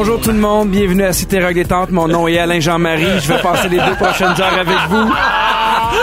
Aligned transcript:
Bonjour 0.00 0.18
tout 0.18 0.30
le 0.30 0.38
monde, 0.38 0.70
bienvenue 0.70 1.04
à 1.04 1.12
Cité 1.12 1.44
Rock 1.44 1.52
Détente. 1.52 1.90
Mon 1.90 2.08
nom 2.08 2.26
est 2.26 2.38
Alain 2.38 2.58
Jean-Marie. 2.58 3.20
Je 3.22 3.34
vais 3.34 3.38
passer 3.42 3.68
les 3.68 3.76
deux 3.76 3.96
prochaines 3.96 4.28
heures 4.28 4.58
avec 4.58 4.78
vous. 4.88 5.12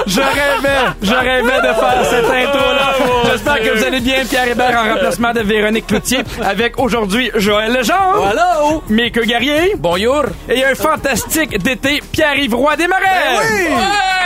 Je 0.06 0.22
rêvais, 0.22 0.92
je 1.02 1.14
rêvais 1.16 1.62
de 1.62 1.74
faire 1.74 2.06
cette 2.08 2.26
intro-là. 2.26 2.94
J'espère 3.32 3.60
que 3.60 3.76
vous 3.76 3.84
allez 3.84 4.00
bien. 4.00 4.24
Pierre 4.30 4.50
Hébert 4.50 4.80
en 4.80 4.94
remplacement 4.94 5.34
de 5.34 5.40
Véronique 5.40 5.88
Cloutier 5.88 6.20
avec 6.46 6.80
aujourd'hui 6.80 7.32
Joël 7.38 7.74
Legendre. 7.74 8.24
Hello! 8.30 8.84
Mick 8.88 9.20
Guerrier. 9.20 9.74
Bonjour! 9.80 10.26
Et 10.48 10.64
un 10.64 10.76
fantastique 10.76 11.58
d'été, 11.58 12.00
Pierre-Yves 12.12 12.54
Roy 12.54 12.76
Desmarais. 12.76 13.40
Oui! 13.40 13.68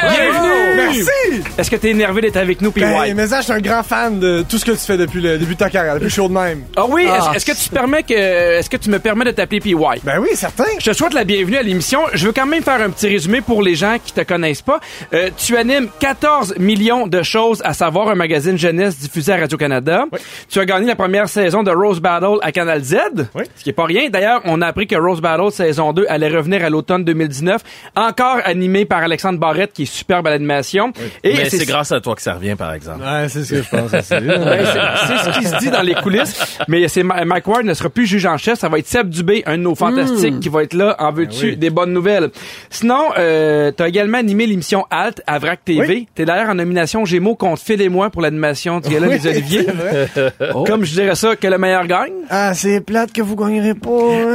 Bienvenue! 0.01 0.75
Merci! 0.75 1.43
Est-ce 1.57 1.69
que 1.69 1.75
t'es 1.75 1.89
énervé 1.89 2.21
d'être 2.21 2.37
avec 2.37 2.61
nous, 2.61 2.71
puis 2.71 2.81
Ben, 2.81 3.13
mais 3.15 3.27
ça, 3.27 3.39
je 3.39 3.43
suis 3.45 3.53
un 3.53 3.59
grand 3.59 3.83
fan 3.83 4.19
de 4.19 4.43
tout 4.47 4.57
ce 4.57 4.65
que 4.65 4.71
tu 4.71 4.77
fais 4.77 4.97
depuis 4.97 5.21
le 5.21 5.37
début 5.37 5.53
de 5.53 5.59
ta 5.59 5.69
carrière, 5.69 5.95
depuis 5.95 6.09
chaud 6.09 6.27
de 6.27 6.33
même. 6.33 6.63
Ah 6.75 6.85
oui, 6.89 7.03
est-ce 7.03 7.11
Ah. 7.29 7.31
est-ce 7.35 7.45
que 7.45 7.51
tu 7.63 7.69
permets 7.69 8.03
que 8.03 8.13
est-ce 8.13 8.69
que 8.69 8.77
tu 8.77 8.89
me 8.89 8.99
permets 8.99 9.25
de 9.25 9.31
t'appeler 9.31 9.59
PY? 9.59 9.75
Ben 10.03 10.19
oui, 10.19 10.29
certain. 10.33 10.65
Je 10.79 10.89
te 10.91 10.95
souhaite 10.95 11.13
la 11.13 11.23
bienvenue 11.23 11.57
à 11.57 11.61
l'émission. 11.61 11.99
Je 12.13 12.25
veux 12.25 12.31
quand 12.33 12.45
même 12.45 12.63
faire 12.63 12.81
un 12.81 12.89
petit 12.89 13.07
résumé 13.07 13.41
pour 13.41 13.61
les 13.61 13.75
gens 13.75 13.97
qui 14.03 14.11
te 14.13 14.21
connaissent 14.21 14.61
pas. 14.63 14.79
Euh, 15.13 15.29
tu 15.37 15.55
animes 15.57 15.87
14 15.99 16.55
millions 16.57 17.07
de 17.07 17.21
choses 17.21 17.61
à 17.63 17.73
savoir 17.73 18.09
un 18.09 18.15
magazine 18.15 18.57
jeunesse 18.57 18.97
diffusé 18.97 19.33
à 19.33 19.37
Radio-Canada. 19.37 20.05
Tu 20.49 20.59
as 20.59 20.65
gagné 20.65 20.87
la 20.87 20.95
première 20.95 21.29
saison 21.29 21.63
de 21.63 21.71
Rose 21.71 21.99
Battle 21.99 22.37
à 22.41 22.51
Canal 22.51 22.81
Z. 22.83 22.95
Oui. 23.35 23.43
Ce 23.55 23.63
qui 23.63 23.69
est 23.69 23.73
pas 23.73 23.85
rien. 23.85 24.09
D'ailleurs, 24.09 24.41
on 24.45 24.61
a 24.61 24.67
appris 24.67 24.87
que 24.87 24.95
Rose 24.95 25.21
Battle 25.21 25.51
saison 25.51 25.93
2 25.93 26.05
allait 26.09 26.29
revenir 26.29 26.63
à 26.65 26.69
l'automne 26.69 27.03
2019. 27.03 27.61
Encore 27.95 28.37
animé 28.45 28.85
par 28.85 29.03
Alexandre 29.03 29.37
Barrette 29.39 29.73
qui 29.73 29.83
est 29.83 29.90
superbe 29.91 30.27
à 30.27 30.31
l'animation. 30.31 30.91
Et 31.23 31.35
Mais 31.35 31.49
c'est 31.49 31.65
grâce 31.65 31.91
à 31.91 31.99
toi 32.01 32.15
que 32.15 32.21
ça 32.21 32.33
revient, 32.33 32.55
par 32.55 32.73
exemple. 32.73 33.01
Ouais, 33.03 33.27
c'est 33.29 33.43
ce 33.43 33.53
que 33.55 33.63
je 33.63 33.69
pense 33.69 33.91
c'est 34.01 34.03
ce 34.03 35.39
qui 35.39 35.45
se 35.45 35.57
dit 35.57 35.69
dans 35.69 35.81
les 35.81 35.95
coulisses. 35.95 36.57
Mais 36.67 36.87
c'est 36.87 37.03
Mike 37.03 37.47
Ward 37.47 37.65
ne 37.65 37.73
sera 37.73 37.89
plus 37.89 38.05
juge 38.05 38.25
en 38.25 38.37
chef. 38.37 38.59
Ça 38.59 38.69
va 38.69 38.79
être 38.79 38.87
Seb 38.87 39.09
Dubé, 39.09 39.43
un 39.45 39.57
de 39.57 39.63
nos 39.63 39.75
fantastiques, 39.75 40.39
qui 40.39 40.49
va 40.49 40.63
être 40.63 40.73
là. 40.73 40.95
En 40.99 41.11
veux-tu 41.11 41.45
oui. 41.51 41.57
des 41.57 41.69
bonnes 41.69 41.93
nouvelles? 41.93 42.29
Sinon, 42.69 43.09
euh, 43.17 43.71
t'as 43.71 43.87
également 43.87 44.17
animé 44.17 44.45
l'émission 44.47 44.85
Alt 44.89 45.21
à 45.27 45.39
VRAC 45.39 45.65
TV. 45.65 45.87
Oui. 45.87 46.07
T'es 46.15 46.25
d'ailleurs 46.25 46.49
en 46.49 46.55
nomination 46.55 47.05
Gémeaux 47.05 47.35
contre 47.35 47.61
Phil 47.61 47.81
et 47.81 47.89
moi 47.89 48.09
pour 48.09 48.21
l'animation 48.21 48.79
du 48.79 48.89
Gala 48.89 49.07
Oui, 49.07 49.19
des 49.19 49.29
Oliviers. 49.29 49.63
vrai. 49.63 50.09
Comme 50.67 50.83
je 50.83 50.93
dirais 50.93 51.15
ça, 51.15 51.35
que 51.35 51.47
le 51.47 51.57
meilleur 51.57 51.85
gagne. 51.87 52.13
Ah, 52.29 52.53
c'est 52.53 52.81
plate 52.81 53.11
que 53.13 53.21
vous 53.21 53.35
gagnerez 53.35 53.73
pas. 53.75 53.89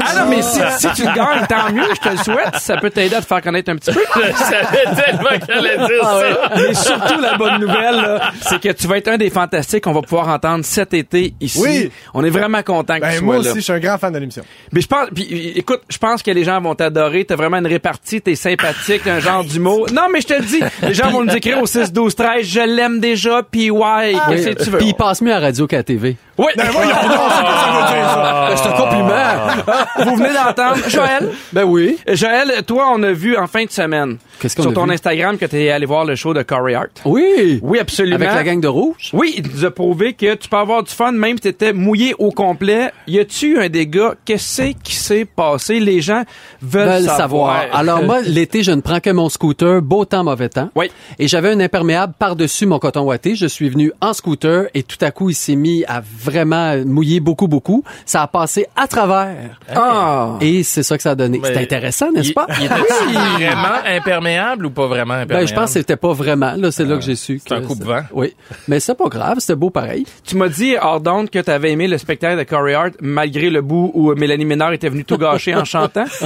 Ah 0.05 0.25
non, 0.25 0.31
mais 0.31 0.43
si, 0.43 0.61
si 0.79 0.89
tu 0.95 1.03
gagnes, 1.05 1.47
tant 1.49 1.73
mieux, 1.73 1.83
je 1.95 2.01
te 2.01 2.13
le 2.17 2.19
souhaite. 2.19 2.57
Ça 2.59 2.77
peut 2.77 2.91
t'aider 2.91 3.15
à 3.17 3.21
te 3.21 3.27
faire 3.27 3.41
connaître 3.43 3.71
un 3.71 3.77
petit 3.77 3.93
peu. 3.93 4.01
Je 4.17 4.33
savais 4.33 5.03
tellement 5.03 5.46
dire 5.47 6.03
ça. 6.03 6.51
Mais 6.57 6.75
surtout, 6.75 7.21
la 7.21 7.37
bonne 7.37 7.61
nouvelle, 7.61 8.21
c'est 8.43 8.61
que 8.61 8.73
tu 8.73 8.87
vas 8.87 8.99
être 8.99 9.09
un 9.09 9.17
des 9.17 9.31
fantastiques 9.31 9.85
qu'on 9.85 9.93
va 9.93 10.03
pouvoir 10.03 10.29
entendre 10.29 10.65
cet 10.65 10.95
été 10.95 11.35
ici. 11.41 11.61
Oui. 11.61 11.91
On 12.15 12.25
est 12.25 12.31
vraiment 12.31 12.63
content 12.63 12.97
que 12.97 13.01
Ben, 13.03 13.19
tu 13.19 13.25
moi 13.25 13.35
sois 13.37 13.41
aussi, 13.41 13.49
là. 13.49 13.55
je 13.57 13.61
suis 13.61 13.73
un 13.73 13.79
grand 13.81 13.99
fan 13.99 14.13
de 14.13 14.19
l'émission. 14.19 14.43
Mais 14.73 14.81
je 14.81 14.87
pense, 14.87 15.09
puis 15.15 15.53
écoute, 15.57 15.83
je 15.89 15.99
pense 15.99 16.23
que 16.23 16.31
les 16.31 16.45
gens 16.45 16.61
vont 16.61 16.75
t'adorer. 16.75 17.25
T'as 17.25 17.37
vraiment 17.37 17.59
une 17.59 17.67
répartie, 17.67 18.21
t'es 18.21 18.35
sympathique, 18.35 19.03
t'as 19.05 19.15
un 19.15 19.21
genre 19.21 19.45
d'humour. 19.45 19.87
Non, 19.93 20.07
mais 20.13 20.21
je 20.21 20.27
te 20.27 20.35
le 20.35 20.43
dis, 20.45 20.61
les 20.83 20.95
gens 20.95 21.11
vont 21.11 21.25
nous 21.25 21.35
écrire 21.35 21.61
au 21.63 21.67
6, 21.67 21.93
12, 21.93 22.15
13, 22.15 22.47
je 22.47 22.61
l'aime 22.61 23.01
déjà, 23.01 23.43
puis 23.49 23.71
ouais, 23.71 24.15
qu'est-ce 24.29 24.49
que 24.51 24.63
tu 24.65 24.71
veux? 24.71 24.79
Puis 24.79 24.89
il 24.89 24.95
passe 24.95 25.23
mieux 25.23 25.33
à 25.33 25.41
radio 25.41 25.67
qu'à 25.67 25.83
TV. 25.83 26.17
Oui, 26.39 26.47
Ben 26.57 26.67
voyons, 26.71 26.91
non, 26.91 26.95
c'est 27.03 27.43
pas 27.43 27.57
ça 27.57 27.73
veut 27.73 27.97
dire 27.97 28.09
ça. 28.11 28.55
c'est 28.57 28.69
un 28.69 28.73
compliment. 28.73 30.11
vous 30.11 30.17
venez 30.17 30.33
d'entendre. 30.35 30.89
Joël, 30.89 31.31
Ben 31.53 31.65
oui. 31.65 31.97
Joël, 32.09 32.63
toi, 32.67 32.93
on 32.95 33.03
a 33.03 33.13
vu 33.13 33.37
en 33.37 33.47
fin 33.47 33.65
de 33.65 33.71
semaine 33.71 34.19
Qu'est-ce 34.39 34.55
qu'on 34.57 34.63
sur 34.63 34.71
a 34.73 34.75
ton 34.75 34.85
vu? 34.85 34.93
Instagram 34.93 35.39
que 35.39 35.47
t'es 35.47 35.71
allé 35.71 35.87
voir 35.87 36.05
le 36.05 36.15
show 36.15 36.35
de 36.35 36.43
Corey 36.43 36.75
Hart. 36.75 37.01
Oui. 37.07 37.59
Oui, 37.63 37.79
absolument. 37.79 38.17
Avec 38.17 38.35
la 38.35 38.45
gang 38.45 38.61
de 38.61 38.69
rouge? 38.69 39.11
Oui, 39.15 39.35
il 39.39 39.51
nous 39.51 39.65
a 39.65 39.71
prouvé 39.71 40.13
que 40.13 40.35
tu 40.35 40.49
peux 40.49 40.57
avoir 40.59 40.83
du 40.83 40.93
fun 40.93 41.13
même 41.13 41.37
si 41.37 41.43
t'étais 41.43 41.73
mouillé 41.73 42.15
au 42.19 42.31
complet. 42.31 42.91
Y 43.07 43.19
a-tu 43.21 43.59
un 43.59 43.69
dégât? 43.69 44.15
Qu'est-ce 44.25 44.73
qui 44.83 44.95
s'est 44.95 45.25
passé? 45.25 45.81
Les 45.81 46.01
gens 46.03 46.25
veulent, 46.61 46.89
veulent 46.89 47.03
savoir. 47.05 47.17
savoir. 47.17 47.65
Alors 47.73 48.03
moi, 48.03 48.21
l'été, 48.23 48.63
je 48.63 48.73
ne 48.73 48.81
prends 48.83 49.01
que 49.01 49.11
mon 49.11 49.29
scooter, 49.31 49.81
beau 49.81 50.05
temps, 50.05 50.25
mauvais 50.25 50.49
temps. 50.51 50.69
Oui. 50.75 50.91
Et 51.19 51.29
j'avais 51.29 51.51
un 51.51 51.61
imperméable 51.61 52.13
par-dessus 52.19 52.67
mon 52.67 52.79
coton 52.79 53.03
ouaté. 53.05 53.37
Je 53.37 53.47
suis 53.47 53.69
venu 53.71 53.93
en 54.03 54.13
scooter 54.13 54.65
et 54.75 54.83
tout 54.83 54.99
à 55.01 55.11
coup, 55.11 55.31
il 55.31 55.35
s'est 55.35 55.57
mis 55.57 55.85
à 55.89 56.03
vraiment 56.27 56.77
mouiller 56.85 57.21
beaucoup, 57.21 57.49
beaucoup. 57.49 57.83
Ça 58.05 58.23
a 58.23 58.27
passé 58.27 58.67
à 58.77 58.87
travers. 58.87 59.37
Ah! 59.75 60.37
Et 60.41 60.63
c'est 60.63 60.83
ça 60.83 60.97
que 60.97 61.03
ça 61.03 61.13
a 61.13 61.15
donné. 61.15 61.41
C'est 61.45 61.57
intéressant, 61.57 62.11
n'est-ce 62.13 62.33
pas? 62.33 62.47
il 62.59 62.65
était 62.67 62.75
vraiment 62.75 63.79
imperméable 63.87 64.67
ou 64.67 64.71
pas 64.71 64.87
vraiment 64.87 65.15
imperméable? 65.15 65.43
Ben, 65.45 65.47
je 65.49 65.55
pense 65.55 65.73
que 65.73 65.79
c'était 65.81 65.97
pas 65.97 66.13
vraiment. 66.13 66.53
Là, 66.57 66.71
c'est 66.71 66.85
là 66.85 66.97
que 66.97 67.03
j'ai 67.05 67.17
su. 67.17 67.41
c'est 67.47 67.55
un 67.55 67.63
coupe-vent. 67.63 68.03
Oui. 68.13 68.35
Mais 68.69 68.81
c'est 68.81 68.95
pas 68.95 69.09
grave, 69.09 69.37
c'était 69.39 69.55
beau 69.57 69.71
pareil. 69.71 70.05
Tu 70.25 70.37
m'as 70.37 70.49
dit 70.49 70.75
hors 70.81 71.01
d'onde 71.01 71.31
que 71.31 71.39
t'avais 71.39 71.71
aimé 71.73 71.87
le 71.89 71.99
spectacle 71.99 72.39
de 72.39 72.43
Corey 72.45 72.75
Hart 72.75 72.93
malgré 73.01 73.51
le 73.51 73.63
bout 73.63 73.91
où 73.95 74.15
Mélanie 74.15 74.45
Ménard 74.45 74.73
était 74.73 74.89
venue 74.89 75.05
tout 75.05 75.19
gâcher 75.19 75.55
en 75.55 75.65
chantant. 75.65 76.05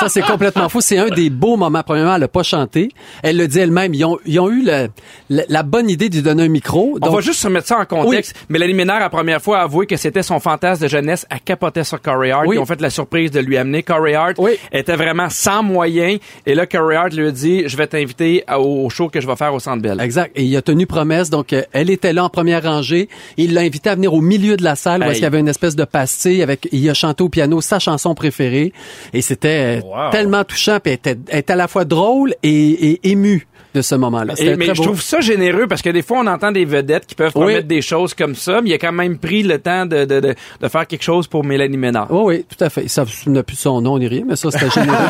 Ça, 0.00 0.08
c'est 0.08 0.22
complètement 0.22 0.68
faux. 0.68 0.80
C'est 0.80 0.98
un 0.98 1.08
des 1.08 1.30
beaux 1.30 1.56
moments. 1.56 1.82
Premièrement, 1.82 2.16
elle 2.16 2.22
a 2.24 2.28
pas 2.28 2.42
chanté. 2.42 2.90
Elle 3.22 3.36
le 3.36 3.48
dit 3.48 3.58
elle-même. 3.58 3.94
Ils 3.94 4.04
ont, 4.04 4.18
ils 4.26 4.38
ont 4.40 4.50
eu 4.50 4.64
le- 4.64 4.88
la, 5.28 5.42
la 5.48 5.62
bonne 5.62 5.88
idée 5.90 6.08
de 6.08 6.16
lui 6.16 6.22
donner 6.22 6.44
un 6.44 6.48
micro. 6.48 6.98
On 7.00 7.10
va 7.10 7.20
juste 7.20 7.42
remettre 7.44 7.66
ça 7.68 7.78
en 7.78 7.84
contexte. 7.84 8.34
Mélanie 8.48 8.74
Ménard, 8.74 8.89
la 8.98 9.10
première 9.10 9.40
fois, 9.40 9.58
a 9.58 9.62
avoué 9.62 9.86
que 9.86 9.96
c'était 9.96 10.22
son 10.22 10.40
fantasme 10.40 10.82
de 10.82 10.88
jeunesse. 10.88 11.26
Elle 11.30 11.40
capotait 11.40 11.84
sur 11.84 12.00
Corey 12.00 12.30
Hart. 12.30 12.44
Oui. 12.46 12.56
Ils 12.56 12.58
ont 12.58 12.66
fait 12.66 12.80
la 12.80 12.90
surprise 12.90 13.30
de 13.30 13.40
lui 13.40 13.56
amener 13.56 13.82
Corey 13.82 14.14
Hart. 14.14 14.34
Oui. 14.38 14.52
Était 14.72 14.96
vraiment 14.96 15.28
sans 15.30 15.62
moyens. 15.62 16.18
Et 16.46 16.54
là, 16.54 16.66
Corey 16.66 16.96
Hart 16.96 17.12
lui 17.12 17.26
a 17.26 17.30
dit, 17.30 17.64
je 17.66 17.76
vais 17.76 17.86
t'inviter 17.86 18.42
à- 18.46 18.58
au 18.60 18.88
show 18.90 19.08
que 19.08 19.20
je 19.20 19.26
vais 19.26 19.36
faire 19.36 19.54
au 19.54 19.60
Centre 19.60 19.82
Bell. 19.82 20.00
Exact. 20.00 20.32
Et 20.34 20.42
il 20.44 20.56
a 20.56 20.62
tenu 20.62 20.86
promesse. 20.86 21.30
Donc, 21.30 21.52
euh, 21.52 21.62
elle 21.72 21.90
était 21.90 22.12
là 22.12 22.24
en 22.24 22.28
première 22.28 22.62
rangée. 22.62 23.08
Il 23.36 23.54
l'a 23.54 23.60
invité 23.60 23.90
à 23.90 23.94
venir 23.94 24.12
au 24.14 24.20
milieu 24.20 24.56
de 24.56 24.64
la 24.64 24.74
salle 24.76 25.02
Hey. 25.02 25.08
est-ce 25.10 25.14
qu'il 25.18 25.22
y 25.24 25.26
avait 25.26 25.40
une 25.40 25.48
espèce 25.48 25.76
de 25.76 25.84
pastille 25.84 26.42
avec, 26.42 26.68
il 26.72 26.88
a 26.88 26.94
chanté 26.94 27.22
au 27.22 27.28
piano 27.28 27.60
sa 27.60 27.78
chanson 27.78 28.14
préférée. 28.14 28.72
Et 29.12 29.22
c'était 29.22 29.78
euh, 29.78 29.80
Wow. 29.84 30.10
tellement 30.10 30.44
touchant. 30.44 30.78
Puis 30.82 30.92
elle 30.92 31.12
était, 31.12 31.16
elle 31.28 31.38
était 31.40 31.52
à 31.52 31.56
la 31.56 31.68
fois 31.68 31.84
drôle 31.84 32.34
et, 32.42 32.90
et 32.92 33.10
émue 33.10 33.46
de 33.74 33.82
ce 33.82 33.94
moment-là. 33.94 34.34
Mais 34.38 34.56
très 34.56 34.74
je 34.74 34.78
beau. 34.80 34.84
trouve 34.84 35.00
ça 35.02 35.20
généreux 35.20 35.66
parce 35.68 35.82
que 35.82 35.90
des 35.90 36.02
fois, 36.02 36.18
on 36.20 36.26
entend 36.26 36.50
des 36.52 36.64
vedettes 36.64 37.06
qui 37.06 37.14
peuvent 37.14 37.32
Oui. 37.34 37.42
promettre 37.42 37.68
des 37.68 37.82
choses 37.82 38.14
comme 38.14 38.34
ça, 38.34 38.60
mais 38.60 38.70
il 38.70 38.74
a 38.74 38.78
quand 38.78 38.92
même 38.92 39.18
pris 39.18 39.42
le 39.42 39.58
temps 39.58 39.86
de, 39.86 40.04
de, 40.04 40.20
de, 40.20 40.34
de 40.60 40.68
faire 40.68 40.86
quelque 40.86 41.02
chose 41.02 41.26
pour 41.26 41.44
Mélanie 41.44 41.76
Ménard. 41.76 42.08
Oui, 42.10 42.22
oui, 42.24 42.46
tout 42.56 42.64
à 42.64 42.68
fait. 42.70 42.88
Ça 42.88 43.04
n'a 43.26 43.42
plus 43.42 43.56
son 43.56 43.80
nom 43.80 43.98
ni 43.98 44.08
rien, 44.08 44.22
mais 44.26 44.36
ça, 44.36 44.50
c'était 44.50 44.70
généreux. 44.70 44.96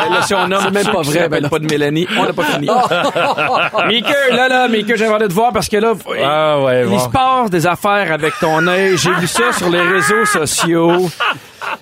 Ben 0.00 0.14
là, 0.14 0.22
si 0.22 0.34
on 0.34 0.46
nomme 0.48 0.60
C'est 0.64 0.70
même 0.70 0.86
pas 0.94 1.02
vrai, 1.02 1.28
ben 1.28 1.48
pas 1.48 1.58
de 1.58 1.66
Mélanie, 1.66 2.06
on 2.16 2.22
n'a 2.24 2.32
pas 2.32 2.44
fini. 2.44 2.68
Mickey, 3.88 4.30
là, 4.30 4.48
là, 4.48 4.68
Mickey, 4.68 4.96
j'ai 4.96 5.06
envie 5.08 5.22
de 5.24 5.28
te 5.28 5.32
voir 5.32 5.52
parce 5.52 5.68
que 5.68 5.76
là, 5.76 5.92
Ah, 6.24 6.60
ouais, 6.62 6.82
il 6.84 6.88
bon. 6.90 6.98
se 6.98 7.08
passe 7.08 7.50
des 7.50 7.66
affaires 7.66 8.10
avec 8.12 8.32
ton 8.40 8.66
œil. 8.66 8.96
J'ai 8.96 9.12
vu 9.14 9.26
ça 9.26 9.52
sur 9.52 9.68
les 9.68 9.80
réseaux 9.82 10.24
sociaux. 10.24 11.10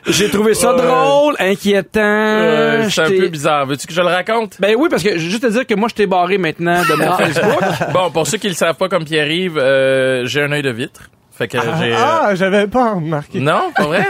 J'ai 0.07 0.31
trouvé 0.31 0.55
ça 0.55 0.73
drôle, 0.75 1.35
inquiétant. 1.39 2.01
Euh, 2.01 2.89
c'est 2.91 3.03
un 3.03 3.09
peu 3.09 3.29
bizarre. 3.29 3.67
Veux-tu 3.67 3.87
que 3.87 3.93
je 3.93 4.01
le 4.01 4.07
raconte? 4.07 4.57
Ben 4.61 4.75
oui, 4.79 4.89
parce 4.91 5.03
que 5.03 5.19
juste 5.19 5.43
te 5.43 5.49
dire 5.49 5.67
que 5.67 5.75
moi, 5.75 5.89
je 5.89 5.95
t'ai 5.95 6.07
barré 6.07 6.39
maintenant 6.39 6.83
de 6.83 6.95
mon 6.95 7.13
Facebook. 7.19 7.63
Bon, 7.93 8.11
pour 8.11 8.27
ceux 8.27 8.39
qui 8.39 8.49
le 8.49 8.55
savent 8.55 8.77
pas 8.77 8.89
comme 8.89 9.05
Pierre-Yves, 9.05 9.59
euh, 9.59 10.27
j'ai 10.27 10.43
un 10.43 10.53
œil 10.53 10.63
de 10.63 10.71
vitre. 10.71 11.11
Fait 11.39 11.47
que 11.49 11.57
j'ai... 11.61 11.93
euh, 11.93 11.97
Ah, 11.97 12.35
j'avais 12.35 12.67
pas 12.67 12.95
remarqué. 12.95 13.39
Non, 13.41 13.71
pas 13.77 13.85
vrai. 13.85 14.05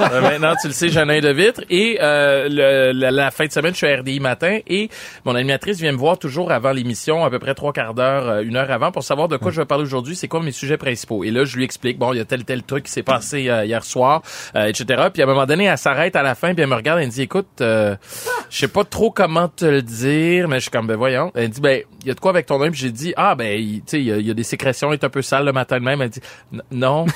Euh, 0.00 0.20
maintenant, 0.22 0.54
tu 0.60 0.68
le 0.68 0.72
sais, 0.72 0.88
j'ai 0.88 1.00
un 1.00 1.08
œil 1.10 1.20
de 1.20 1.28
vitre. 1.30 1.60
Et 1.68 1.98
euh, 2.00 2.48
le- 2.50 2.98
la, 2.98 3.10
la 3.10 3.30
fin 3.30 3.44
de 3.46 3.52
semaine, 3.52 3.72
je 3.72 3.76
suis 3.76 3.86
à 3.86 3.96
RDI 4.00 4.20
matin 4.20 4.58
et 4.66 4.88
mon 5.26 5.34
animatrice 5.34 5.78
vient 5.78 5.92
me 5.92 5.98
voir 5.98 6.18
toujours 6.18 6.50
avant 6.50 6.72
l'émission, 6.72 7.24
à 7.24 7.30
peu 7.30 7.38
près 7.38 7.54
trois 7.54 7.72
quarts 7.72 7.92
d'heure, 7.94 8.28
euh, 8.28 8.42
une 8.42 8.56
heure 8.56 8.70
avant, 8.70 8.90
pour 8.90 9.02
savoir 9.04 9.28
de 9.28 9.36
quoi 9.36 9.50
je 9.52 9.60
vais 9.60 9.66
parler 9.66 9.84
aujourd'hui, 9.84 10.16
c'est 10.16 10.28
quoi 10.28 10.40
mes 10.42 10.50
sujets 10.50 10.78
principaux. 10.78 11.24
Et 11.24 11.30
là, 11.30 11.44
je 11.44 11.56
lui 11.56 11.64
explique, 11.64 11.98
bon, 11.98 12.12
il 12.14 12.16
y 12.16 12.20
a 12.20 12.24
tel 12.24 12.44
tel 12.44 12.62
truc 12.62 12.84
qui 12.84 12.90
s'est 12.92 13.02
passé 13.02 13.48
euh, 13.50 13.64
hier 13.66 13.84
soir, 13.84 14.22
euh, 14.56 14.64
etc. 14.66 15.08
Puis 15.12 15.22
à 15.22 15.26
un 15.26 15.28
moment 15.28 15.44
donné, 15.46 15.64
elle 15.64 15.76
s'arrête 15.78 16.16
à 16.16 16.22
la 16.22 16.34
fin, 16.34 16.54
puis 16.54 16.62
elle 16.62 16.70
me 16.70 16.74
regarde, 16.74 17.00
elle 17.00 17.06
me 17.06 17.12
dit, 17.12 17.22
écoute, 17.22 17.48
euh, 17.60 17.94
je 18.48 18.58
sais 18.58 18.68
pas 18.68 18.84
trop 18.84 19.10
comment 19.10 19.48
te 19.48 19.64
le 19.66 19.82
dire, 19.82 20.48
mais 20.48 20.56
je 20.56 20.62
suis 20.62 20.70
comme, 20.70 20.86
ben 20.86 20.96
voyons. 20.96 21.30
Elle 21.34 21.50
dit, 21.50 21.60
ben, 21.60 21.82
il 22.00 22.08
y 22.08 22.10
a 22.10 22.14
de 22.14 22.20
quoi 22.20 22.30
avec 22.30 22.46
ton 22.46 22.60
œil? 22.62 22.70
Puis 22.70 22.80
j'ai 22.80 22.90
dit, 22.90 23.12
ah, 23.16 23.34
ben, 23.34 23.58
tu 23.60 23.82
sais, 23.86 23.98
il 24.00 24.06
y, 24.06 24.12
a- 24.12 24.16
il 24.16 24.26
y 24.26 24.30
a 24.30 24.34
des 24.34 24.42
sécrétions, 24.42 24.90
il 24.90 24.94
est 24.94 25.04
un 25.04 25.08
peu 25.10 25.22
sale 25.22 25.44
le 25.44 25.52
matin 25.52 25.78
de 25.78 25.84
même. 25.84 26.00
Elle 26.02 26.08
dit, 26.10 26.20
non, 26.70 27.06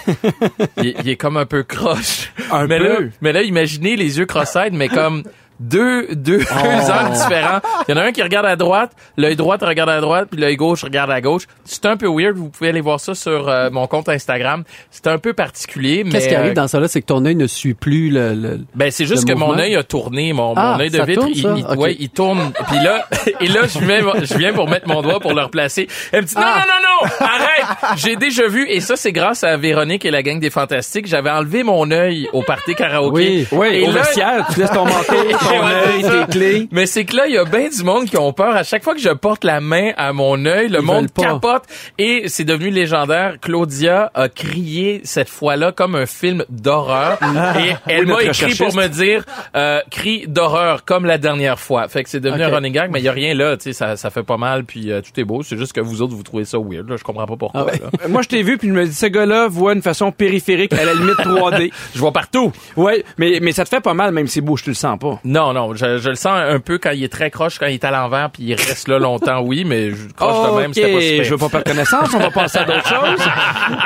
il, 0.79 0.95
il 1.01 1.09
est 1.09 1.17
comme 1.17 1.37
un 1.37 1.47
peu 1.47 1.63
croche. 1.63 2.33
Un 2.51 2.67
mais 2.67 2.79
peu. 2.79 3.05
Là, 3.05 3.11
mais 3.21 3.33
là, 3.33 3.43
imaginez 3.43 3.97
les 3.97 4.19
yeux 4.19 4.27
cross-eyed, 4.27 4.73
mais 4.73 4.89
comme 4.89 5.23
deux 5.61 6.09
deux 6.15 6.41
angles 6.41 7.13
différents. 7.13 7.61
Il 7.89 7.95
y 7.95 7.99
en 7.99 8.01
a 8.01 8.05
un 8.07 8.13
qui 8.13 8.23
regarde 8.23 8.47
à 8.47 8.57
droite, 8.57 8.93
l'œil 9.17 9.37
droit 9.37 9.57
regarde 9.61 9.91
à 9.91 10.01
droite, 10.01 10.29
puis 10.31 10.41
l'œil 10.41 10.57
gauche 10.57 10.85
regarde 10.85 11.11
à 11.11 11.21
gauche. 11.21 11.45
C'est 11.65 11.87
un 11.87 11.97
peu 11.97 12.07
weird. 12.09 12.37
Vous 12.37 12.49
pouvez 12.51 12.71
aller 12.71 12.81
voir 12.81 13.01
ça 13.01 13.15
sur 13.15 13.49
euh, 13.49 13.71
mon 13.71 13.87
compte 13.87 14.09
Instagram. 14.09 14.65
C'est 14.91 15.07
un 15.07 15.19
peu 15.19 15.33
particulier, 15.33 16.03
mais 16.05 16.11
Qu'est-ce 16.11 16.29
qui 16.29 16.35
arrive 16.35 16.51
euh, 16.53 16.55
dans 16.55 16.69
ça 16.69 16.79
là, 16.81 16.89
c'est 16.89 17.01
que 17.01 17.07
ton 17.07 17.25
œil 17.25 17.35
ne 17.37 17.47
suit 17.47 17.75
plus 17.75 18.11
le. 18.11 18.35
le- 18.35 18.61
ben 18.75 18.91
c'est 18.91 19.07
juste 19.07 19.27
le 19.29 19.35
que 19.35 19.39
mon 19.39 19.59
œil 19.59 19.77
a 19.77 19.83
tourné, 19.83 20.33
mon, 20.33 20.55
Ah, 20.57 20.75
mon 20.77 20.81
œil 20.81 20.91
de 20.91 21.03
vitre, 21.03 21.21
tourne, 21.23 21.33
il, 21.35 21.67
il- 21.73 21.79
ouais, 21.79 21.97
il 21.99 22.09
tourne. 22.11 22.53
Puis 22.69 22.79
là, 22.79 23.07
et 23.41 23.49
là 23.49 23.61
je 23.67 23.79
viens, 23.79 24.01
je 24.23 24.37
viens 24.39 24.53
pour 24.53 24.69
mettre 24.69 24.87
mon 24.89 25.03
doigt 25.03 25.21
pour 25.21 25.35
le 25.35 25.43
replacer. 25.43 25.89
Elle 26.13 26.23
me 26.23 26.27
dit 26.27 26.35
non 26.37 26.43
Ah. 26.45 26.65
non 26.67 26.67
non 26.67 27.09
non, 27.19 27.27
arrête. 27.27 27.99
J'ai 27.99 28.17
déjà 28.17 28.47
vu 28.47 28.67
et 28.69 28.81
ça 28.81 28.97
c'est 28.97 29.13
grâce 29.13 29.45
à 29.45 29.57
Véronique 29.57 30.05
et 30.05 30.11
la 30.11 30.23
gang 30.23 30.39
des 30.41 30.51
Fantastiques. 30.51 31.07
J'avais 31.07 31.31
enlevé 31.31 31.63
mon 31.63 31.91
œil 31.91 32.29
au 32.33 32.43
party 32.43 32.75
karaoké. 32.75 33.47
Oui. 33.53 33.59
Oui, 33.59 33.67
Et 33.73 33.83
au 33.83 33.93
là- 33.93 34.01
vestiaire, 34.03 34.47
tu 34.53 34.61
laisses 34.61 34.71
ton 34.71 34.85
manteau, 34.87 35.15
ton 35.49 35.67
Ouais, 35.67 35.73
œil, 35.73 36.03
c'est 36.03 36.09
ça. 36.09 36.27
tes 36.27 36.33
clés. 36.39 36.69
Mais 36.71 36.87
c'est 36.87 37.05
que 37.05 37.17
là, 37.17 37.27
il 37.27 37.35
y 37.35 37.39
a 37.39 37.45
bien 37.45 37.69
du 37.69 37.83
monde 37.85 38.05
qui 38.07 38.17
ont 38.17 38.33
peur. 38.33 38.55
À 38.57 38.63
chaque 38.63 38.83
fois 38.85 38.95
que 38.95 39.01
je 39.01 39.11
porte 39.11 39.45
la 39.45 39.61
main 39.61 39.93
à 39.97 40.13
mon 40.13 40.45
œil, 40.47 40.69
le 40.69 40.81
Ils 40.81 40.85
monde 40.85 41.09
capote. 41.13 41.65
Et 41.99 42.25
c'est 42.29 42.45
devenu 42.45 42.71
légendaire. 42.71 43.37
Claudia 43.41 44.11
a 44.15 44.29
crié 44.29 45.01
cette 45.05 45.29
fois-là 45.29 45.73
comme 45.73 45.95
un 45.95 46.07
film 46.07 46.45
d'horreur. 46.49 47.19
et 47.59 47.75
elle 47.91 48.07
Oui, 48.07 48.13
m'a 48.13 48.23
écrit 48.25 48.55
pour 48.55 48.75
me 48.75 48.87
dire 48.89 49.25
euh, 49.57 49.81
cri 49.91 50.25
d'horreur 50.27 50.85
comme 50.85 51.05
la 51.07 51.19
dernière 51.19 51.59
fois. 51.59 51.89
Fait 51.89 52.03
que 52.05 52.11
c'est 52.11 52.21
devenu 52.21 52.43
un 52.43 52.49
running 52.49 52.73
gag, 52.73 52.91
mais 52.93 53.01
il 53.01 53.05
y 53.05 53.09
a 53.09 53.13
rien 53.13 53.35
là. 53.35 53.57
Tu 53.57 53.65
sais, 53.65 53.73
ça, 53.73 53.97
ça 53.97 54.11
fait 54.11 54.23
pas 54.23 54.37
mal, 54.37 54.65
puis 54.65 54.91
euh, 54.91 55.01
tout 55.01 55.19
est 55.21 55.25
beau. 55.25 55.43
C'est 55.43 55.57
juste 55.59 55.73
que 55.73 55.81
vous 55.81 56.03
autres, 56.03 56.15
vous 56.15 56.23
trouvez 56.23 56.45
ça 56.45 56.59
weird. 56.59 56.89
Là. 56.89 56.97
Je 56.97 57.05
comprends 57.05 57.27
pas 57.27 57.37
pourquoi. 57.37 57.61
Ah 57.61 57.65
ouais. 57.65 57.81
là. 57.81 58.09
Moi, 58.09 58.23
je 58.23 58.29
t'ai 58.29 58.43
vu, 58.43 58.59
puis 58.59 58.69
je 58.69 58.73
me 58.75 58.87
dis, 58.87 58.95
ce 58.95 59.07
gars-là 59.07 59.49
voit 59.49 59.73
une 59.73 59.83
façon 59.83 60.13
périphérique, 60.13 60.73
à 60.73 60.85
la 60.85 60.95
limite 60.95 61.17
3D. 61.19 61.71
Je 61.95 61.99
vois 62.01 62.13
partout. 62.13 62.53
Ouais, 62.77 63.05
mais, 63.19 63.39
mais 63.41 63.53
ça 63.53 63.65
te 63.65 63.69
fait 63.69 63.81
pas 63.81 63.95
mal, 63.95 64.13
même 64.13 64.27
si 64.27 64.35
c'est 64.35 64.41
beau, 64.41 64.57
je 64.57 64.65
te 64.65 64.71
le 64.71 64.75
sens 64.75 64.99
pas. 64.99 65.19
Non, 65.25 65.36
non, 65.37 65.75
je, 65.75 65.99
je 65.99 66.09
le 66.09 66.15
sens 66.15 66.33
un 66.37 66.61
peu 66.61 66.79
quand 66.79 66.91
il 66.91 67.05
est 67.05 67.13
très 67.13 67.31
croche, 67.31 67.59
quand 67.59 67.67
il 67.67 67.75
est 67.75 67.85
à 67.85 67.91
l'envers, 67.91 68.31
puis 68.31 68.45
il 68.45 68.55
reste 68.55 68.89
là 68.89 68.99
longtemps, 68.99 69.41
oui, 69.41 69.65
mais 69.65 69.91
je 69.91 70.09
croche 70.15 70.51
de 70.51 70.61
même, 70.61 70.75
c'était 70.75 70.93
pas 70.93 71.01
super. 71.01 71.25
je 71.25 71.31
veux 71.31 71.39
pas 71.39 71.49
perdre 71.49 71.71
connaissance, 71.71 72.15
on 72.15 72.19
va 72.19 72.31
passer 72.31 72.59
à 72.59 72.65
d'autres 72.65 72.89
choses. 72.89 73.29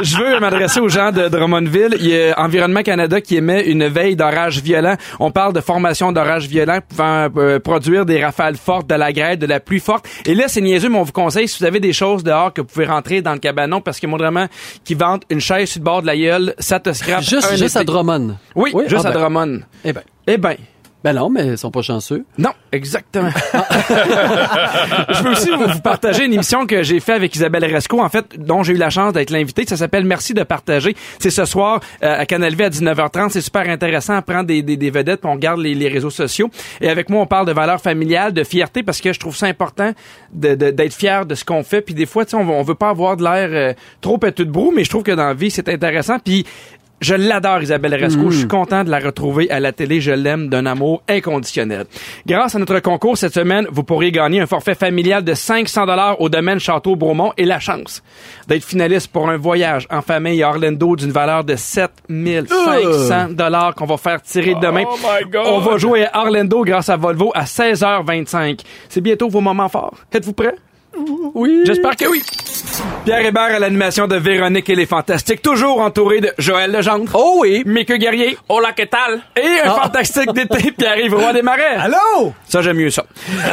Je 0.02 0.16
veux 0.16 0.40
m'adresser 0.40 0.80
aux 0.80 0.88
gens 0.88 1.12
de 1.12 1.28
Drummondville. 1.28 1.96
Il 2.00 2.08
y 2.08 2.30
a 2.30 2.38
Environnement 2.40 2.82
Canada 2.82 3.20
qui 3.20 3.36
émet 3.36 3.66
une 3.66 3.86
veille 3.86 4.16
d'orage 4.16 4.60
violent. 4.60 4.96
On 5.18 5.30
parle 5.30 5.52
de 5.52 5.60
formation 5.60 6.12
d'orage 6.12 6.46
violent 6.46 6.78
pouvant 6.88 7.28
euh, 7.36 7.58
produire 7.58 8.06
des 8.06 8.22
rafales 8.22 8.56
fortes, 8.56 8.88
de 8.88 8.94
la 8.94 9.12
grêle, 9.12 9.38
de 9.38 9.46
la 9.46 9.60
pluie 9.60 9.80
forte. 9.80 10.06
Et 10.26 10.34
là, 10.34 10.44
c'est 10.48 10.60
niaiseux, 10.60 10.88
mais 10.88 10.98
on 10.98 11.02
vous 11.02 11.12
conseille, 11.12 11.48
si 11.48 11.58
vous 11.58 11.64
avez 11.64 11.80
des 11.80 11.92
choses 11.92 12.22
dehors 12.22 12.52
que 12.52 12.60
vous 12.60 12.66
pouvez 12.66 12.86
rentrer 12.86 13.22
dans 13.22 13.32
le 13.32 13.38
cabanon, 13.38 13.80
parce 13.80 14.00
que 14.00 14.06
moi, 14.06 14.18
vraiment, 14.18 14.46
qui 14.84 14.94
vendent 14.94 15.24
une 15.30 15.40
chaise 15.40 15.70
sur 15.70 15.80
le 15.80 15.84
bord 15.84 16.02
de 16.02 16.06
la 16.06 16.16
gueule, 16.16 16.54
ça 16.58 16.80
te 16.80 16.92
scrape 16.92 17.22
Juste, 17.22 17.56
juste 17.56 17.76
à 17.76 17.84
Drummond. 17.84 18.36
Oui, 18.54 18.72
juste 18.86 19.04
ah 19.04 19.08
à 19.08 19.12
ben. 19.12 19.20
Drummond. 19.20 19.60
Eh 19.84 19.92
ben. 19.92 20.02
Eh 20.26 20.36
ben, 20.36 20.56
Ben 21.02 21.14
non, 21.14 21.30
mais 21.30 21.46
ils 21.46 21.58
sont 21.58 21.70
pas 21.70 21.82
chanceux. 21.82 22.24
non, 22.36 22.50
exactement. 22.72 23.30
je 25.08 25.22
peux 25.22 25.30
aussi 25.30 25.50
vous, 25.50 25.80
partager 25.80 26.24
une 26.26 26.34
émission 26.34 26.66
que 26.66 26.82
j'ai 26.82 27.00
fait 27.00 27.12
avec 27.14 27.34
Isabelle 27.34 27.64
Resco, 27.64 28.00
en 28.00 28.08
fait, 28.08 28.38
dont 28.38 28.62
j'ai 28.62 28.74
eu 28.74 28.76
la 28.76 28.90
chance 28.90 29.12
d'être 29.12 29.30
l'invité. 29.30 29.64
Ça 29.66 29.76
s'appelle 29.76 30.04
Merci 30.04 30.34
de 30.34 30.42
partager. 30.42 30.94
C'est 31.18 31.30
ce 31.30 31.44
soir 31.44 31.80
euh, 32.02 32.18
à 32.20 32.26
Canal 32.26 32.54
V 32.54 32.64
à 32.64 32.68
19h30. 32.70 33.30
C'est 33.30 33.40
super 33.40 33.68
intéressant. 33.68 34.18
On 34.18 34.22
prend 34.22 34.42
des, 34.42 34.62
des, 34.62 34.76
des 34.76 34.90
vedettes, 34.90 35.20
puis 35.22 35.30
on 35.30 35.34
regarde 35.34 35.60
les, 35.60 35.74
les 35.74 35.88
réseaux 35.88 36.10
sociaux. 36.10 36.50
Et 36.80 36.88
avec 36.88 37.08
moi, 37.08 37.22
on 37.22 37.26
parle 37.26 37.46
de 37.46 37.52
valeurs 37.52 37.80
familiales, 37.80 38.32
de 38.32 38.44
fierté, 38.44 38.82
parce 38.82 39.00
que 39.00 39.12
je 39.12 39.20
trouve 39.20 39.36
ça 39.36 39.46
important 39.46 39.92
de- 40.32 40.54
de- 40.54 40.70
d'être 40.70 40.94
fier 40.94 41.24
de 41.26 41.34
ce 41.34 41.44
qu'on 41.44 41.62
fait. 41.62 41.80
Puis 41.80 41.94
des 41.94 42.06
fois, 42.06 42.24
on, 42.34 42.44
veut- 42.44 42.52
on 42.52 42.62
veut 42.62 42.74
pas 42.74 42.90
avoir 42.90 43.16
de 43.16 43.22
l'air 43.24 43.48
euh, 43.52 43.72
trop 44.00 44.18
pétu 44.18 44.44
de 44.44 44.50
brou, 44.50 44.72
mais 44.74 44.84
je 44.84 44.90
trouve 44.90 45.02
que 45.02 45.12
dans 45.12 45.26
la 45.26 45.34
vie, 45.34 45.50
c'est 45.50 45.68
intéressant. 45.68 46.18
Puis 46.18 46.44
je 47.00 47.14
l'adore, 47.14 47.62
Isabelle 47.62 47.94
Resco. 47.94 48.30
Je 48.30 48.38
suis 48.38 48.48
content 48.48 48.84
de 48.84 48.90
la 48.90 48.98
retrouver 48.98 49.50
à 49.50 49.58
la 49.58 49.72
télé. 49.72 50.00
Je 50.00 50.10
l'aime 50.10 50.48
d'un 50.48 50.66
amour 50.66 51.02
inconditionnel. 51.08 51.86
Grâce 52.26 52.54
à 52.54 52.58
notre 52.58 52.78
concours 52.80 53.16
cette 53.16 53.34
semaine, 53.34 53.66
vous 53.70 53.84
pourriez 53.84 54.12
gagner 54.12 54.40
un 54.40 54.46
forfait 54.46 54.74
familial 54.74 55.24
de 55.24 55.32
500 55.34 55.86
dollars 55.86 56.20
au 56.20 56.28
domaine 56.28 56.60
Château-Bromont 56.60 57.32
et 57.36 57.44
la 57.44 57.58
chance 57.58 58.02
d'être 58.48 58.64
finaliste 58.64 59.08
pour 59.08 59.30
un 59.30 59.36
voyage 59.36 59.86
en 59.90 60.02
famille 60.02 60.42
à 60.42 60.50
Orlando 60.50 60.96
d'une 60.96 61.12
valeur 61.12 61.44
de 61.44 61.56
7500 61.56 63.28
dollars 63.30 63.74
qu'on 63.74 63.86
va 63.86 63.96
faire 63.96 64.20
tirer 64.20 64.54
demain. 64.60 64.84
Oh 64.86 64.96
my 65.02 65.30
God! 65.30 65.46
On 65.46 65.58
va 65.60 65.78
jouer 65.78 66.06
à 66.12 66.20
Orlando 66.20 66.62
grâce 66.64 66.88
à 66.88 66.96
Volvo 66.96 67.32
à 67.34 67.44
16h25. 67.44 68.60
C'est 68.88 69.00
bientôt 69.00 69.28
vos 69.28 69.40
moments 69.40 69.68
forts. 69.68 69.96
Êtes-vous 70.12 70.34
prêts? 70.34 70.54
Oui. 71.34 71.62
J'espère 71.64 71.96
que 71.96 72.06
oui. 72.08 72.22
Pierre 73.04 73.24
Hébert 73.24 73.42
à 73.54 73.58
l'animation 73.58 74.06
de 74.06 74.16
Véronique 74.16 74.68
et 74.68 74.74
les 74.74 74.86
Fantastiques, 74.86 75.42
toujours 75.42 75.80
entouré 75.80 76.20
de 76.20 76.30
Joël 76.38 76.70
Legendre. 76.72 77.10
Oh 77.14 77.38
oui. 77.40 77.62
Mickey 77.66 77.98
Guerrier. 77.98 78.36
Hola, 78.48 78.72
que 78.72 78.82
tal? 78.84 79.20
Et 79.36 79.60
un 79.64 79.70
Ah. 79.70 79.80
fantastique 79.84 80.32
d'été, 80.32 80.70
Pierre-Yves 80.78 81.14
Roy 81.14 81.32
des 81.32 81.42
Marais. 81.42 81.76
Allô? 81.76 82.32
Ça, 82.46 82.60
j'aime 82.62 82.76
mieux 82.76 82.90
ça. 82.90 83.04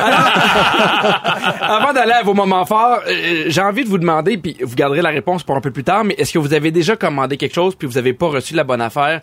Alors, 0.04 0.20
avant 1.62 1.94
d'aller 1.94 2.12
à 2.14 2.24
vos 2.24 2.34
moments 2.34 2.66
forts, 2.66 3.00
euh, 3.08 3.46
j'ai 3.48 3.62
envie 3.62 3.84
de 3.84 3.90
vous 3.90 3.98
demander, 3.98 4.38
puis 4.38 4.58
vous 4.62 4.76
garderez 4.76 5.02
la 5.02 5.10
réponse 5.10 5.44
pour 5.44 5.56
un 5.56 5.62
peu 5.62 5.72
plus 5.72 5.84
tard, 5.84 6.04
mais 6.04 6.16
est-ce 6.18 6.34
que 6.34 6.40
vous 6.40 6.54
avez 6.54 6.72
déjà 6.72 6.96
commandé 6.96 7.38
quelque 7.38 7.56
chose 7.56 7.76
puis 7.76 7.88
vous 7.88 7.98
avez 7.98 8.14
pas 8.14 8.28
reçu 8.28 8.54
la 8.54 8.64
bonne 8.64 8.82
affaire? 8.82 9.22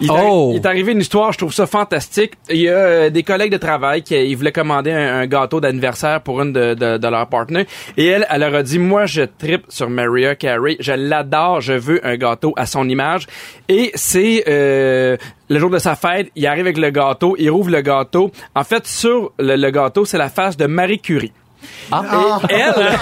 Il, 0.00 0.06
est 0.06 0.10
arri- 0.10 0.20
Oh. 0.26 0.50
il 0.54 0.56
est 0.56 0.66
arrivé 0.66 0.92
une 0.92 1.00
histoire, 1.00 1.32
je 1.32 1.38
trouve 1.38 1.52
ça 1.52 1.66
fantastique. 1.66 2.32
Il 2.50 2.56
y 2.58 2.68
a 2.68 2.72
euh, 2.72 3.10
des 3.10 3.22
collègues 3.22 3.52
de 3.52 3.56
travail 3.58 4.02
qui 4.02 4.14
ils 4.14 4.36
voulaient 4.36 4.52
commander 4.52 4.92
un, 4.92 5.20
un 5.20 5.26
gâteau 5.26 5.60
d'anniversaire 5.60 6.20
pour 6.20 6.40
une 6.42 6.52
de, 6.52 6.74
de, 6.74 6.96
de 6.98 7.08
leurs 7.08 7.26
partenaires. 7.28 7.63
Et 7.96 8.06
elle, 8.06 8.26
elle 8.30 8.40
leur 8.40 8.54
a 8.54 8.62
dit, 8.62 8.78
moi, 8.78 9.06
je 9.06 9.22
tripe 9.22 9.64
sur 9.68 9.88
Mariah 9.90 10.34
Carey. 10.34 10.76
Je 10.80 10.92
l'adore. 10.92 11.60
Je 11.60 11.72
veux 11.72 12.04
un 12.06 12.16
gâteau 12.16 12.52
à 12.56 12.66
son 12.66 12.88
image. 12.88 13.26
Et 13.68 13.90
c'est... 13.94 14.44
euh, 14.48 15.16
le 15.50 15.58
jour 15.58 15.68
de 15.68 15.78
sa 15.78 15.94
fête, 15.94 16.30
il 16.36 16.46
arrive 16.46 16.64
avec 16.64 16.78
le 16.78 16.88
gâteau, 16.88 17.36
il 17.38 17.50
rouvre 17.50 17.70
le 17.70 17.82
gâteau. 17.82 18.32
En 18.54 18.64
fait, 18.64 18.86
sur 18.86 19.32
le, 19.38 19.56
le 19.56 19.70
gâteau, 19.70 20.06
c'est 20.06 20.16
la 20.16 20.30
face 20.30 20.56
de 20.56 20.66
Marie 20.66 21.00
Curie. 21.00 21.32
Ah. 21.92 22.40
Et 22.50 22.54
elle, 22.54 22.74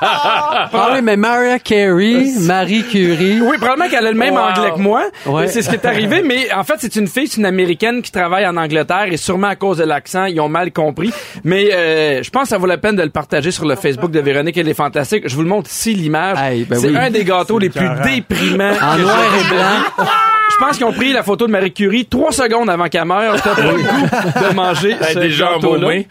Ah 0.00 0.90
oui, 0.94 1.00
mais 1.02 1.16
Mariah 1.16 1.58
Carey, 1.58 2.24
Marie 2.40 2.82
Curie. 2.84 3.40
oui, 3.40 3.56
probablement 3.58 3.88
qu'elle 3.88 4.06
a 4.06 4.10
le 4.12 4.16
même 4.18 4.34
Wow. 4.34 4.40
anglais 4.40 4.70
que 4.74 4.80
moi. 4.80 5.04
Ouais. 5.26 5.48
C'est 5.48 5.62
ce 5.62 5.68
qui 5.68 5.74
est 5.76 5.84
arrivé, 5.86 6.22
mais 6.22 6.52
en 6.52 6.64
fait, 6.64 6.74
c'est 6.78 6.96
une 6.96 7.06
fille, 7.06 7.26
c'est 7.28 7.38
une 7.38 7.46
américaine 7.46 8.02
qui 8.02 8.12
travaille 8.12 8.46
en 8.46 8.56
Angleterre 8.56 9.06
et 9.10 9.16
sûrement 9.16 9.48
à 9.48 9.56
cause 9.56 9.78
de 9.78 9.84
l'accent, 9.84 10.24
ils 10.26 10.40
ont 10.40 10.48
mal 10.48 10.72
compris. 10.72 11.12
Mais 11.44 11.70
euh, 11.72 12.22
je 12.22 12.30
pense 12.30 12.42
que 12.44 12.48
ça 12.50 12.58
vaut 12.58 12.66
la 12.66 12.78
peine 12.78 12.96
de 12.96 13.02
le 13.02 13.10
partager 13.10 13.50
sur 13.50 13.64
le 13.66 13.76
Facebook 13.76 14.10
de 14.10 14.20
Véronique 14.20 14.56
et 14.56 14.62
les 14.62 14.74
Fantastiques. 14.74 15.28
Je 15.28 15.34
vous 15.34 15.42
le 15.42 15.48
montre 15.48 15.70
ici, 15.70 15.94
l'image. 15.94 16.38
Hey, 16.40 16.64
ben 16.64 16.78
c'est 16.78 16.88
oui. 16.88 16.96
un 16.98 17.10
des 17.10 17.24
gâteaux 17.24 17.58
les 17.58 17.70
plus 17.70 17.88
déprimants. 18.04 18.72
En 18.82 18.98
noir 18.98 19.18
et 19.40 19.54
blanc. 19.54 20.06
Je 20.58 20.64
pense 20.64 20.76
qu'ils 20.78 20.86
ont 20.86 20.92
pris 20.92 21.12
la 21.12 21.22
photo 21.22 21.46
de 21.46 21.52
Marie 21.52 21.72
Curie 21.72 22.06
trois 22.06 22.32
secondes 22.32 22.70
avant 22.70 22.88
qu'elle 22.88 23.04
meure. 23.04 23.40
T'as 23.42 23.54
pas 23.54 23.62
le 23.62 23.76
goût 23.76 24.48
de 24.48 24.54
manger 24.54 24.96
ce 25.12 25.18
déjà 25.18 25.52
embaumée. 25.56 26.08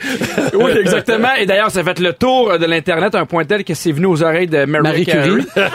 Oui, 0.54 0.72
exactement. 0.80 1.34
Et 1.40 1.48
d'ailleurs, 1.48 1.72
ça 1.72 1.84
fait 1.84 2.00
le 2.00 2.14
tour 2.14 2.60
de 2.60 2.66
l'Internet 2.66 3.16
à 3.16 3.22
un 3.22 3.26
point 3.26 3.44
tel 3.46 3.64
que 3.64 3.74
c'est 3.74 3.92
venu 3.92 4.06
aux 4.06 4.22
oreilles 4.22 4.48
de 4.48 4.66
Marie, 4.66 4.84
Marie. 4.84 5.06
Curie. 5.06 5.46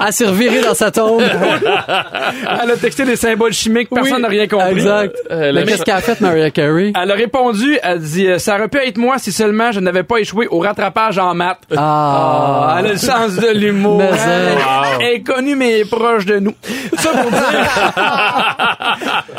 à 0.00 0.12
se 0.12 0.24
revirer 0.24 0.62
dans 0.62 0.74
sa 0.74 0.90
tombe. 0.90 1.22
Elle 2.62 2.70
a 2.70 2.76
texté 2.76 3.04
des 3.04 3.16
symboles 3.16 3.52
chimiques, 3.52 3.88
personne 3.90 4.16
Oui, 4.16 4.22
n'a 4.22 4.28
rien 4.28 4.46
compris. 4.46 4.72
Exact. 4.72 5.16
Euh, 5.30 5.52
mais 5.54 5.64
qu'est-ce 5.64 5.82
qu'elle 5.82 5.94
a 5.94 6.00
fait, 6.00 6.20
Mariah 6.20 6.50
Carey? 6.50 6.92
Elle 7.00 7.10
a 7.10 7.14
répondu, 7.14 7.78
elle 7.82 8.00
dit 8.00 8.26
euh, 8.28 8.38
ça 8.38 8.56
aurait 8.56 8.68
pu 8.68 8.78
être 8.78 8.98
moi 8.98 9.18
si 9.18 9.32
seulement 9.32 9.72
je 9.72 9.80
n'avais 9.80 10.02
pas 10.02 10.18
échoué 10.18 10.46
au 10.48 10.58
rattrapage 10.58 11.18
en 11.18 11.34
maths. 11.34 11.60
Ah. 11.76 12.76
Elle 12.78 12.86
a 12.86 12.92
le 12.92 12.98
sens 12.98 13.36
de 13.36 13.48
l'humour. 13.48 13.98
Mais, 13.98 14.10
Elle, 14.12 14.58
euh, 14.58 14.98
elle 15.00 15.12
est 15.14 15.22
connue 15.22 15.56
mais 15.56 15.84
proche 15.84 16.26
de 16.26 16.38
nous. 16.38 16.54
Ça 16.98 17.10
pour 17.10 17.30
dire. 17.30 17.40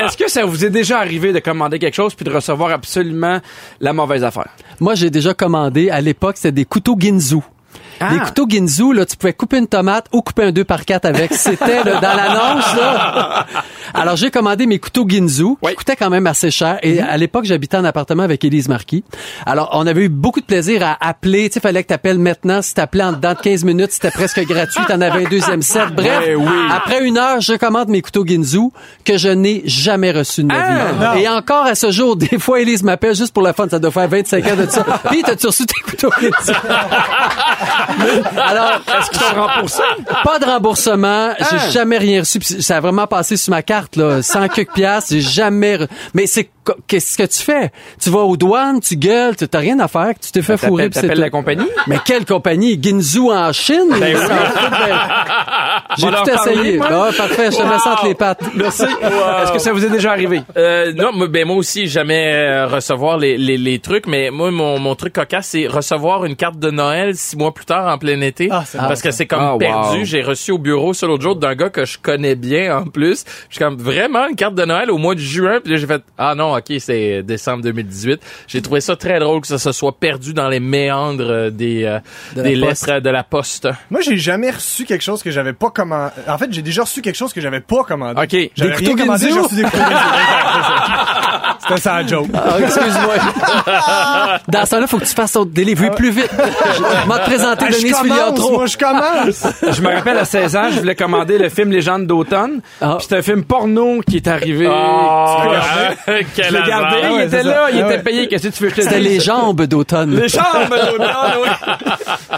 Est-ce 0.00 0.16
que 0.16 0.28
ça 0.30 0.44
vous 0.44 0.64
est 0.64 0.70
déjà 0.70 0.98
arrivé 0.98 1.32
de 1.32 1.38
commander 1.38 1.78
quelque 1.78 1.94
chose 1.94 2.14
puis 2.14 2.24
de 2.24 2.30
recevoir 2.32 2.70
absolument 2.72 3.40
la 3.80 3.92
mauvaise 3.92 4.24
affaire? 4.24 4.48
Moi, 4.80 4.94
j'ai 4.94 5.10
déjà 5.10 5.34
commandé, 5.34 5.90
à 5.90 6.00
l'époque, 6.00 6.36
c'était 6.36 6.52
des 6.52 6.64
couteaux 6.64 6.96
Ginzu. 6.98 7.38
Ah. 8.00 8.10
Des 8.12 8.18
couteaux 8.20 8.46
Ginzu, 8.48 8.92
là, 8.94 9.06
tu 9.06 9.16
pouvais 9.16 9.32
couper 9.32 9.58
une 9.58 9.66
tomate 9.66 10.06
ou 10.12 10.20
couper 10.22 10.44
un 10.44 10.52
2 10.52 10.64
par 10.64 10.84
4 10.84 11.04
avec. 11.06 11.32
C'était 11.34 11.82
là, 11.84 12.00
dans 12.00 12.14
l'annonce, 12.14 12.76
là. 12.76 13.46
Alors, 13.94 14.16
j'ai 14.16 14.30
commandé 14.30 14.66
mes 14.66 14.78
couteaux 14.78 15.06
Ginzu, 15.08 15.44
Oui. 15.62 15.70
Qui 15.70 15.76
coûtaient 15.76 15.96
quand 15.96 16.10
même 16.10 16.26
assez 16.26 16.50
cher. 16.50 16.78
Et 16.82 17.00
à 17.00 17.16
l'époque, 17.16 17.44
j'habitais 17.44 17.76
en 17.76 17.84
appartement 17.84 18.22
avec 18.24 18.44
Élise 18.44 18.68
Marquis. 18.68 19.04
Alors, 19.46 19.70
on 19.72 19.86
avait 19.86 20.02
eu 20.04 20.08
beaucoup 20.08 20.40
de 20.40 20.44
plaisir 20.46 20.82
à 20.84 20.96
appeler. 21.00 21.48
Tu 21.48 21.54
sais, 21.54 21.60
fallait 21.60 21.82
que 21.82 21.88
t'appelles 21.88 22.18
maintenant. 22.18 22.60
Si 22.62 22.74
t'appelais 22.74 23.04
en 23.04 23.12
dedans 23.12 23.32
de 23.34 23.38
15 23.38 23.64
minutes, 23.64 23.92
c'était 23.92 24.10
presque 24.10 24.40
gratuit. 24.46 24.82
T'en 24.88 25.00
avais 25.00 25.24
un 25.24 25.28
deuxième 25.28 25.62
set. 25.62 25.88
Bref, 25.94 26.24
Eh 26.26 26.34
oui. 26.34 26.46
après 26.74 27.04
une 27.06 27.16
heure, 27.18 27.40
je 27.40 27.54
commande 27.54 27.88
mes 27.88 28.02
couteaux 28.02 28.26
Ginzu 28.26 28.70
que 29.04 29.16
je 29.16 29.28
n'ai 29.28 29.62
jamais 29.64 30.10
reçus 30.12 30.42
de 30.42 30.48
ma 30.48 30.54
Ah, 30.58 31.14
vie. 31.14 31.22
Et 31.22 31.28
encore 31.28 31.64
à 31.66 31.74
ce 31.74 31.90
jour, 31.90 32.16
des 32.16 32.38
fois, 32.38 32.60
Élise 32.60 32.82
m'appelle 32.82 33.14
juste 33.14 33.32
pour 33.32 33.42
le 33.44 33.52
fun. 33.52 33.68
Ça 33.70 33.78
doit 33.78 33.90
faire 33.90 34.08
25 34.08 34.46
ans 34.46 34.56
de 34.56 34.66
ça. 34.70 34.84
Puis, 35.10 35.22
t'as-tu 35.22 35.46
reçu 35.46 35.64
tes 35.66 35.80
couteaux 35.82 36.10
Ginzu? 36.20 36.52
Alors, 38.36 38.80
Est-ce 38.98 39.10
qu'ils 39.10 39.20
sont 39.20 39.34
remboursés 39.34 39.82
pas 40.24 40.38
de 40.38 40.44
remboursement. 40.44 41.30
J'ai 41.38 41.44
Ah. 41.58 41.70
jamais 41.70 41.98
rien 41.98 42.20
reçu. 42.20 42.40
Ça 42.42 42.76
a 42.78 42.80
vraiment 42.80 43.06
passé 43.06 43.36
sur 43.36 43.50
ma 43.50 43.62
carte, 43.62 43.96
là. 43.96 44.22
100 44.22 44.48
quelques 44.48 44.72
piastres. 44.72 45.12
J'ai 45.12 45.20
jamais, 45.20 45.76
re- 45.76 45.88
mais 46.14 46.26
c'est 46.26 46.50
qu'est-ce 46.86 47.16
que 47.16 47.22
tu 47.24 47.42
fais? 47.42 47.70
Tu 48.00 48.10
vas 48.10 48.20
aux 48.20 48.36
douanes, 48.36 48.80
tu 48.80 48.96
gueules, 48.96 49.36
tu 49.36 49.46
t'as 49.48 49.58
rien 49.58 49.78
à 49.80 49.88
faire, 49.88 50.12
tu 50.20 50.30
t'es 50.32 50.42
fait 50.42 50.56
fourrer. 50.56 50.88
c'est 50.92 51.02
t'appelles 51.02 51.20
la 51.20 51.30
compagnie? 51.30 51.66
Mais 51.86 51.98
quelle 52.04 52.24
compagnie? 52.24 52.78
Ginzu 52.82 53.30
en 53.30 53.52
Chine? 53.52 53.88
Ben, 53.98 54.16
J'ai 55.98 56.06
tout 56.08 56.30
essayé. 56.30 56.80
Ah, 56.82 57.08
parfait, 57.16 57.50
je 57.50 57.56
te 57.56 57.62
mets 57.62 57.78
ça 57.78 57.92
entre 57.92 58.06
les 58.06 58.14
pattes. 58.14 58.40
Merci. 58.54 58.84
Est-ce 58.84 59.52
que 59.52 59.58
ça 59.58 59.72
vous 59.72 59.84
est 59.84 59.90
déjà 59.90 60.10
arrivé? 60.12 60.42
Euh, 60.56 60.92
non, 60.94 61.12
moi, 61.12 61.28
ben 61.28 61.46
moi 61.46 61.56
aussi, 61.56 61.86
jamais 61.86 62.32
euh, 62.34 62.66
recevoir 62.66 63.18
les, 63.18 63.36
les, 63.38 63.56
les 63.56 63.78
trucs, 63.78 64.06
mais 64.06 64.30
moi, 64.30 64.50
mon, 64.50 64.78
mon 64.78 64.94
truc 64.94 65.14
cocasse, 65.14 65.48
c'est 65.48 65.66
recevoir 65.66 66.24
une 66.24 66.36
carte 66.36 66.58
de 66.58 66.70
Noël 66.70 67.14
six 67.16 67.36
mois 67.36 67.52
plus 67.52 67.64
tard 67.66 67.92
en 67.92 67.98
plein 67.98 68.20
été. 68.20 68.48
Ah, 68.50 68.64
c'est 68.66 68.78
parce 68.78 69.02
que 69.02 69.10
c'est 69.10 69.26
comme 69.26 69.40
Ah, 69.42 69.52
wow. 69.54 69.58
perdu. 69.58 70.04
J'ai 70.04 70.22
reçu 70.22 70.52
au 70.52 70.58
bureau 70.58 70.94
ça 70.94 71.06
l'autre 71.06 71.22
jour 71.22 71.36
d'un 71.36 71.54
gars 71.54 71.70
que 71.70 71.84
je 71.84 71.98
connais 71.98 72.34
bien 72.34 72.78
en 72.78 72.84
plus. 72.84 73.24
Je 73.48 73.56
suis 73.56 73.64
comme 73.64 73.76
vraiment 73.76 74.26
une 74.28 74.36
carte 74.36 74.54
de 74.54 74.64
Noël 74.64 74.90
au 74.90 74.98
mois 74.98 75.14
de 75.14 75.20
juin? 75.20 75.60
Puis 75.62 75.72
là, 75.72 75.78
j'ai 75.78 75.86
fait 75.86 76.02
ah 76.18 76.34
non, 76.34 76.55
ok, 76.58 76.72
c'est 76.78 77.22
décembre 77.22 77.62
2018. 77.62 78.20
J'ai 78.46 78.62
trouvé 78.62 78.80
ça 78.80 78.96
très 78.96 79.18
drôle 79.18 79.40
que 79.40 79.46
ça 79.46 79.58
se 79.58 79.72
soit 79.72 79.98
perdu 79.98 80.32
dans 80.34 80.48
les 80.48 80.60
méandres 80.60 81.24
euh, 81.30 81.50
des 81.50 81.84
euh, 81.84 81.98
De 82.34 82.42
poste. 82.60 82.86
lettres 82.88 83.00
de 83.02 83.10
la 83.10 83.22
poste. 83.24 83.68
Moi, 83.90 84.00
j'ai 84.00 84.16
jamais 84.16 84.50
reçu 84.50 84.84
quelque 84.84 85.02
chose 85.02 85.22
que 85.22 85.30
j'avais 85.30 85.52
pas 85.52 85.70
commandé. 85.70 86.12
En 86.28 86.38
fait, 86.38 86.52
j'ai 86.52 86.62
déjà 86.62 86.82
reçu 86.82 87.02
quelque 87.02 87.16
chose 87.16 87.32
que 87.32 87.40
j'avais 87.40 87.60
pas 87.60 87.82
commandé. 87.84 88.20
OK. 88.22 88.50
J'avais 88.56 88.74
rien 88.74 88.96
commandé, 88.96 89.26
j'ai 89.32 89.38
reçu 89.40 89.54
des 89.56 89.62
couteaux. 89.62 89.76
C'était 91.60 91.80
ça 91.80 92.00
la 92.02 92.06
joke. 92.06 92.28
Ah, 92.34 92.56
excuse-moi. 92.60 93.14
Dans 94.48 94.64
ce 94.64 94.70
temps-là, 94.70 94.86
faut 94.86 94.98
que 94.98 95.04
tu 95.04 95.14
fasses 95.14 95.32
ton 95.32 95.44
delivery 95.44 95.90
plus 95.96 96.10
vite. 96.10 96.30
Je 96.36 96.82
vais 96.82 97.18
te 97.18 97.24
présenter 97.24 97.66
Ah, 97.68 97.72
commence, 97.72 98.00
Filiatro. 98.02 98.52
moi, 98.52 98.66
je 98.66 98.76
commence. 98.76 99.46
Je 99.72 99.82
me 99.82 99.88
rappelle 99.94 100.18
à 100.18 100.24
16 100.24 100.56
ans, 100.56 100.70
je 100.72 100.78
voulais 100.80 100.94
commander 100.94 101.38
le 101.38 101.48
film 101.48 101.70
Légende 101.70 102.06
d'automne. 102.06 102.60
Ah. 102.80 102.96
Puis 102.98 103.06
c'est 103.08 103.16
un 103.16 103.22
film 103.22 103.44
porno 103.44 104.00
qui 104.08 104.16
est 104.16 104.28
arrivé. 104.28 104.68
Oh, 104.70 105.36
Tu 106.34 106.45
Je 106.48 106.54
l'ai 106.56 106.62
gardé, 106.66 106.96
hasard. 106.98 107.12
il 107.12 107.20
était 107.26 107.42
là, 107.42 107.68
il 107.72 107.78
était 107.80 107.98
payé. 108.02 108.28
Qu'est-ce 108.28 108.48
que 108.48 108.54
tu 108.56 108.62
veux 108.64 108.70
que 108.70 108.76
je 108.76 108.80
te 108.82 108.86
C'était 108.88 109.00
dise? 109.00 109.08
les 109.08 109.20
jambes 109.20 109.62
d'automne. 109.62 110.14
Les 110.16 110.28
chambres 110.28 110.68
d'automne, 110.68 111.42
oui. 111.42 111.48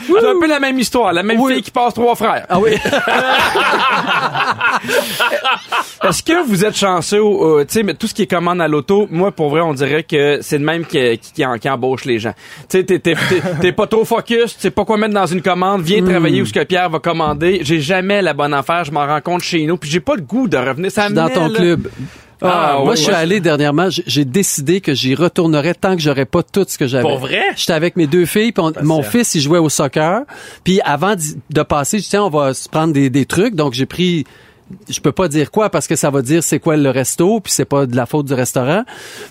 C'est 0.20 0.26
un 0.28 0.38
peu 0.40 0.46
la 0.48 0.60
même 0.60 0.78
histoire, 0.78 1.12
la 1.12 1.22
même 1.22 1.38
fille 1.46 1.62
qui 1.62 1.70
passe 1.70 1.94
trois 1.94 2.14
frères. 2.14 2.46
Ah 2.48 2.58
oui. 2.58 2.72
Est-ce 6.04 6.22
que 6.22 6.44
vous 6.46 6.64
êtes 6.64 6.76
chanceux, 6.76 7.20
euh, 7.22 7.64
tu 7.64 7.74
sais, 7.74 7.82
mais 7.82 7.94
tout 7.94 8.06
ce 8.06 8.14
qui 8.14 8.22
est 8.22 8.26
commande 8.26 8.60
à 8.60 8.68
l'auto, 8.68 9.06
moi, 9.10 9.32
pour 9.32 9.50
vrai, 9.50 9.60
on 9.60 9.74
dirait 9.74 10.02
que 10.04 10.38
c'est 10.42 10.58
le 10.58 10.64
même 10.64 10.84
qui, 10.86 11.18
qui, 11.18 11.32
qui, 11.32 11.44
en- 11.46 11.58
qui 11.58 11.68
embauche 11.68 12.04
les 12.04 12.18
gens. 12.18 12.32
Tu 12.68 12.78
sais, 12.78 12.84
t'es, 12.84 12.98
t'es, 12.98 13.14
t'es- 13.14 13.42
t'es 13.60 13.72
pas 13.72 13.86
trop 13.86 14.04
focus, 14.04 14.54
tu 14.54 14.60
sais 14.60 14.70
pas 14.70 14.84
quoi 14.84 14.96
mettre 14.96 15.14
dans 15.14 15.26
une 15.26 15.42
commande, 15.42 15.82
viens 15.82 16.02
travailler 16.04 16.40
où 16.42 16.46
ce 16.46 16.52
que 16.52 16.64
Pierre 16.64 16.88
va 16.90 16.98
commander. 17.00 17.60
J'ai 17.62 17.80
jamais 17.80 18.22
la 18.22 18.34
bonne 18.34 18.54
affaire, 18.54 18.84
je 18.84 18.92
m'en 18.92 19.06
rends 19.06 19.20
compte 19.20 19.42
chez 19.42 19.64
nous, 19.66 19.76
puis 19.76 19.90
j'ai 19.90 20.00
pas 20.00 20.14
le 20.14 20.22
goût 20.22 20.48
de 20.48 20.56
revenir. 20.56 20.90
Ça 20.90 21.08
Dans 21.10 21.28
ton 21.28 21.48
là. 21.48 21.58
club. 21.58 21.88
Ah, 22.42 22.76
moi, 22.78 22.90
oui, 22.90 22.96
je 22.96 23.02
suis 23.02 23.10
moi, 23.10 23.18
allé 23.18 23.40
dernièrement, 23.40 23.88
j'ai- 23.90 24.24
décidé 24.24 24.80
que 24.80 24.94
j'y 24.94 25.14
retournerais 25.14 25.74
tant 25.74 25.96
que 25.96 26.02
j'aurais 26.02 26.24
pas 26.26 26.42
tout 26.42 26.64
ce 26.68 26.78
que 26.78 26.86
j'avais. 26.86 27.02
Pour 27.02 27.18
vrai? 27.18 27.42
J'étais 27.56 27.72
avec 27.72 27.96
mes 27.96 28.06
deux 28.06 28.26
filles, 28.26 28.52
on- 28.58 28.72
mon 28.82 29.02
fils, 29.02 29.34
il 29.34 29.40
jouait 29.40 29.58
au 29.58 29.68
soccer. 29.68 30.22
Puis 30.64 30.80
avant 30.82 31.14
de 31.50 31.62
passer, 31.62 31.98
je 31.98 32.02
dis, 32.04 32.08
tiens, 32.10 32.24
on 32.24 32.30
va 32.30 32.54
se 32.54 32.68
prendre 32.68 32.92
des, 32.92 33.10
des 33.10 33.26
trucs. 33.26 33.54
Donc, 33.54 33.72
j'ai 33.74 33.86
pris 33.86 34.24
je 34.88 35.00
peux 35.00 35.12
pas 35.12 35.28
dire 35.28 35.50
quoi 35.50 35.70
parce 35.70 35.86
que 35.86 35.96
ça 35.96 36.10
va 36.10 36.22
dire 36.22 36.42
c'est 36.42 36.58
quoi 36.58 36.76
le 36.76 36.90
resto 36.90 37.40
puis 37.40 37.52
c'est 37.52 37.64
pas 37.64 37.86
de 37.86 37.96
la 37.96 38.06
faute 38.06 38.26
du 38.26 38.34
restaurant. 38.34 38.84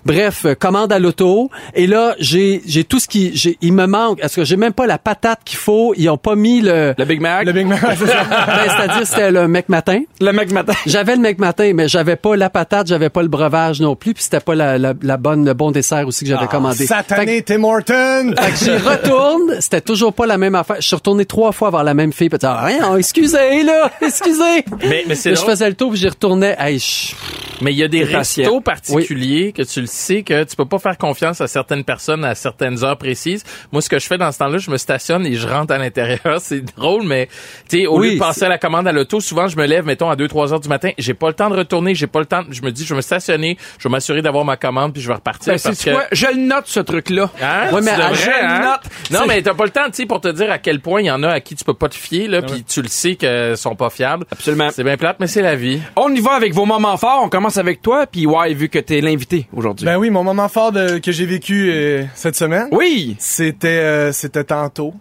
Bref, 0.05 0.45
euh, 0.45 0.55
commande 0.55 0.91
à 0.91 0.99
l'auto 0.99 1.49
et 1.73 1.87
là 1.87 2.15
j'ai 2.19 2.61
j'ai 2.65 2.83
tout 2.83 2.99
ce 2.99 3.07
qui 3.07 3.35
j'ai 3.35 3.57
il 3.61 3.73
me 3.73 3.85
manque 3.87 4.23
est-ce 4.23 4.35
que 4.37 4.43
j'ai 4.45 4.57
même 4.57 4.73
pas 4.73 4.87
la 4.87 4.97
patate 4.97 5.39
qu'il 5.45 5.57
faut, 5.57 5.93
ils 5.97 6.09
ont 6.09 6.17
pas 6.17 6.35
mis 6.35 6.61
le, 6.61 6.93
Le 6.97 7.05
Big 7.05 7.21
Mac, 7.21 7.45
Le 7.45 7.51
le, 7.51 7.59
Big 7.59 7.67
Mac, 7.67 7.79
c'est 7.97 8.07
ça. 8.07 8.23
Ben, 8.23 8.69
c'est-à-dire 8.69 9.07
c'était 9.07 9.31
le 9.31 9.47
mec 9.47 9.69
matin. 9.69 10.01
mec 10.21 10.51
matin. 10.51 10.73
J'avais 10.85 11.15
le 11.15 11.21
mec 11.21 11.39
matin, 11.39 11.71
mais 11.73 11.87
j'avais 11.87 12.15
pas 12.15 12.35
la 12.35 12.49
patate, 12.49 12.87
j'avais 12.87 13.09
pas 13.09 13.21
le 13.21 13.27
breuvage 13.27 13.79
non 13.81 13.95
plus, 13.95 14.13
puis 14.13 14.23
c'était 14.23 14.39
pas 14.39 14.55
la, 14.55 14.77
la, 14.77 14.93
la 15.01 15.17
bonne, 15.17 15.45
le 15.45 15.53
bon 15.53 15.71
dessert 15.71 16.07
aussi 16.07 16.23
que 16.25 16.29
j'avais 16.31 16.47
commandé. 16.47 16.77
Fait 16.77 16.83
que- 16.85 16.87
Satané 16.89 17.41
Tim 17.41 17.63
Horton. 17.63 18.33
fait 18.39 18.51
que 18.51 18.57
j'y 18.57 18.77
retourne, 18.77 19.59
c'était 19.59 19.81
toujours 19.81 20.13
pas 20.13 20.25
la 20.25 20.37
même 20.37 20.55
affaire. 20.55 20.77
Je 20.79 20.87
suis 20.87 20.95
retourné 20.95 21.25
trois 21.25 21.51
fois 21.51 21.69
voir 21.69 21.83
la 21.83 21.93
même 21.93 22.13
fille, 22.13 22.29
puis 22.29 22.39
ah, 22.43 22.63
rien, 22.65 22.95
excusez 22.97 23.63
là, 23.63 23.91
excusez. 24.01 24.63
Mais, 24.87 25.03
mais 25.07 25.15
c'est 25.35 25.41
je 25.41 25.49
faisais 25.49 25.69
le 25.69 25.75
tour, 25.75 25.91
puis 25.91 25.99
j'y 25.99 26.07
retournais. 26.09 26.55
Hey, 26.59 26.79
je- 26.79 27.13
Mais 27.61 27.71
il 27.73 27.77
y 27.77 27.83
a 27.83 27.87
des 27.87 28.05
patient. 28.05 28.43
restos 28.43 28.61
particuliers 28.61 29.51
que 29.51 29.63
tu 29.63 29.81
le 29.81 29.87
sais 29.87 30.21
que 30.23 30.43
tu 30.43 30.55
peux 30.55 30.65
pas 30.65 30.77
faire 30.77 30.97
confiance 30.97 31.41
à 31.41 31.47
certaines 31.47 31.83
personnes 31.83 32.23
à 32.23 32.35
certaines 32.35 32.83
heures 32.83 32.97
précises. 32.97 33.43
Moi, 33.71 33.81
ce 33.81 33.89
que 33.89 33.97
je 33.97 34.05
fais 34.05 34.17
dans 34.19 34.31
ce 34.31 34.37
temps-là, 34.39 34.59
je 34.59 34.69
me 34.69 34.77
stationne 34.77 35.25
et 35.25 35.33
je 35.33 35.47
rentre 35.47 35.73
à 35.73 35.77
l'intérieur. 35.79 36.37
C'est 36.39 36.61
drôle, 36.75 37.03
mais 37.03 37.27
tu 37.67 37.79
sais, 37.79 37.87
au 37.87 37.99
Oui, 37.99 38.09
lieu 38.09 38.13
de 38.15 38.19
passer 38.19 38.43
à 38.43 38.49
la 38.49 38.57
commande 38.59 38.87
à 38.87 38.91
l'auto, 38.91 39.19
souvent 39.19 39.47
je 39.47 39.57
me 39.57 39.65
lève, 39.65 39.85
mettons 39.85 40.09
à 40.09 40.15
2-3 40.15 40.53
heures 40.53 40.59
du 40.59 40.69
matin, 40.69 40.91
j'ai 40.99 41.13
pas 41.15 41.27
le 41.29 41.33
temps 41.33 41.49
de 41.49 41.55
retourner, 41.55 41.95
j'ai 41.95 42.05
pas 42.07 42.19
le 42.19 42.25
temps. 42.27 42.43
Je 42.51 42.61
me 42.61 42.71
dis, 42.71 42.83
je 42.85 42.89
vais 42.89 42.97
me 42.97 43.01
stationner, 43.01 43.57
je 43.79 43.83
vais 43.87 43.91
m'assurer 43.91 44.21
d'avoir 44.21 44.45
ma 44.45 44.55
commande 44.57 44.93
puis 44.93 45.01
je 45.01 45.07
vais 45.07 45.15
repartir 45.15 45.53
Ben, 45.53 45.59
parce 45.59 45.75
c'est 45.77 45.89
que. 45.91 45.95
quoi? 45.95 46.05
Je 46.11 46.27
le 46.27 46.41
note, 46.47 46.65
ce 46.67 46.79
truc-là. 46.79 47.31
Hein? 47.41 47.71
Ouais, 47.73 47.81
mais 47.81 47.95
devrais, 47.97 48.13
jeune 48.15 48.33
hein? 48.43 48.61
note, 48.81 48.91
Non, 49.19 49.25
mais 49.27 49.41
t'as 49.41 49.53
pas 49.55 49.65
le 49.65 49.71
temps, 49.71 49.85
tu 49.87 49.93
sais, 49.93 50.05
pour 50.05 50.21
te 50.21 50.27
dire 50.27 50.51
à 50.51 50.59
quel 50.59 50.79
point 50.79 51.01
il 51.01 51.07
y 51.07 51.11
en 51.11 51.23
a 51.23 51.29
à 51.29 51.39
qui 51.39 51.55
tu 51.55 51.63
peux 51.63 51.73
pas 51.73 51.89
te 51.89 51.95
fier, 51.95 52.27
là, 52.27 52.41
puis 52.43 52.63
tu 52.63 52.81
le 52.83 52.87
sais 52.87 53.15
que 53.15 53.55
sont 53.55 53.75
pas 53.75 53.89
fiables. 53.89 54.25
Absolument. 54.31 54.69
C'est 54.71 54.83
bien 54.83 54.95
plate, 54.97 55.16
mais 55.19 55.27
c'est 55.27 55.41
la 55.41 55.55
vie. 55.55 55.79
On 55.95 56.13
y 56.13 56.19
va 56.19 56.33
avec 56.33 56.53
vos 56.53 56.65
moments 56.65 56.97
forts. 56.97 57.21
On 57.23 57.29
commence 57.29 57.57
avec 57.57 57.81
toi, 57.81 58.05
puis 58.07 58.25
ouais, 58.25 58.53
vu 58.53 58.69
que 58.69 58.79
t'es 58.79 59.01
l'invité 59.01 59.47
aujourd'hui. 59.55 59.85
Ben 59.85 59.97
oui, 59.97 60.09
mon 60.09 60.23
moment 60.23 60.47
fort 60.47 60.71
de, 60.71 60.99
que 60.99 61.11
j'ai 61.11 61.25
vécu 61.25 61.69
euh, 61.71 62.03
cette 62.15 62.35
semaine, 62.35 62.67
oui! 62.71 63.15
c'était 63.19 63.67
euh, 63.67 64.11
c'était 64.11 64.43
tantôt, 64.43 64.93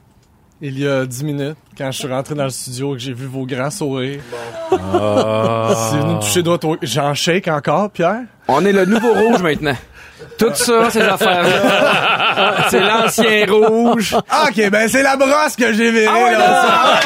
il 0.61 0.78
y 0.78 0.88
a 0.88 1.04
10 1.04 1.25
minutes, 1.25 1.56
quand 1.76 1.90
je 1.90 1.99
suis 1.99 2.08
rentré 2.08 2.35
dans 2.35 2.44
le 2.44 2.50
studio 2.50 2.94
et 2.94 2.96
que 2.96 3.02
j'ai 3.02 3.12
vu 3.12 3.26
vos 3.26 3.44
grands 3.44 3.70
sourires. 3.70 4.20
C'est 4.70 4.76
venu 4.76 6.14
me 6.14 6.20
toucher 6.20 6.66
au... 6.66 6.76
J'en 6.82 7.14
shake 7.14 7.49
encore, 7.49 7.90
Pierre. 7.90 8.23
On 8.49 8.64
est 8.64 8.73
le 8.73 8.85
nouveau 8.85 9.12
rouge 9.12 9.42
maintenant. 9.42 9.76
Tout 10.38 10.54
ça, 10.54 10.90
ces 10.90 11.02
affaires-là. 11.02 12.54
c'est 12.70 12.80
l'ancien 12.80 13.46
rouge. 13.49 14.16
Ah, 14.28 14.46
ok, 14.49 14.70
ben 14.70 14.88
c'est 14.88 15.02
la 15.02 15.16
brosse 15.16 15.56
que 15.56 15.73
j'ai 15.73 15.90
virée, 15.90 16.06
ouais, 16.06 16.32
là. 16.32 16.64
Ah, 16.68 17.00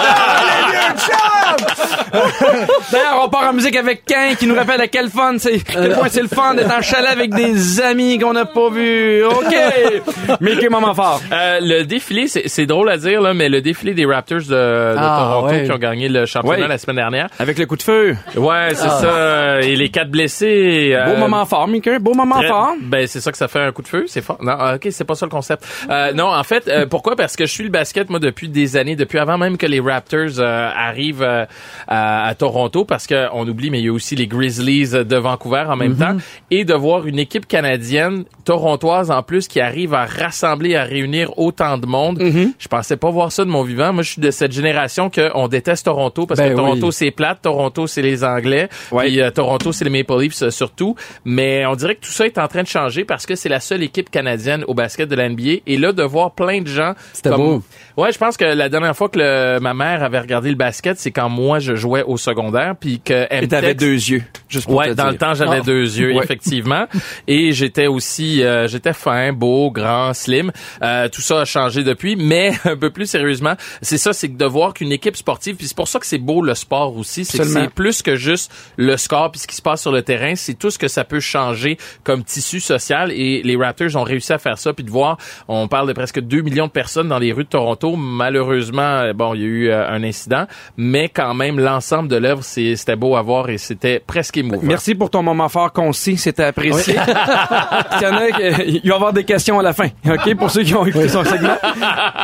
les 0.46 0.72
vieux 0.72 1.06
chums! 1.06 1.69
D'ailleurs, 2.92 3.20
on 3.24 3.28
part 3.28 3.48
en 3.48 3.52
musique 3.52 3.76
avec 3.76 4.04
Ken 4.04 4.36
qui 4.36 4.46
nous 4.46 4.54
rappelle 4.54 4.80
à 4.80 4.88
quel 4.88 5.08
fun 5.08 5.36
c'est, 5.38 5.60
quel 5.60 5.92
point 5.92 6.08
c'est 6.08 6.22
le 6.22 6.28
fun 6.28 6.54
d'être 6.54 6.72
en 6.76 6.82
chalet 6.82 7.10
avec 7.10 7.34
des 7.34 7.80
amis 7.80 8.18
qu'on 8.18 8.32
n'a 8.32 8.44
pas 8.46 8.68
vus. 8.70 9.24
OK! 9.24 9.54
Mickey, 10.40 10.68
moment 10.68 10.94
fort. 10.94 11.20
Euh, 11.32 11.58
le 11.60 11.82
défilé, 11.84 12.26
c'est 12.28 12.48
c'est 12.48 12.66
drôle 12.66 12.90
à 12.90 12.96
dire, 12.96 13.20
là, 13.20 13.34
mais 13.34 13.48
le 13.48 13.60
défilé 13.60 13.94
des 13.94 14.04
Raptors 14.06 14.40
de, 14.40 14.44
de 14.50 14.96
Ah, 14.98 15.30
Toronto 15.32 15.54
ouais. 15.54 15.64
qui 15.64 15.72
ont 15.72 15.78
gagné 15.78 16.08
le 16.08 16.26
championnat 16.26 16.62
Ouais. 16.62 16.68
la 16.68 16.78
semaine 16.78 16.96
dernière. 16.96 17.28
Avec 17.38 17.58
le 17.58 17.66
coup 17.66 17.76
de 17.76 17.82
feu. 17.82 18.16
Ouais, 18.36 18.68
c'est 18.70 18.88
ça. 18.88 19.60
Et 19.62 19.76
les 19.76 19.90
quatre 19.90 20.10
blessés. 20.10 20.96
Beau 21.06 21.12
euh, 21.12 21.18
moment 21.18 21.44
fort, 21.46 21.68
Mickey. 21.68 21.98
Beau 21.98 22.14
moment 22.14 22.38
très- 22.38 22.48
fort. 22.48 22.74
Ben 22.82 23.06
c'est 23.06 23.20
ça 23.20 23.30
que 23.30 23.38
ça 23.38 23.48
fait 23.48 23.60
un 23.60 23.72
coup 23.72 23.82
de 23.82 23.88
feu, 23.88 24.04
c'est 24.08 24.22
fort. 24.22 24.38
Non, 24.40 24.54
ah, 24.58 24.74
ok, 24.76 24.88
c'est 24.90 25.04
pas 25.04 25.14
ça 25.14 25.26
le 25.26 25.30
concept. 25.30 25.64
Euh, 25.88 26.12
non, 26.12 26.26
en 26.26 26.42
fait, 26.42 26.66
euh, 26.68 26.86
pourquoi? 26.86 27.14
Parce 27.16 27.36
que 27.36 27.46
je 27.46 27.52
suis 27.52 27.64
le 27.64 27.70
basket 27.70 28.10
moi 28.10 28.18
depuis 28.18 28.48
des 28.48 28.76
années, 28.76 28.96
depuis 28.96 29.18
avant 29.18 29.38
même 29.38 29.56
que 29.56 29.66
les 29.66 29.80
Raptors 29.80 30.38
euh, 30.38 30.70
arrivent 30.74 31.22
euh, 31.22 31.44
à, 31.88 32.26
à 32.26 32.34
Toronto, 32.34 32.84
parce 32.84 33.06
que 33.06 33.26
on 33.32 33.46
oublie, 33.48 33.70
mais 33.70 33.80
il 33.80 33.84
y 33.86 33.88
a 33.88 33.92
aussi 33.92 34.16
les 34.16 34.26
Grizzlies 34.26 34.90
de 34.90 35.16
Vancouver 35.16 35.64
en 35.68 35.76
même 35.76 35.96
temps, 35.96 36.16
et 36.50 36.64
de 36.64 36.74
voir 36.74 37.06
une 37.06 37.18
équipe 37.18 37.46
canadienne, 37.46 38.24
torontoise 38.44 39.10
en 39.10 39.22
plus, 39.22 39.48
qui 39.48 39.60
arrive 39.60 39.94
à 39.94 40.04
rassembler, 40.06 40.76
à 40.76 40.84
réunir 40.84 41.36
autant 41.38 41.78
de 41.78 41.86
monde. 41.86 42.18
Je 42.58 42.68
pensais 42.68 42.96
pas 42.96 43.10
voir 43.10 43.32
ça 43.32 43.44
de 43.44 43.50
mon 43.50 43.62
vivant. 43.62 43.92
Moi, 43.92 44.02
je 44.02 44.12
suis 44.12 44.20
de 44.22 44.30
cette 44.30 44.52
génération 44.52 45.10
que 45.10 45.30
on 45.34 45.48
déteste 45.48 45.84
Toronto 45.84 46.26
parce 46.26 46.40
Ben 46.40 46.50
que 46.50 46.56
Toronto 46.56 46.86
oui. 46.88 46.92
c'est 46.92 47.10
plate, 47.10 47.40
Toronto 47.42 47.86
c'est 47.86 48.02
les 48.02 48.24
Anglais, 48.24 48.68
Ouais. 48.92 49.06
puis 49.06 49.20
euh, 49.20 49.30
Toronto 49.30 49.72
c'est 49.72 49.84
les 49.84 49.90
Maple 49.90 50.20
Leafs 50.20 50.42
euh, 50.42 50.50
surtout. 50.50 50.94
Mais 51.24 51.64
on 51.66 51.74
dirait 51.74 51.94
que 51.94 52.00
tout 52.00 52.10
ça 52.10 52.26
est 52.26 52.38
en 52.38 52.48
train 52.48 52.62
de 52.62 52.68
changer 52.68 53.04
parce 53.04 53.26
que 53.26 53.34
c'est 53.34 53.48
la 53.48 53.60
seule 53.60 53.82
équipe 53.82 54.10
canadienne 54.10 54.64
au 54.66 54.74
basket 54.74 55.08
de 55.08 55.14
la 55.16 55.28
NBA. 55.28 55.60
Et 55.66 55.76
là, 55.76 55.92
de 55.92 56.02
voir 56.02 56.32
plein 56.32 56.60
de 56.60 56.66
gens. 56.66 56.94
C'était 57.12 57.30
comme- 57.30 57.38
beau. 57.40 57.62
Ouais, 57.96 58.12
je 58.12 58.18
pense 58.18 58.36
que 58.36 58.44
la 58.44 58.68
dernière 58.68 58.96
fois 58.96 59.08
que 59.08 59.18
le- 59.18 59.58
ma 59.60 59.74
mère 59.74 60.02
avait 60.02 60.20
regardé 60.20 60.48
le 60.50 60.54
basket, 60.56 60.98
c'est 60.98 61.10
quand 61.10 61.28
moi 61.28 61.49
je 61.58 61.74
jouais 61.74 62.02
au 62.02 62.16
secondaire, 62.16 62.74
puis 62.78 63.00
que 63.00 63.26
elle 63.30 63.44
Et 63.44 63.48
t'avais 63.48 63.74
deux 63.74 63.92
yeux. 63.94 64.22
Juste 64.48 64.66
pour 64.66 64.76
Ouais, 64.76 64.88
te 64.90 64.94
dans 64.94 65.04
dire. 65.04 65.12
le 65.12 65.18
temps, 65.18 65.34
j'avais 65.34 65.58
Ah. 65.58 65.60
deux 65.60 65.98
yeux, 65.98 66.14
Ouais. 66.14 66.24
effectivement. 66.24 66.86
Et 67.26 67.52
j'étais 67.52 67.86
aussi, 67.86 68.42
euh, 68.42 68.68
j'étais 68.68 68.92
fin, 68.92 69.32
beau, 69.32 69.70
grand, 69.70 70.12
slim. 70.14 70.50
Euh, 70.82 71.08
tout 71.08 71.20
ça 71.20 71.40
a 71.40 71.44
changé 71.44 71.82
depuis, 71.82 72.16
mais 72.16 72.52
un 72.64 72.76
peu 72.76 72.90
plus 72.90 73.06
sérieusement, 73.06 73.54
c'est 73.82 73.98
ça, 73.98 74.12
c'est 74.12 74.28
de 74.36 74.44
voir 74.44 74.74
qu'une 74.74 74.92
équipe 74.92 75.16
sportive, 75.16 75.56
puis 75.56 75.66
c'est 75.66 75.76
pour 75.76 75.88
ça 75.88 75.98
que 75.98 76.06
c'est 76.06 76.18
beau 76.18 76.42
le 76.42 76.54
sport 76.54 76.96
aussi, 76.96 77.24
c'est 77.24 77.38
que 77.38 77.42
Absolument. 77.42 77.64
c'est 77.66 77.74
plus 77.74 78.02
que 78.02 78.16
juste 78.16 78.52
le 78.76 78.96
score 78.96 79.30
puis 79.30 79.40
ce 79.40 79.46
qui 79.46 79.56
se 79.56 79.62
passe 79.62 79.80
sur 79.82 79.92
le 79.92 80.02
terrain, 80.02 80.34
c'est 80.36 80.54
tout 80.54 80.70
ce 80.70 80.78
que 80.78 80.88
ça 80.88 81.04
peut 81.04 81.20
changer 81.20 81.78
comme 82.04 82.22
tissu 82.24 82.60
social. 82.60 83.10
Et 83.12 83.42
les 83.42 83.56
Raptors 83.56 83.96
ont 83.96 84.02
réussi 84.02 84.32
à 84.32 84.38
faire 84.38 84.58
ça, 84.58 84.72
puis 84.72 84.84
de 84.84 84.90
voir, 84.90 85.16
on 85.48 85.68
parle 85.68 85.88
de 85.88 85.92
presque 85.92 86.20
2 86.20 86.42
millions 86.42 86.66
de 86.66 86.72
personnes 86.72 87.08
dans 87.08 87.18
les 87.18 87.32
rues 87.32 87.44
de 87.44 87.48
Toronto. 87.48 87.96
Malheureusement, 87.96 88.82
euh, 89.00 89.12
bon, 89.12 89.34
il 89.34 89.40
y 89.40 89.44
a 89.44 89.46
eu 89.46 89.68
euh, 89.70 89.88
un 89.88 90.02
incident, 90.04 90.46
mais 90.76 91.08
quand 91.08 91.34
même, 91.34 91.39
l'ensemble 91.48 92.08
de 92.08 92.16
l'œuvre, 92.16 92.42
c'était 92.44 92.96
beau 92.96 93.16
à 93.16 93.22
voir 93.22 93.48
et 93.50 93.58
c'était 93.58 94.00
presque 94.04 94.36
émouvant. 94.36 94.60
Merci 94.62 94.94
pour 94.94 95.10
ton 95.10 95.22
moment 95.22 95.48
fort 95.48 95.72
concis, 95.72 96.16
c'était 96.16 96.44
apprécié. 96.44 96.94
Il 98.00 98.02
y 98.02 98.06
en 98.06 98.16
a 98.16 98.30
qui- 98.30 98.80
il 98.82 98.88
va 98.88 98.88
y 98.88 98.92
avoir 98.92 99.12
des 99.12 99.24
questions 99.24 99.58
à 99.58 99.62
la 99.62 99.72
fin, 99.72 99.88
OK, 100.08 100.34
pour 100.36 100.50
ceux 100.50 100.62
qui 100.62 100.74
ont 100.74 100.84
écouté 100.86 101.08
son 101.08 101.24
segment. 101.24 101.56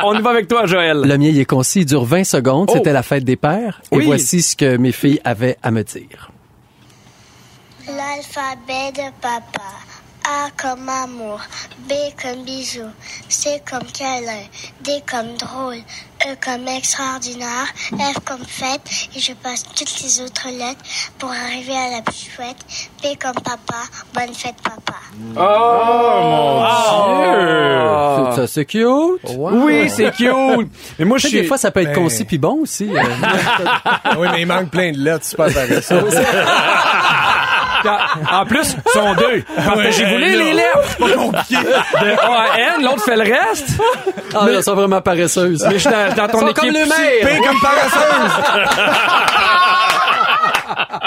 On 0.03 0.17
y 0.17 0.21
va 0.21 0.29
avec 0.29 0.47
toi, 0.47 0.65
Joël. 0.65 1.01
Le 1.01 1.17
mien, 1.17 1.27
il 1.29 1.39
est 1.39 1.45
concis, 1.45 1.79
il 1.81 1.85
dure 1.85 2.03
20 2.05 2.23
secondes. 2.23 2.69
Oh. 2.69 2.73
C'était 2.75 2.93
la 2.93 3.03
fête 3.03 3.23
des 3.23 3.35
pères. 3.35 3.81
Et 3.91 3.99
voici 3.99 4.41
ce 4.41 4.55
que 4.55 4.77
mes 4.77 4.91
filles 4.91 5.19
avaient 5.23 5.57
à 5.63 5.71
me 5.71 5.83
dire. 5.83 6.29
L'alphabet 7.87 8.91
de 8.93 9.11
papa. 9.21 9.63
A 10.29 10.49
comme 10.61 10.89
amour, 10.89 11.39
B 11.87 11.93
comme 12.21 12.43
bisou, 12.43 12.89
C 13.29 13.61
comme 13.69 13.85
câlin, 13.93 14.43
D 14.81 15.01
comme 15.09 15.37
drôle, 15.37 15.77
E 16.27 16.35
comme 16.43 16.67
extraordinaire, 16.67 17.67
F 17.93 18.19
comme 18.25 18.43
fête, 18.45 18.81
et 19.15 19.19
je 19.21 19.31
passe 19.33 19.63
toutes 19.63 20.01
les 20.01 20.19
autres 20.21 20.49
lettres 20.49 20.81
pour 21.17 21.29
arriver 21.31 21.77
à 21.77 21.91
la 21.91 22.01
plus 22.01 22.29
chouette. 22.35 22.57
P 23.01 23.15
comme 23.15 23.35
papa, 23.41 23.83
bonne 24.13 24.33
fête 24.33 24.55
papa. 24.61 24.95
C'est 28.29 28.35
ça, 28.41 28.47
c'est 28.47 28.65
cute. 28.65 28.83
Oui, 29.37 29.89
c'est 29.89 30.11
cute. 30.11 30.67
Mais 30.99 31.05
moi, 31.05 31.17
je 31.19 31.27
suis... 31.27 31.37
des 31.41 31.45
fois, 31.47 31.57
ça 31.57 31.71
peut 31.71 31.81
être 31.81 31.93
Ben- 31.93 32.03
concis 32.03 32.25
puis 32.25 32.37
bon 32.37 32.63
aussi. 32.63 32.89
euh. 32.93 33.01
oui, 34.17 34.27
mais 34.31 34.41
il 34.41 34.45
manque 34.47 34.71
plein 34.71 34.91
de 34.91 34.97
lettres, 34.97 35.23
c'est 35.25 35.37
pas 35.37 35.47
intéressant. 35.47 35.95
En 38.31 38.45
plus, 38.45 38.75
ils 38.85 38.91
sont 38.91 39.13
deux. 39.15 39.43
Partagez-vous 39.55 40.17
les, 40.17 40.35
là. 40.35 40.43
les 40.43 40.53
lettres. 40.53 40.97
De 40.99 42.07
A 42.19 42.41
à 42.53 42.57
N, 42.77 42.83
l'autre 42.83 43.03
fait 43.03 43.15
le 43.15 43.23
reste. 43.23 43.69
Ah, 44.35 44.45
elles 44.49 44.63
sont 44.63 44.75
vraiment 44.75 45.01
paresseuses. 45.01 45.63
Mais 45.67 45.73
je 45.75 45.79
suis 45.79 45.89
dans, 45.89 46.13
dans 46.15 46.27
ton 46.27 46.37
Ils 46.39 46.41
sont 46.41 46.47
équipe. 46.47 46.55
comme 46.63 46.71
le 46.73 46.85
maire. 46.85 47.41
comme 47.47 47.59
paresseuse. 47.61 48.31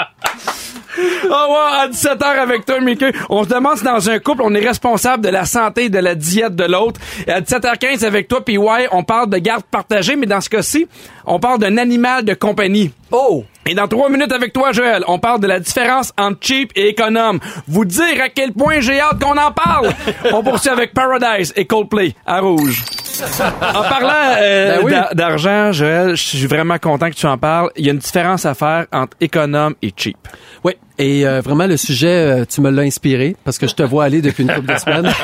Ah 1.33 1.47
ouais, 1.49 1.83
à 1.83 1.87
17h 1.87 2.25
avec 2.25 2.65
toi, 2.65 2.81
Mickey. 2.81 3.11
On 3.29 3.45
se 3.45 3.49
demande 3.49 3.77
si 3.77 3.85
dans 3.85 4.09
un 4.09 4.19
couple, 4.19 4.41
on 4.43 4.53
est 4.53 4.67
responsable 4.67 5.23
de 5.23 5.29
la 5.29 5.45
santé 5.45 5.85
et 5.85 5.89
de 5.89 5.99
la 5.99 6.13
diète 6.13 6.55
de 6.57 6.65
l'autre. 6.65 6.99
Et 7.25 7.31
à 7.31 7.39
17h15 7.39 8.05
avec 8.05 8.27
toi, 8.27 8.43
puis 8.43 8.57
ouais, 8.57 8.89
on 8.91 9.03
parle 9.03 9.29
de 9.29 9.37
garde 9.37 9.63
partagée, 9.63 10.17
mais 10.17 10.25
dans 10.25 10.41
ce 10.41 10.49
cas-ci, 10.49 10.87
on 11.25 11.39
parle 11.39 11.59
d'un 11.59 11.77
animal 11.77 12.25
de 12.25 12.33
compagnie. 12.33 12.91
Oh! 13.11 13.45
Et 13.65 13.75
dans 13.75 13.87
trois 13.87 14.09
minutes 14.09 14.33
avec 14.33 14.51
toi, 14.51 14.73
Joël, 14.73 15.05
on 15.07 15.19
parle 15.19 15.39
de 15.39 15.47
la 15.47 15.61
différence 15.61 16.11
entre 16.17 16.39
cheap 16.41 16.71
et 16.75 16.89
économe. 16.89 17.39
Vous 17.67 17.85
dire 17.85 18.21
à 18.21 18.27
quel 18.27 18.51
point 18.51 18.81
j'ai 18.81 18.99
hâte 18.99 19.23
qu'on 19.23 19.37
en 19.37 19.51
parle. 19.51 19.93
on 20.33 20.43
poursuit 20.43 20.69
avec 20.69 20.93
Paradise 20.93 21.53
et 21.55 21.65
Coldplay 21.65 22.13
à 22.25 22.41
rouge. 22.41 22.83
En 23.21 23.81
parlant 23.83 24.35
euh, 24.39 24.77
Ben 24.77 24.85
oui. 24.85 24.93
d'argent, 25.13 25.71
Joël, 25.71 26.15
je 26.15 26.21
suis 26.21 26.47
vraiment 26.47 26.77
content 26.77 27.09
que 27.09 27.15
tu 27.15 27.25
en 27.25 27.37
parles. 27.37 27.69
Il 27.75 27.85
y 27.85 27.89
a 27.89 27.93
une 27.93 27.99
différence 27.99 28.45
à 28.45 28.53
faire 28.53 28.85
entre 28.91 29.15
économe 29.19 29.75
et 29.81 29.93
cheap. 29.95 30.17
Oui, 30.63 30.73
et 30.97 31.25
euh, 31.25 31.41
vraiment 31.41 31.67
le 31.67 31.77
sujet, 31.77 32.41
euh, 32.41 32.45
tu 32.45 32.61
me 32.61 32.69
l'as 32.69 32.83
inspiré 32.83 33.35
parce 33.43 33.57
que 33.57 33.67
je 33.67 33.73
te 33.75 33.83
vois 33.83 34.03
aller 34.05 34.21
depuis 34.21 34.43
une 34.43 34.53
couple 34.53 34.73
de 34.73 34.77
semaines. 34.79 35.11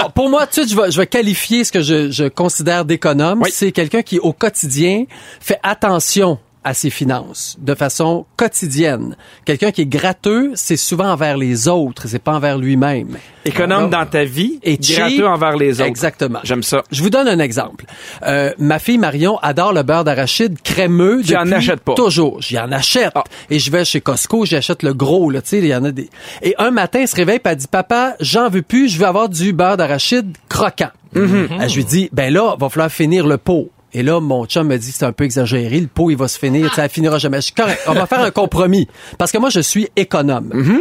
Bon, 0.00 0.10
pour 0.14 0.30
moi, 0.30 0.46
tu 0.46 0.62
sais, 0.62 0.68
je 0.68 0.76
vais, 0.80 0.90
je 0.90 0.96
vais 0.98 1.06
qualifier 1.06 1.64
ce 1.64 1.70
que 1.72 1.82
je, 1.82 2.10
je 2.10 2.24
considère 2.24 2.84
d'économe. 2.84 3.40
Oui. 3.42 3.50
C'est 3.52 3.72
quelqu'un 3.72 4.02
qui, 4.02 4.18
au 4.18 4.32
quotidien, 4.32 5.04
fait 5.40 5.58
attention 5.62 6.38
à 6.64 6.74
ses 6.74 6.90
finances 6.90 7.56
de 7.60 7.74
façon 7.74 8.26
quotidienne. 8.36 9.16
Quelqu'un 9.44 9.70
qui 9.70 9.82
est 9.82 9.86
gratteux, 9.86 10.52
c'est 10.54 10.76
souvent 10.76 11.10
envers 11.10 11.36
les 11.36 11.68
autres, 11.68 12.08
c'est 12.08 12.18
pas 12.18 12.32
envers 12.32 12.58
lui-même. 12.58 13.18
Économe 13.44 13.90
dans 13.90 14.06
ta 14.06 14.24
vie 14.24 14.58
Et 14.62 14.78
gratteux 14.78 15.26
envers 15.26 15.56
les 15.56 15.80
autres. 15.80 15.88
Exactement. 15.88 16.40
J'aime 16.44 16.62
ça. 16.62 16.82
Je 16.90 17.02
vous 17.02 17.10
donne 17.10 17.28
un 17.28 17.38
exemple. 17.38 17.84
Euh, 18.26 18.52
ma 18.58 18.78
fille 18.78 18.98
Marion 18.98 19.38
adore 19.38 19.72
le 19.72 19.82
beurre 19.82 20.04
d'arachide 20.04 20.60
crémeux 20.62 21.22
Tu 21.24 21.36
en 21.36 21.42
depuis 21.42 21.54
achètes 21.54 21.80
pas. 21.80 21.94
Toujours. 21.94 22.40
J'y 22.40 22.58
en 22.58 22.72
achète. 22.72 23.12
Ah. 23.14 23.24
Et 23.50 23.58
je 23.58 23.70
vais 23.70 23.84
chez 23.84 24.00
Costco, 24.00 24.46
j'achète 24.46 24.82
le 24.82 24.94
gros, 24.94 25.30
là, 25.30 25.42
tu 25.42 25.50
sais, 25.50 25.58
il 25.58 25.66
y 25.66 25.74
en 25.74 25.84
a 25.84 25.92
des. 25.92 26.08
Et 26.42 26.54
un 26.58 26.70
matin, 26.70 27.00
elle 27.02 27.08
se 27.08 27.16
réveille 27.16 27.36
et 27.36 27.48
elle 27.48 27.56
dit, 27.56 27.66
papa, 27.66 28.14
j'en 28.20 28.48
veux 28.48 28.62
plus, 28.62 28.88
je 28.88 28.98
veux 28.98 29.06
avoir 29.06 29.28
du 29.28 29.52
beurre 29.52 29.76
d'arachide 29.76 30.36
croquant. 30.48 30.90
Euh, 31.16 31.46
Je 31.68 31.76
lui 31.76 31.84
dis, 31.84 32.08
ben 32.12 32.32
là, 32.32 32.56
va 32.58 32.68
falloir 32.68 32.90
finir 32.90 33.26
le 33.26 33.36
pot. 33.38 33.70
Et 33.94 34.02
là, 34.02 34.20
mon 34.20 34.44
chum 34.44 34.66
me 34.66 34.76
dit, 34.76 34.92
c'est 34.92 35.04
un 35.04 35.12
peu 35.12 35.24
exagéré, 35.24 35.80
le 35.80 35.86
pot, 35.86 36.10
il 36.10 36.16
va 36.16 36.26
se 36.26 36.38
finir, 36.38 36.70
elle 36.76 36.90
finira 36.90 37.18
jamais. 37.18 37.38
Je 37.38 37.46
suis 37.46 37.54
correct, 37.54 37.80
on 37.86 37.92
va 37.92 38.06
faire 38.06 38.20
un 38.20 38.32
compromis. 38.32 38.88
Parce 39.18 39.30
que 39.30 39.38
moi, 39.38 39.50
je 39.50 39.60
suis 39.60 39.88
économe. 39.96 40.50
Mm-hmm. 40.52 40.80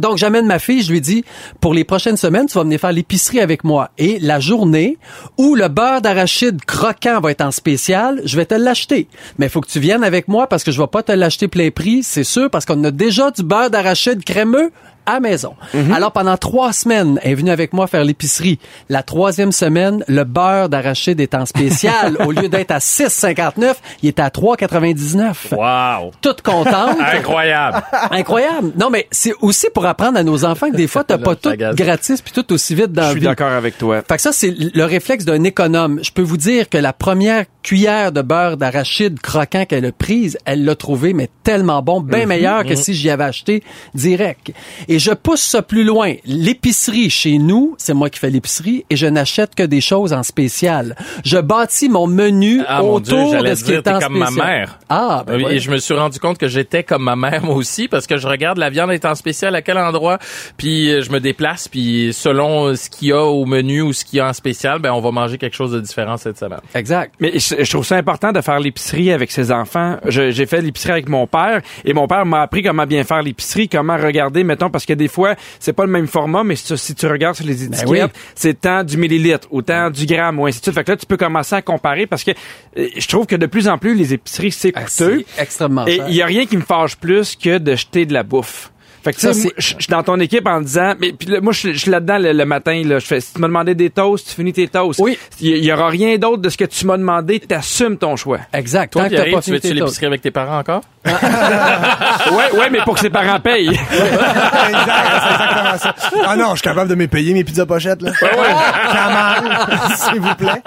Donc, 0.00 0.18
j'amène 0.18 0.46
ma 0.46 0.58
fille, 0.58 0.82
je 0.82 0.92
lui 0.92 1.00
dis, 1.00 1.24
pour 1.60 1.74
les 1.74 1.84
prochaines 1.84 2.16
semaines, 2.16 2.46
tu 2.46 2.54
vas 2.54 2.62
venir 2.62 2.78
faire 2.78 2.92
l'épicerie 2.92 3.40
avec 3.40 3.64
moi. 3.64 3.90
Et 3.98 4.18
la 4.20 4.38
journée 4.38 4.98
où 5.36 5.54
le 5.54 5.68
beurre 5.68 6.00
d'arachide 6.00 6.64
croquant 6.64 7.20
va 7.20 7.30
être 7.30 7.40
en 7.40 7.50
spécial, 7.50 8.20
je 8.24 8.36
vais 8.36 8.46
te 8.46 8.54
l'acheter. 8.54 9.08
Mais 9.38 9.46
il 9.46 9.48
faut 9.48 9.60
que 9.60 9.68
tu 9.68 9.80
viennes 9.80 10.04
avec 10.04 10.28
moi 10.28 10.46
parce 10.46 10.62
que 10.62 10.70
je 10.70 10.80
vais 10.80 10.86
pas 10.86 11.02
te 11.02 11.12
l'acheter 11.12 11.48
plein 11.48 11.70
prix, 11.70 12.02
c'est 12.02 12.24
sûr, 12.24 12.50
parce 12.50 12.66
qu'on 12.66 12.84
a 12.84 12.90
déjà 12.90 13.30
du 13.30 13.42
beurre 13.42 13.70
d'arachide 13.70 14.22
crémeux 14.22 14.70
à. 15.18 15.56
Alors, 15.94 16.12
pendant 16.12 16.36
trois 16.36 16.72
semaines, 16.72 17.18
elle 17.22 17.32
est 17.32 17.34
venue 17.34 17.50
avec 17.50 17.72
moi 17.72 17.86
faire 17.86 18.04
l'épicerie. 18.04 18.58
La 18.88 19.02
troisième 19.02 19.52
semaine, 19.52 20.04
le 20.08 20.24
beurre 20.24 20.68
d'arachide 20.68 21.20
est 21.20 21.34
en 21.34 21.46
spécial. 21.46 22.16
Au 22.26 22.32
lieu 22.32 22.48
d'être 22.48 22.70
à 22.70 22.78
6,59, 22.78 23.74
il 24.02 24.08
est 24.08 24.20
à 24.20 24.28
3,99. 24.28 25.54
Wow! 25.54 26.12
Toute 26.20 26.42
contente. 26.42 26.98
Incroyable! 27.00 27.82
Incroyable. 28.10 28.72
Non, 28.78 28.90
mais 28.90 29.06
c'est 29.10 29.34
aussi 29.40 29.68
pour 29.74 29.86
apprendre 29.86 30.18
à 30.18 30.22
nos 30.22 30.44
enfants 30.44 30.70
que 30.70 30.76
des 30.76 30.86
fois, 30.86 31.04
t'as 31.04 31.18
pas 31.18 31.34
je 31.42 31.50
tout 31.50 31.74
gratis 31.74 32.20
puis 32.22 32.32
tout 32.32 32.52
aussi 32.52 32.74
vite 32.74 32.92
dans 32.92 33.02
Je 33.02 33.06
la 33.06 33.12
suis 33.12 33.20
d'accord 33.20 33.52
avec 33.52 33.78
toi. 33.78 34.02
Fait 34.06 34.16
que 34.16 34.22
ça, 34.22 34.32
c'est 34.32 34.50
le 34.50 34.84
réflexe 34.84 35.24
d'un 35.24 35.42
économe. 35.44 36.00
Je 36.02 36.10
peux 36.10 36.22
vous 36.22 36.36
dire 36.36 36.68
que 36.68 36.78
la 36.78 36.92
première 36.92 37.44
cuillère 37.62 38.12
de 38.12 38.22
beurre 38.22 38.56
d'arachide 38.56 39.20
croquant 39.20 39.64
qu'elle 39.64 39.84
a 39.84 39.92
prise, 39.92 40.38
elle 40.44 40.64
l'a 40.64 40.74
trouvé, 40.74 41.12
mais 41.12 41.28
tellement 41.42 41.82
bon, 41.82 42.00
bien 42.00 42.26
meilleur 42.26 42.64
que 42.64 42.74
si 42.74 42.94
j'y 42.94 43.10
avais 43.10 43.24
acheté 43.24 43.62
direct. 43.94 44.52
Et 44.88 44.98
je 45.00 45.12
pousse 45.12 45.40
ça 45.40 45.62
plus 45.62 45.82
loin. 45.82 46.14
L'épicerie 46.26 47.08
chez 47.08 47.38
nous, 47.38 47.74
c'est 47.78 47.94
moi 47.94 48.10
qui 48.10 48.18
fais 48.18 48.28
l'épicerie 48.28 48.84
et 48.90 48.96
je 48.96 49.06
n'achète 49.06 49.54
que 49.54 49.62
des 49.62 49.80
choses 49.80 50.12
en 50.12 50.22
spécial. 50.22 50.94
Je 51.24 51.38
bâtis 51.38 51.88
mon 51.88 52.06
menu 52.06 52.62
Ah, 52.68 52.82
mon 52.82 53.00
Dieu, 53.00 53.14
autour 53.14 53.42
de 53.42 53.54
ce 53.54 53.64
qui 53.64 53.70
dire, 53.70 53.78
est 53.78 53.88
en 53.88 53.98
comme 53.98 54.18
ma 54.18 54.26
spécial. 54.26 54.46
mère. 54.46 54.78
Ah, 54.90 55.24
ben 55.26 55.36
Oui, 55.36 55.44
ouais. 55.44 55.54
Et 55.56 55.58
je 55.58 55.70
me 55.70 55.78
suis 55.78 55.94
rendu 55.94 56.18
compte 56.20 56.36
que 56.36 56.48
j'étais 56.48 56.82
comme 56.84 57.02
ma 57.04 57.16
mère 57.16 57.42
moi 57.46 57.54
aussi 57.54 57.88
parce 57.88 58.06
que 58.06 58.18
je 58.18 58.26
regarde 58.28 58.58
la 58.58 58.68
viande 58.68 58.90
est 58.90 59.04
en 59.06 59.14
spécial 59.14 59.54
à 59.54 59.62
quel 59.62 59.78
endroit, 59.78 60.18
puis 60.58 60.90
euh, 60.90 61.00
je 61.02 61.10
me 61.10 61.18
déplace, 61.20 61.66
puis 61.68 62.10
selon 62.12 62.66
euh, 62.66 62.74
ce 62.76 62.90
qu'il 62.90 63.08
y 63.08 63.12
a 63.12 63.22
au 63.24 63.46
menu 63.46 63.80
ou 63.80 63.92
ce 63.94 64.04
qu'il 64.04 64.18
y 64.18 64.20
a 64.20 64.28
en 64.28 64.32
spécial, 64.34 64.80
ben 64.80 64.92
on 64.92 65.00
va 65.00 65.10
manger 65.12 65.38
quelque 65.38 65.56
chose 65.56 65.72
de 65.72 65.80
différent 65.80 66.18
cette 66.18 66.38
semaine. 66.38 66.60
Exact. 66.74 67.14
Mais 67.20 67.38
je, 67.38 67.64
je 67.64 67.70
trouve 67.70 67.86
ça 67.86 67.96
important 67.96 68.32
de 68.32 68.40
faire 68.42 68.60
l'épicerie 68.60 69.12
avec 69.12 69.30
ses 69.30 69.50
enfants. 69.50 69.96
J'ai 70.08 70.44
fait 70.46 70.60
l'épicerie 70.60 70.92
avec 70.92 71.08
mon 71.08 71.26
père 71.26 71.62
et 71.86 71.94
mon 71.94 72.06
père 72.06 72.26
m'a 72.26 72.42
appris 72.42 72.62
comment 72.62 72.86
bien 72.86 73.04
faire 73.04 73.22
l'épicerie, 73.22 73.68
comment 73.68 73.96
regarder, 73.96 74.44
mettons, 74.44 74.68
parce 74.68 74.84
que 74.84 74.89
des 74.94 75.08
fois, 75.08 75.34
c'est 75.58 75.72
pas 75.72 75.84
le 75.84 75.90
même 75.90 76.06
format, 76.06 76.44
mais 76.44 76.56
si 76.56 76.94
tu, 76.94 77.06
regardes 77.06 77.36
sur 77.36 77.46
les 77.46 77.64
étiquettes, 77.64 77.88
oui. 77.88 78.00
c'est 78.34 78.60
tant 78.60 78.84
du 78.84 78.96
millilitre 78.96 79.48
ou 79.50 79.62
tant 79.62 79.90
du 79.90 80.06
gramme 80.06 80.38
ou 80.38 80.46
ainsi 80.46 80.58
de 80.60 80.64
suite. 80.64 80.74
Fait 80.74 80.84
que 80.84 80.92
là, 80.92 80.96
tu 80.96 81.06
peux 81.06 81.16
commencer 81.16 81.54
à 81.54 81.62
comparer 81.62 82.06
parce 82.06 82.24
que 82.24 82.32
euh, 82.76 82.88
je 82.96 83.08
trouve 83.08 83.26
que 83.26 83.36
de 83.36 83.46
plus 83.46 83.68
en 83.68 83.78
plus, 83.78 83.94
les 83.94 84.14
épiceries, 84.14 84.52
c'est 84.52 84.72
Ah, 84.74 84.84
coûteux. 84.84 85.24
extrêmement 85.38 85.86
Et 85.86 86.00
il 86.08 86.14
y 86.14 86.22
a 86.22 86.26
rien 86.26 86.46
qui 86.46 86.56
me 86.56 86.62
fâche 86.62 86.96
plus 86.96 87.36
que 87.36 87.58
de 87.58 87.74
jeter 87.74 88.06
de 88.06 88.12
la 88.12 88.22
bouffe. 88.22 88.70
Fait 89.02 89.12
que 89.12 89.18
tu 89.18 89.26
Ça, 89.26 89.32
sais, 89.32 89.52
je 89.56 89.66
suis 89.66 89.76
dans 89.88 90.02
ton 90.02 90.18
équipe 90.20 90.46
en 90.46 90.60
disant, 90.60 90.94
mais 91.00 91.12
puis 91.12 91.28
moi, 91.40 91.52
je 91.52 91.72
suis 91.72 91.90
là-dedans 91.90 92.18
le, 92.18 92.32
le 92.32 92.44
matin, 92.44 92.82
là, 92.84 92.98
je 92.98 93.06
fais, 93.06 93.20
si 93.20 93.32
tu 93.34 93.40
m'as 93.40 93.46
demandé 93.48 93.74
des 93.74 93.88
toasts, 93.90 94.28
tu 94.28 94.34
finis 94.34 94.52
tes 94.52 94.68
toasts. 94.68 95.00
Oui. 95.00 95.18
Il 95.40 95.48
y, 95.48 95.50
il 95.58 95.64
y 95.64 95.72
aura 95.72 95.88
rien 95.88 96.18
d'autre 96.18 96.42
de 96.42 96.48
ce 96.50 96.56
que 96.58 96.64
tu 96.64 96.84
m'as 96.86 96.98
demandé, 96.98 97.40
t'assumes 97.40 97.96
ton 97.96 98.16
choix. 98.16 98.40
Exact. 98.52 98.92
Toi, 98.92 99.04
Tant 99.04 99.08
que 99.08 99.30
pas 99.34 99.40
tu 99.42 99.50
veux-tu 99.52 99.72
l'épicerie 99.72 100.06
avec 100.06 100.20
tes 100.22 100.30
parents 100.30 100.58
encore? 100.58 100.82
ouais, 101.06 102.58
ouais, 102.58 102.70
mais 102.70 102.80
pour 102.84 102.92
que 102.94 103.00
ses 103.00 103.08
parents 103.10 103.40
payent. 103.40 103.68
exact, 103.70 103.86
c'est 103.90 104.68
exactement 104.68 105.78
ça. 105.78 105.94
Ah 106.26 106.36
non, 106.36 106.50
je 106.50 106.56
suis 106.56 106.62
capable 106.62 106.90
de 106.90 106.94
me 106.94 107.06
payer 107.06 107.32
mes 107.32 107.42
pizzas 107.44 107.64
pochettes, 107.64 108.02
là. 108.02 108.12
Quand 108.20 109.42
même, 109.42 109.58
s'il 109.96 110.20
vous 110.20 110.34
plaît. 110.34 110.62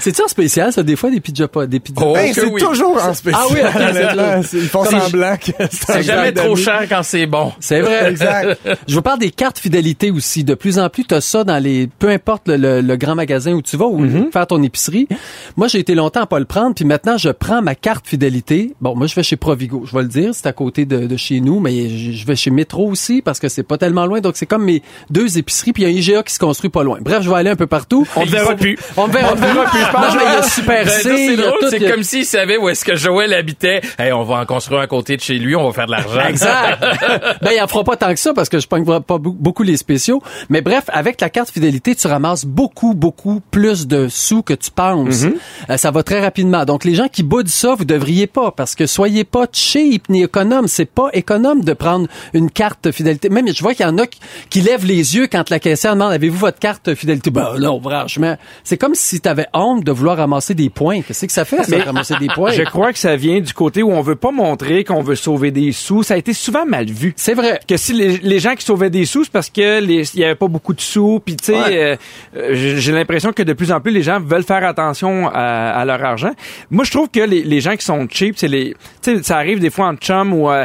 C'est-tu 0.00 0.22
en 0.22 0.28
spécial, 0.28 0.72
ça, 0.72 0.82
des 0.82 0.96
fois, 0.96 1.10
des 1.10 1.20
pizzas 1.20 1.46
pas, 1.48 1.66
des 1.66 1.78
pizzas? 1.80 2.02
Oh, 2.04 2.14
Ben, 2.14 2.32
c'est 2.34 2.46
oui. 2.46 2.60
toujours 2.60 3.00
en 3.02 3.14
spécial. 3.14 3.42
Ah 3.44 3.48
oui, 3.52 3.60
ok, 3.62 3.70
c'est 3.74 3.90
honnêtement. 3.90 4.22
là. 4.22 4.40
Ils 4.52 4.68
font 4.68 4.84
semblant 4.84 5.36
que 5.36 5.52
c'est 5.70 5.90
un 5.90 5.94
C'est 5.94 6.02
jamais 6.02 6.32
trop 6.32 6.56
cher 6.56 6.82
quand 6.88 7.02
c'est 7.04 7.26
bon. 7.26 7.43
C'est 7.60 7.80
vrai. 7.80 8.08
Exact. 8.10 8.58
Je 8.88 8.94
vous 8.94 9.02
parle 9.02 9.18
des 9.18 9.30
cartes 9.30 9.58
fidélité 9.58 10.10
aussi. 10.10 10.44
De 10.44 10.54
plus 10.54 10.78
en 10.78 10.88
plus, 10.88 11.04
tu 11.04 11.14
as 11.14 11.20
ça 11.20 11.44
dans 11.44 11.62
les... 11.62 11.88
Peu 11.98 12.08
importe 12.08 12.48
le, 12.48 12.56
le- 12.56 12.80
le 12.80 12.96
grand 12.96 13.14
magasin 13.14 13.52
où 13.52 13.62
tu 13.62 13.76
vas 13.76 13.86
ou 13.86 14.04
Mm-hmm. 14.04 14.32
faire 14.32 14.46
ton 14.46 14.62
épicerie. 14.62 15.08
Moi, 15.56 15.66
j'ai 15.68 15.78
été 15.78 15.94
longtemps 15.94 16.22
à 16.22 16.26
pas 16.26 16.38
le 16.38 16.44
prendre, 16.44 16.74
puis 16.74 16.84
maintenant, 16.84 17.16
je 17.16 17.30
prends 17.30 17.62
ma 17.62 17.74
carte 17.74 18.06
fidélité. 18.06 18.74
Bon, 18.80 18.94
moi, 18.94 19.06
je 19.06 19.14
vais 19.14 19.22
chez 19.22 19.36
Provigo. 19.36 19.84
Je 19.86 19.96
vais 19.96 20.02
le 20.02 20.08
dire, 20.08 20.30
c'est 20.34 20.46
à 20.46 20.52
côté 20.52 20.84
de, 20.84 21.06
de 21.06 21.16
chez 21.16 21.40
nous, 21.40 21.58
mais 21.60 21.88
je 21.88 22.26
vais 22.26 22.36
chez 22.36 22.50
Métro 22.50 22.86
aussi 22.88 23.22
parce 23.22 23.38
que 23.40 23.48
c'est 23.48 23.62
pas 23.62 23.78
tellement 23.78 24.04
loin. 24.06 24.20
Donc, 24.20 24.36
c'est 24.36 24.46
comme 24.46 24.64
mes 24.64 24.82
deux 25.10 25.38
épiceries, 25.38 25.72
puis 25.72 25.84
il 25.84 25.88
y 25.88 25.92
a 25.92 25.94
un 25.94 25.98
IGA 25.98 26.22
qui 26.22 26.34
se 26.34 26.38
construit 26.38 26.70
pas 26.70 26.82
loin. 26.82 26.98
Bref, 27.00 27.22
je 27.22 27.30
vais 27.30 27.36
aller 27.36 27.50
un 27.50 27.56
peu 27.56 27.66
partout. 27.66 28.06
On 28.16 28.24
te 28.26 28.30
verra 28.30 28.54
plus. 28.54 28.78
On 28.96 29.06
me 29.08 29.12
verra, 29.12 29.34
plus. 29.34 29.46
Je 29.46 29.90
pense 29.92 30.10
qu'il 30.12 30.22
y 30.22 30.24
a 30.26 30.42
Super 30.42 30.88
C. 30.90 31.36
C'est 31.70 31.86
a 31.86 31.90
comme 31.90 32.02
s'il 32.02 32.24
savait 32.24 32.58
où 32.58 32.68
est-ce 32.68 32.84
que 32.84 32.94
Joël 32.96 33.32
habitait. 33.32 33.80
Hey, 33.98 34.12
on 34.12 34.22
va 34.24 34.40
en 34.40 34.46
construire 34.46 34.80
un 34.80 34.86
côté 34.86 35.16
de 35.16 35.22
chez 35.22 35.38
lui, 35.38 35.56
on 35.56 35.66
va 35.66 35.72
faire 35.72 35.86
de 35.86 35.92
l'argent. 35.92 36.26
Exact. 36.28 36.84
ben, 37.42 37.50
il 37.56 37.60
en 37.62 37.66
fera 37.68 37.84
pas 37.84 37.96
tant 37.96 38.12
que 38.12 38.18
ça 38.20 38.32
parce 38.34 38.48
que 38.48 38.58
je 38.58 38.66
pogne 38.68 38.84
pas 38.84 38.98
be- 38.98 39.34
beaucoup 39.36 39.62
les 39.62 39.76
spéciaux. 39.76 40.22
Mais 40.48 40.60
bref, 40.60 40.84
avec 40.88 41.20
la 41.20 41.30
carte 41.30 41.50
fidélité, 41.50 41.94
tu 41.94 42.06
ramasses 42.06 42.44
beaucoup, 42.44 42.94
beaucoup 42.94 43.40
plus 43.50 43.86
de 43.86 44.08
sous 44.08 44.42
que 44.42 44.54
tu 44.54 44.70
penses. 44.70 45.24
Euh, 45.70 45.76
ça 45.76 45.90
va 45.90 46.02
très 46.02 46.20
rapidement. 46.20 46.64
Donc, 46.64 46.84
les 46.84 46.94
gens 46.94 47.08
qui 47.08 47.22
boudent 47.22 47.48
ça, 47.48 47.74
vous 47.74 47.84
devriez 47.84 48.26
pas 48.26 48.50
parce 48.50 48.74
que 48.74 48.86
soyez 48.86 49.24
pas 49.24 49.46
cheap 49.50 50.08
ni 50.08 50.22
économe. 50.22 50.68
C'est 50.68 50.84
pas 50.90 51.08
économe 51.12 51.62
de 51.62 51.72
prendre 51.72 52.06
une 52.32 52.50
carte 52.50 52.90
fidélité. 52.92 53.28
Même, 53.28 53.48
je 53.52 53.62
vois 53.62 53.74
qu'il 53.74 53.86
y 53.86 53.88
en 53.88 53.98
a 53.98 54.06
qui, 54.06 54.20
qui 54.50 54.60
lèvent 54.60 54.84
les 54.86 55.16
yeux 55.16 55.26
quand 55.30 55.50
la 55.50 55.58
caissière 55.58 55.94
demande, 55.94 56.12
avez-vous 56.12 56.38
votre 56.38 56.58
carte 56.58 56.94
fidélité? 56.94 57.30
Ben, 57.30 57.54
non, 57.58 57.80
franchement. 57.80 58.36
C'est 58.62 58.78
comme 58.78 58.94
si 58.94 59.20
tu 59.20 59.28
avais 59.28 59.46
honte 59.54 59.84
de 59.84 59.92
vouloir 59.92 60.16
ramasser 60.16 60.54
des 60.54 60.70
points. 60.70 61.02
Qu'est-ce 61.02 61.26
que 61.26 61.32
ça 61.32 61.44
fait, 61.44 61.62
ça, 61.64 61.76
ramasser 61.84 62.14
des 62.20 62.28
points? 62.28 62.50
Je 62.52 62.62
crois 62.62 62.92
que 62.92 62.98
ça 62.98 63.16
vient 63.16 63.40
du 63.40 63.52
côté 63.52 63.82
où 63.82 63.92
on 63.92 64.00
veut 64.00 64.16
pas 64.16 64.30
montrer 64.30 64.84
qu'on 64.84 65.02
veut 65.02 65.14
sauver 65.16 65.50
des 65.50 65.72
sous. 65.72 66.02
Ça 66.02 66.14
a 66.14 66.16
été 66.16 66.32
souvent 66.32 66.66
mal 66.66 66.86
vu. 66.86 67.14
C'est 67.24 67.34
vrai. 67.34 67.58
que 67.66 67.76
si 67.78 67.92
les, 67.94 68.18
les 68.18 68.38
gens 68.38 68.54
qui 68.54 68.64
sauvaient 68.64 68.90
des 68.90 69.06
sous, 69.06 69.24
c'est 69.24 69.32
parce 69.32 69.48
que 69.48 69.82
il 69.82 70.18
y 70.20 70.24
avait 70.24 70.34
pas 70.34 70.48
beaucoup 70.48 70.74
de 70.74 70.80
sous, 70.80 71.20
puis 71.24 71.36
tu 71.36 71.46
sais, 71.46 71.54
Ouais. 71.54 71.78
euh, 71.82 71.96
euh, 72.36 72.50
j'ai 72.78 72.92
l'impression 72.92 73.32
que 73.32 73.42
de 73.42 73.52
plus 73.54 73.72
en 73.72 73.80
plus 73.80 73.92
les 73.92 74.02
gens 74.02 74.20
veulent 74.20 74.42
faire 74.44 74.64
attention 74.66 75.28
à, 75.28 75.70
à 75.70 75.84
leur 75.86 76.04
argent. 76.04 76.32
Moi, 76.70 76.84
je 76.84 76.90
trouve 76.90 77.08
que 77.08 77.20
les, 77.20 77.42
les 77.42 77.60
gens 77.60 77.76
qui 77.76 77.84
sont 77.84 78.06
cheap, 78.10 78.34
c'est 78.36 78.48
les, 78.48 78.74
tu 79.02 79.16
sais, 79.16 79.22
ça 79.22 79.36
arrive 79.38 79.58
des 79.58 79.70
fois 79.70 79.86
en 79.86 79.94
chum 79.96 80.34
ou 80.34 80.50
euh, 80.50 80.64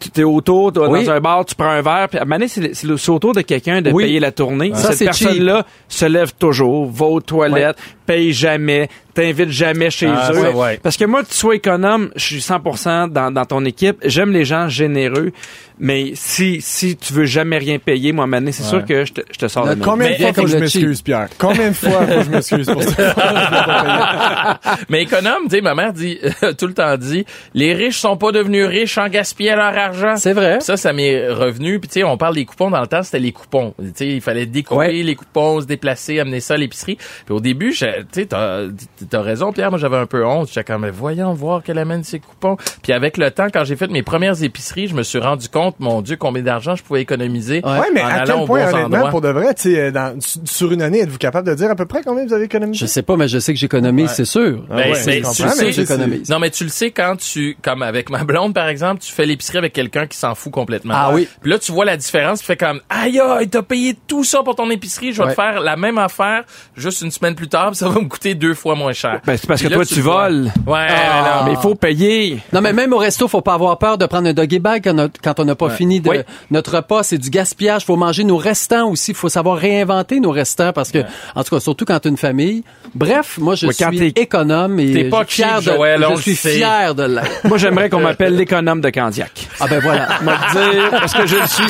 tu 0.00 0.20
es 0.22 0.24
autour, 0.24 0.72
t'es 0.72 0.80
Oui. 0.80 1.04
dans 1.04 1.12
un 1.12 1.20
bar, 1.20 1.44
tu 1.44 1.54
prends 1.54 1.68
un 1.68 1.82
verre, 1.82 2.08
puis 2.08 2.18
à 2.18 2.22
un 2.22 2.24
moment 2.24 2.36
donné, 2.38 2.48
c'est 2.48 3.10
autour 3.10 3.34
de 3.34 3.42
quelqu'un 3.42 3.82
de 3.82 3.90
Oui. 3.92 4.04
payer 4.04 4.18
la 4.18 4.32
tournée. 4.32 4.72
Ça, 4.74 4.92
Cette 4.92 5.04
personne-là 5.08 5.66
se 5.88 6.06
lève 6.06 6.32
toujours, 6.38 6.90
va 6.90 7.04
aux 7.04 7.20
toilettes, 7.20 7.76
paye 8.10 8.32
jamais, 8.32 8.88
t'invite 9.14 9.50
jamais 9.50 9.88
chez 9.90 10.08
Ah, 10.08 10.30
eux. 10.32 10.42
ça, 10.42 10.50
ouais. 10.50 10.80
Parce 10.82 10.96
que 10.96 11.04
moi, 11.04 11.22
tu 11.22 11.32
sois 11.32 11.54
économe, 11.54 12.10
je 12.16 12.24
suis 12.24 12.40
100% 12.40 13.08
dans, 13.12 13.30
dans 13.30 13.44
ton 13.44 13.64
équipe. 13.64 13.98
J'aime 14.04 14.32
les 14.32 14.44
gens 14.44 14.68
généreux, 14.68 15.30
mais 15.78 16.10
si 16.14 16.60
si 16.60 16.96
tu 16.96 17.12
veux 17.12 17.24
jamais 17.26 17.58
rien 17.58 17.78
payer, 17.78 18.10
moi, 18.12 18.26
Mané, 18.26 18.50
c'est 18.50 18.64
sûr 18.64 18.84
que 18.84 19.04
je 19.04 19.12
te, 19.12 19.20
je 19.32 19.38
te 19.38 19.46
sors 19.46 19.64
de. 19.68 19.76
Combien 19.76 20.08
Mais 20.08 20.18
de 20.18 20.22
fois 20.24 20.32
que 20.32 20.46
je 20.48 20.56
m'excuse, 20.56 21.02
Pierre? 21.02 21.28
Combien 21.38 21.68
de 21.68 21.74
fois 21.74 22.04
faut 22.04 22.14
que 22.18 22.22
je 22.24 22.30
m'excuse 22.30 22.66
pour 22.66 22.82
ça? 22.82 23.14
Mais 24.88 25.02
économe, 25.02 25.44
tu 25.44 25.56
sais, 25.56 25.60
ma 25.60 25.74
mère 25.76 25.92
dit 25.92 26.18
tout 26.58 26.66
le 26.66 26.74
temps 26.74 26.96
dit, 26.96 27.24
les 27.54 27.74
riches 27.74 27.98
sont 27.98 28.16
pas 28.16 28.32
devenus 28.32 28.66
riches 28.66 28.98
en 28.98 29.08
gaspillant 29.08 29.56
leur 29.56 29.76
argent. 29.78 30.16
C'est 30.16 30.32
vrai. 30.32 30.58
Ça, 30.60 30.76
ça 30.76 30.92
m'est 30.92 31.28
revenu. 31.28 31.78
Puis 31.78 31.88
tu 31.88 31.94
sais, 32.00 32.04
on 32.04 32.16
parle 32.16 32.34
des 32.34 32.44
coupons 32.44 32.70
dans 32.70 32.80
le 32.80 32.86
temps, 32.86 33.02
c'était 33.02 33.18
les 33.20 33.32
coupons. 33.32 33.74
Tu 33.78 33.84
sais, 33.94 34.08
il 34.08 34.20
fallait 34.20 34.46
découper 34.46 34.70
Ouais. 34.80 34.92
les 34.92 35.14
coupons, 35.14 35.60
se 35.60 35.66
déplacer, 35.66 36.20
amener 36.20 36.40
ça 36.40 36.54
à 36.54 36.56
l'épicerie. 36.56 36.96
Puis 37.26 37.34
au 37.34 37.40
début, 37.40 37.72
je- 37.72 37.99
tu 38.02 38.20
sais, 38.22 38.26
t'as 38.26 38.64
as 39.12 39.22
raison, 39.22 39.52
Pierre. 39.52 39.70
Moi, 39.70 39.78
j'avais 39.78 39.96
un 39.96 40.06
peu 40.06 40.24
honte. 40.24 40.48
J'étais 40.48 40.64
comme, 40.64 40.82
mais 40.82 40.90
voyons 40.90 41.32
voir 41.32 41.62
qu'elle 41.62 41.78
amène 41.78 42.04
ses 42.04 42.18
coupons. 42.20 42.56
Puis 42.82 42.92
avec 42.92 43.16
le 43.16 43.30
temps, 43.30 43.46
quand 43.52 43.64
j'ai 43.64 43.76
fait 43.76 43.88
mes 43.88 44.02
premières 44.02 44.42
épiceries, 44.42 44.88
je 44.88 44.94
me 44.94 45.02
suis 45.02 45.18
rendu 45.18 45.48
compte, 45.48 45.76
mon 45.78 46.02
Dieu, 46.02 46.16
combien 46.16 46.42
d'argent 46.42 46.74
je 46.76 46.82
pouvais 46.82 47.02
économiser. 47.02 47.62
Ouais. 47.64 47.88
Mais 47.92 48.02
en 48.02 48.06
à 48.06 48.12
allant 48.12 48.38
quel 48.38 48.46
point, 48.46 48.60
honnêtement, 48.68 48.84
endroits. 48.96 49.10
pour 49.10 49.20
de 49.20 49.28
vrai, 49.28 49.54
tu 49.54 49.62
sais, 49.74 49.92
dans- 49.92 50.20
su- 50.20 50.38
sur 50.44 50.72
une 50.72 50.82
année, 50.82 51.00
êtes-vous 51.00 51.18
capable 51.18 51.48
de 51.48 51.54
dire 51.54 51.70
à 51.70 51.74
peu 51.74 51.86
près 51.86 52.02
combien 52.04 52.24
vous 52.26 52.32
avez 52.32 52.44
économisé? 52.44 52.86
Je 52.86 52.90
sais 52.90 53.02
pas, 53.02 53.16
mais 53.16 53.28
je 53.28 53.38
sais 53.38 53.52
que 53.52 53.58
j'économise, 53.58 54.10
c'est 54.10 54.24
sûr. 54.24 54.64
Ben, 54.68 54.76
ouais, 54.76 54.94
je 54.94 55.04
tu 55.04 55.10
le 55.10 55.22
comprends, 55.22 55.50
sais, 55.50 55.72
j'économise. 55.72 56.28
Non, 56.28 56.38
mais 56.38 56.50
tu 56.50 56.64
le 56.64 56.70
sais 56.70 56.90
quand 56.90 57.16
tu, 57.16 57.56
comme 57.62 57.82
avec 57.82 58.10
ma 58.10 58.24
blonde, 58.24 58.54
par 58.54 58.68
exemple, 58.68 59.00
tu 59.02 59.12
fais 59.12 59.26
l'épicerie 59.26 59.58
avec 59.58 59.72
quelqu'un 59.72 60.06
qui 60.06 60.16
s'en 60.16 60.34
fout 60.34 60.52
complètement. 60.52 60.94
Ah 60.96 61.10
oui. 61.12 61.28
Puis 61.40 61.50
là, 61.50 61.58
tu 61.58 61.72
vois 61.72 61.84
la 61.84 61.96
différence, 61.96 62.40
tu 62.40 62.46
fais 62.46 62.56
comme, 62.56 62.80
aïe, 62.88 63.20
aïe, 63.20 63.48
t'as 63.48 63.62
payé 63.62 63.96
tout 64.06 64.24
ça 64.24 64.42
pour 64.42 64.54
ton 64.56 64.70
épicerie, 64.70 65.12
je 65.12 65.18
vais 65.18 65.24
Ouais. 65.24 65.30
te 65.34 65.40
faire 65.40 65.60
la 65.60 65.76
même 65.76 65.98
affaire 65.98 66.44
juste 66.76 67.02
une 67.02 67.10
semaine 67.10 67.34
plus 67.34 67.48
tard, 67.48 67.74
ça 67.74 67.88
va 67.90 68.00
me 68.00 68.08
coûter 68.08 68.34
deux 68.34 68.54
fois 68.54 68.74
moins 68.74 68.92
cher. 68.92 69.20
Ben, 69.26 69.36
c'est 69.36 69.46
parce 69.46 69.60
Puis 69.60 69.68
que 69.68 69.72
là, 69.74 69.76
toi, 69.76 69.86
tu 69.86 70.00
voles. 70.00 70.50
Ouais, 70.66 70.86
Ah. 70.90 71.38
non, 71.40 71.44
Mais 71.46 71.52
il 71.52 71.60
faut 71.60 71.74
payer. 71.74 72.38
Non, 72.52 72.60
mais 72.60 72.72
même 72.72 72.92
au 72.92 72.98
resto, 72.98 73.28
faut 73.28 73.40
pas 73.40 73.54
avoir 73.54 73.78
peur 73.78 73.98
de 73.98 74.06
prendre 74.06 74.28
un 74.28 74.32
doggy 74.32 74.58
bag 74.58 74.82
quand 75.22 75.40
on 75.40 75.44
n'a 75.44 75.54
pas 75.54 75.70
fini 75.70 76.00
de 76.00 76.08
Oui. 76.10 76.16
notre 76.50 76.76
repas. 76.76 77.02
C'est 77.02 77.18
du 77.18 77.30
gaspillage. 77.30 77.84
Faut 77.84 77.96
manger 77.96 78.24
nos 78.24 78.36
restants 78.36 78.88
aussi. 78.90 79.14
Faut 79.14 79.28
savoir 79.28 79.56
réinventer 79.58 80.20
nos 80.20 80.30
restants 80.30 80.72
parce 80.72 80.90
que, 80.90 80.98
en 81.34 81.44
tout 81.44 81.54
cas, 81.54 81.60
surtout 81.60 81.84
quand 81.84 82.04
une 82.06 82.16
famille. 82.16 82.62
Bref, 82.94 83.38
moi, 83.38 83.54
je 83.54 83.66
Oui, 83.66 83.74
suis 83.74 84.12
t'es- 84.12 84.22
économe 84.22 84.80
et 84.80 84.92
t'es 84.92 85.04
pas 85.04 85.22
je 85.26 85.32
suis 85.34 85.42
fier 85.42 85.60
cheap, 85.60 85.70
de, 85.70 85.76
Joël, 85.76 86.06
je 86.16 86.20
suis 86.22 86.34
sait. 86.36 86.50
fier 86.56 86.94
de. 86.94 87.06
Moi, 87.44 87.58
j'aimerais 87.58 87.88
qu'on 87.90 88.00
m'appelle 88.00 88.34
l'économe 88.36 88.80
de 88.80 88.90
Candiac. 88.90 89.48
Ah 89.60 89.66
ben 89.68 89.80
voilà. 89.80 90.08
Dire, 90.52 90.90
parce 90.90 91.12
que 91.14 91.26
je 91.26 91.36
le 91.36 91.46
suis. 91.46 91.64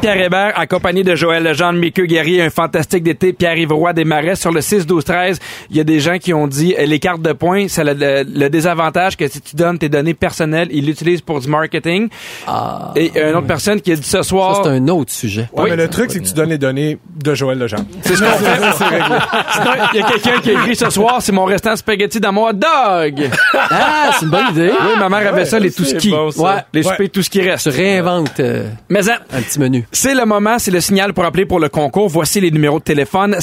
Pierre 0.00 0.20
Hébert, 0.20 0.52
accompagné 0.58 1.02
de 1.02 1.14
Joël 1.14 1.42
Legendre, 1.42 1.78
Mickey 1.78 2.06
Guerrier, 2.06 2.42
un 2.42 2.50
fantastique 2.50 3.02
d'été, 3.02 3.32
Pierre-Yves 3.32 3.72
Roy 3.72 3.92
des 3.92 4.04
Marais. 4.04 4.36
Sur 4.36 4.52
le 4.52 4.60
6-12-13, 4.60 5.38
il 5.70 5.76
y 5.76 5.80
a 5.80 5.84
des 5.84 6.00
gens 6.00 6.18
qui 6.18 6.32
ont 6.34 6.46
dit, 6.46 6.74
euh, 6.78 6.84
les 6.86 6.98
cartes 6.98 7.22
de 7.22 7.32
points, 7.32 7.66
c'est 7.68 7.84
le, 7.84 7.94
le- 7.94 8.24
le 8.24 8.48
désavantage 8.50 9.16
que 9.16 9.26
si 9.28 9.40
tu 9.40 9.56
donnes 9.56 9.78
tes 9.78 9.88
données 9.88 10.14
personnelles, 10.14 10.68
ils 10.70 10.84
l'utilisent 10.86 11.20
pour 11.20 11.40
du 11.40 11.48
marketing. 11.48 12.08
Ah, 12.46 12.92
Et 12.96 13.10
une 13.20 13.34
autre 13.36 13.46
personne 13.46 13.80
qui 13.80 13.92
a 13.92 13.96
dit 13.96 14.02
ce 14.02 14.10
ça, 14.10 14.22
soir... 14.22 14.60
c'est 14.62 14.70
un 14.70 14.88
autre 14.88 15.12
sujet. 15.12 15.48
Ouais, 15.52 15.70
mais 15.70 15.76
le 15.76 15.88
truc, 15.88 16.10
c'est 16.10 16.20
que 16.20 16.26
tu 16.26 16.34
donnes 16.34 16.50
les 16.50 16.58
données 16.58 16.98
de 17.22 17.34
Joël 17.34 17.58
Legendre. 17.58 17.84
C'est 18.02 18.16
ce 18.16 18.20
qu'on 18.22 18.38
fait. 18.38 18.52
Il 19.94 20.00
y 20.00 20.02
a 20.02 20.06
quelqu'un 20.06 20.40
qui 20.40 20.50
a 20.50 20.52
écrit 20.54 20.76
ce 20.76 20.90
soir, 20.90 21.16
c'est 21.20 21.32
mon 21.32 21.44
restant 21.44 21.76
spaghetti 21.76 22.20
dans 22.20 22.32
mon 22.32 22.46
hot 22.48 22.52
dog. 22.54 23.30
Ah, 23.54 24.10
c'est 24.18 24.24
une 24.24 24.30
bonne 24.30 24.48
idée. 24.50 24.70
Oui, 24.70 24.98
ma 24.98 25.08
mère 25.08 25.32
avait 25.32 25.44
ça, 25.44 25.58
les 25.58 25.70
tout 25.70 25.84
ski. 25.84 26.10
bon, 26.10 26.30
ça. 26.30 26.42
ouais, 26.42 26.50
les 26.72 26.82
Ouais. 26.86 26.90
soupers 26.92 27.10
tout 27.10 27.22
ce 27.22 27.30
qui 27.30 27.40
reste. 27.40 27.70
Tu 27.70 27.76
réinventes 27.76 28.40
euh, 28.40 28.68
Mais 28.88 29.08
hein, 29.08 29.16
un 29.32 29.40
petit 29.42 29.58
menu. 29.60 29.86
C'est 29.92 30.14
le 30.14 30.24
moment, 30.24 30.58
c'est 30.58 30.70
le 30.70 30.80
signal 30.80 31.12
pour 31.14 31.24
appeler 31.24 31.46
pour 31.46 31.60
le 31.60 31.68
concours. 31.68 32.08
Voici 32.08 32.40
les 32.40 32.50
numéros 32.50 32.78
de 32.78 32.84
téléphone 32.84 33.36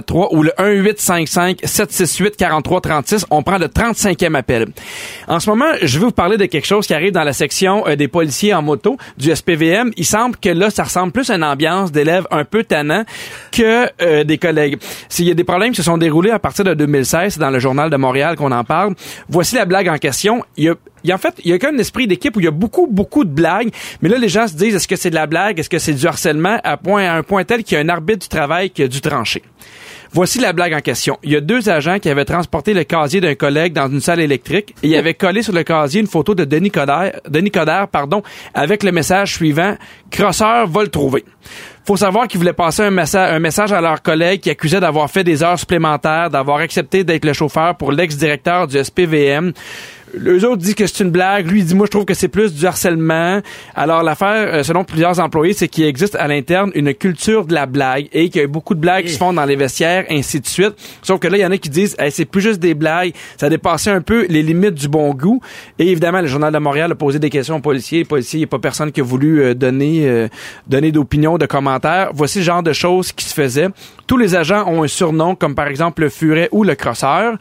514-790-1073 0.00 0.36
ou 0.36 0.42
le 0.42 0.50
1855-768-4336. 0.58 3.24
On 3.30 3.42
prend 3.42 3.58
le 3.58 3.66
35e 3.66 4.34
appel. 4.34 4.68
En 5.28 5.40
ce 5.40 5.50
moment, 5.50 5.70
je 5.82 5.98
vais 5.98 6.06
vous 6.06 6.12
parler 6.12 6.36
de 6.36 6.46
quelque 6.46 6.66
chose 6.66 6.86
qui 6.86 6.94
arrive 6.94 7.12
dans 7.12 7.24
la 7.24 7.32
section 7.32 7.86
euh, 7.86 7.96
des 7.96 8.08
policiers 8.08 8.54
en 8.54 8.62
moto 8.62 8.96
du 9.16 9.34
SPVM. 9.34 9.92
Il 9.96 10.04
semble 10.04 10.36
que 10.36 10.48
là, 10.48 10.70
ça 10.70 10.84
ressemble 10.84 11.12
plus 11.12 11.30
à 11.30 11.36
une 11.36 11.44
ambiance 11.44 11.92
d'élèves 11.92 12.26
un 12.30 12.44
peu 12.44 12.64
tannants 12.64 13.04
que 13.52 13.88
euh, 14.02 14.24
des 14.24 14.38
collègues. 14.38 14.78
S'il 15.08 15.26
y 15.26 15.30
a 15.30 15.34
des 15.34 15.44
problèmes 15.44 15.70
qui 15.70 15.76
se 15.76 15.82
sont 15.82 15.98
déroulés 15.98 16.30
à 16.30 16.38
partir 16.38 16.64
de 16.64 16.74
2016, 16.74 17.34
c'est 17.34 17.40
dans 17.40 17.50
le 17.50 17.58
journal 17.58 17.90
de 17.90 17.96
Montréal 17.96 18.36
qu'on 18.36 18.52
en 18.52 18.64
parle. 18.64 18.94
Voici 19.28 19.56
la 19.56 19.64
blague 19.64 19.88
en 19.88 19.98
question. 19.98 20.44
Il 20.56 20.64
y 20.64 20.68
a 20.68 20.74
y 21.08 21.12
a, 21.12 21.14
en 21.14 21.18
fait, 21.18 21.34
il 21.44 21.50
y 21.50 21.52
a 21.52 21.58
comme 21.58 21.76
un 21.76 21.78
esprit 21.78 22.06
d'équipe 22.06 22.36
où 22.36 22.40
il 22.40 22.44
y 22.44 22.48
a 22.48 22.52
beaucoup, 22.52 22.86
beaucoup 22.86 23.24
de 23.24 23.30
blagues. 23.30 23.70
Mais 24.02 24.08
là, 24.08 24.18
les 24.18 24.28
gens 24.28 24.46
se 24.46 24.54
disent, 24.54 24.74
est-ce 24.74 24.88
que 24.88 24.96
c'est 24.96 25.10
de 25.10 25.14
la 25.14 25.26
blague? 25.26 25.58
Est-ce 25.58 25.70
que 25.70 25.78
c'est 25.78 25.94
du 25.94 26.06
harcèlement? 26.06 26.58
À, 26.64 26.76
point, 26.76 27.04
à 27.04 27.14
un 27.14 27.22
point 27.22 27.44
tel 27.44 27.64
qu'il 27.64 27.76
y 27.76 27.80
a 27.80 27.84
un 27.84 27.88
arbitre 27.88 28.20
du 28.20 28.28
travail 28.28 28.70
qui 28.70 28.82
a 28.82 28.88
dû 28.88 29.00
trancher. 29.00 29.42
Voici 30.12 30.40
la 30.40 30.52
blague 30.52 30.74
en 30.74 30.80
question. 30.80 31.18
Il 31.22 31.30
y 31.30 31.36
a 31.36 31.40
deux 31.40 31.68
agents 31.68 32.00
qui 32.00 32.08
avaient 32.08 32.24
transporté 32.24 32.74
le 32.74 32.82
casier 32.82 33.20
d'un 33.20 33.36
collègue 33.36 33.72
dans 33.72 33.88
une 33.88 34.00
salle 34.00 34.18
électrique 34.18 34.74
et 34.82 34.88
ils 34.88 34.96
avaient 34.96 35.14
collé 35.14 35.42
sur 35.42 35.52
le 35.52 35.62
casier 35.62 36.00
une 36.00 36.08
photo 36.08 36.34
de 36.34 36.44
Denis 36.44 36.72
Coderre, 36.72 37.20
Denis 37.28 37.52
Coderre, 37.52 37.86
pardon, 37.86 38.22
avec 38.52 38.82
le 38.82 38.90
message 38.90 39.34
suivant 39.34 39.76
Crosseur 40.10 40.66
va 40.66 40.82
le 40.82 40.88
trouver. 40.88 41.24
Faut 41.84 41.96
savoir 41.96 42.28
qu'ils 42.28 42.38
voulaient 42.38 42.52
passer 42.52 42.82
un, 42.82 42.90
messa- 42.90 43.32
un 43.34 43.38
message 43.38 43.72
à 43.72 43.80
leur 43.80 44.02
collègue 44.02 44.40
qui 44.40 44.50
accusait 44.50 44.80
d'avoir 44.80 45.10
fait 45.10 45.24
des 45.24 45.42
heures 45.42 45.58
supplémentaires, 45.58 46.30
d'avoir 46.30 46.58
accepté 46.58 47.04
d'être 47.04 47.24
le 47.24 47.32
chauffeur 47.32 47.76
pour 47.76 47.90
l'ex-directeur 47.90 48.66
du 48.68 48.82
SPVM. 48.82 49.52
Les 50.12 50.44
autres 50.44 50.56
disent 50.56 50.74
que 50.74 50.88
c'est 50.88 51.04
une 51.04 51.10
blague. 51.10 51.48
Lui, 51.48 51.60
il 51.60 51.64
dit, 51.64 51.74
moi, 51.76 51.86
je 51.86 51.92
trouve 51.92 52.04
que 52.04 52.14
c'est 52.14 52.26
plus 52.26 52.52
du 52.52 52.66
harcèlement. 52.66 53.40
Alors, 53.76 54.02
l'affaire, 54.02 54.54
euh, 54.54 54.62
selon 54.64 54.82
plusieurs 54.82 55.20
employés, 55.20 55.52
c'est 55.52 55.68
qu'il 55.68 55.84
existe 55.84 56.16
à 56.16 56.26
l'interne 56.26 56.72
une 56.74 56.92
culture 56.94 57.44
de 57.46 57.54
la 57.54 57.66
blague 57.66 58.08
et 58.12 58.28
qu'il 58.28 58.40
y 58.40 58.44
a 58.44 58.48
beaucoup 58.48 58.74
de 58.74 58.80
blagues 58.80 59.04
qui 59.04 59.12
se 59.12 59.18
font 59.18 59.32
dans 59.32 59.44
les 59.44 59.54
vestiaires, 59.54 60.06
ainsi 60.10 60.40
de 60.40 60.48
suite. 60.48 60.72
Sauf 61.02 61.20
que 61.20 61.28
là, 61.28 61.36
il 61.38 61.40
y 61.42 61.46
en 61.46 61.52
a 61.52 61.58
qui 61.58 61.68
disent, 61.70 61.94
Hey, 61.96 62.10
c'est 62.10 62.24
plus 62.24 62.40
juste 62.40 62.58
des 62.58 62.74
blagues. 62.74 63.12
Ça 63.36 63.46
a 63.46 63.50
dépassé 63.50 63.90
un 63.90 64.00
peu 64.00 64.26
les 64.28 64.42
limites 64.42 64.74
du 64.74 64.88
bon 64.88 65.14
goût. 65.14 65.40
Et 65.78 65.86
évidemment, 65.86 66.20
le 66.20 66.26
Journal 66.26 66.52
de 66.52 66.58
Montréal 66.58 66.90
a 66.90 66.96
posé 66.96 67.20
des 67.20 67.30
questions 67.30 67.54
aux 67.58 67.60
policiers. 67.60 67.98
Les 67.98 68.04
policiers, 68.04 68.38
il 68.38 68.40
n'y 68.40 68.44
a 68.46 68.48
pas 68.48 68.58
personne 68.58 68.90
qui 68.90 69.00
a 69.00 69.04
voulu 69.04 69.44
euh, 69.44 69.54
donner, 69.54 70.08
euh, 70.08 70.26
donner 70.66 70.90
d'opinion, 70.90 71.38
de 71.38 71.46
commentaires. 71.46 71.69
Voici 72.14 72.38
le 72.38 72.44
genre 72.44 72.62
de 72.62 72.72
choses 72.72 73.12
qui 73.12 73.24
se 73.24 73.34
faisaient. 73.34 73.68
Tous 74.06 74.16
les 74.16 74.34
agents 74.34 74.64
ont 74.66 74.82
un 74.82 74.88
surnom, 74.88 75.36
comme 75.36 75.54
par 75.54 75.68
exemple 75.68 76.02
le 76.02 76.08
furet 76.08 76.48
ou 76.50 76.64
le 76.64 76.74
crosseur. 76.74 77.34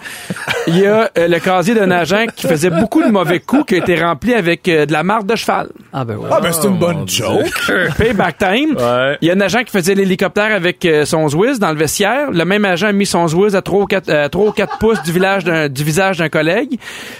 Il 0.67 0.77
y 0.77 0.85
a 0.85 1.09
euh, 1.17 1.27
le 1.27 1.39
casier 1.39 1.73
d'un 1.73 1.89
agent 1.89 2.25
qui 2.35 2.45
faisait 2.47 2.69
beaucoup 2.69 3.01
de 3.03 3.09
mauvais 3.09 3.39
coups, 3.39 3.65
qui 3.65 3.75
a 3.75 3.77
été 3.79 3.95
rempli 3.99 4.35
avec 4.35 4.67
euh, 4.67 4.85
de 4.85 4.91
la 4.91 5.01
marde 5.03 5.25
de 5.25 5.35
cheval. 5.35 5.69
Ah 5.91 6.05
ben 6.05 6.17
ouais. 6.17 6.29
Ah, 6.31 6.39
ben, 6.41 6.51
c'est 6.51 6.67
une 6.67 6.77
bonne 6.77 7.05
Dieu. 7.05 7.25
joke. 7.25 7.71
Payback 7.97 8.37
time. 8.37 8.75
Ouais. 8.77 9.17
Il 9.21 9.27
y 9.27 9.31
a 9.31 9.33
un 9.33 9.41
agent 9.41 9.63
qui 9.63 9.71
faisait 9.71 9.95
l'hélicoptère 9.95 10.53
avec 10.55 10.85
euh, 10.85 11.05
son 11.05 11.27
Zwiz 11.27 11.57
dans 11.57 11.71
le 11.71 11.77
vestiaire. 11.77 12.29
Le 12.31 12.45
même 12.45 12.65
agent 12.65 12.87
a 12.87 12.91
mis 12.91 13.07
son 13.07 13.27
Zwiz 13.27 13.55
à 13.55 13.63
3 13.63 13.79
ou 13.81 13.85
4, 13.87 14.09
euh, 14.09 14.29
3 14.29 14.47
ou 14.47 14.51
4 14.51 14.77
pouces 14.77 15.01
du, 15.01 15.11
village 15.11 15.43
d'un- 15.43 15.69
du 15.69 15.83
visage 15.83 16.19
d'un 16.19 16.29
collègue. 16.29 16.77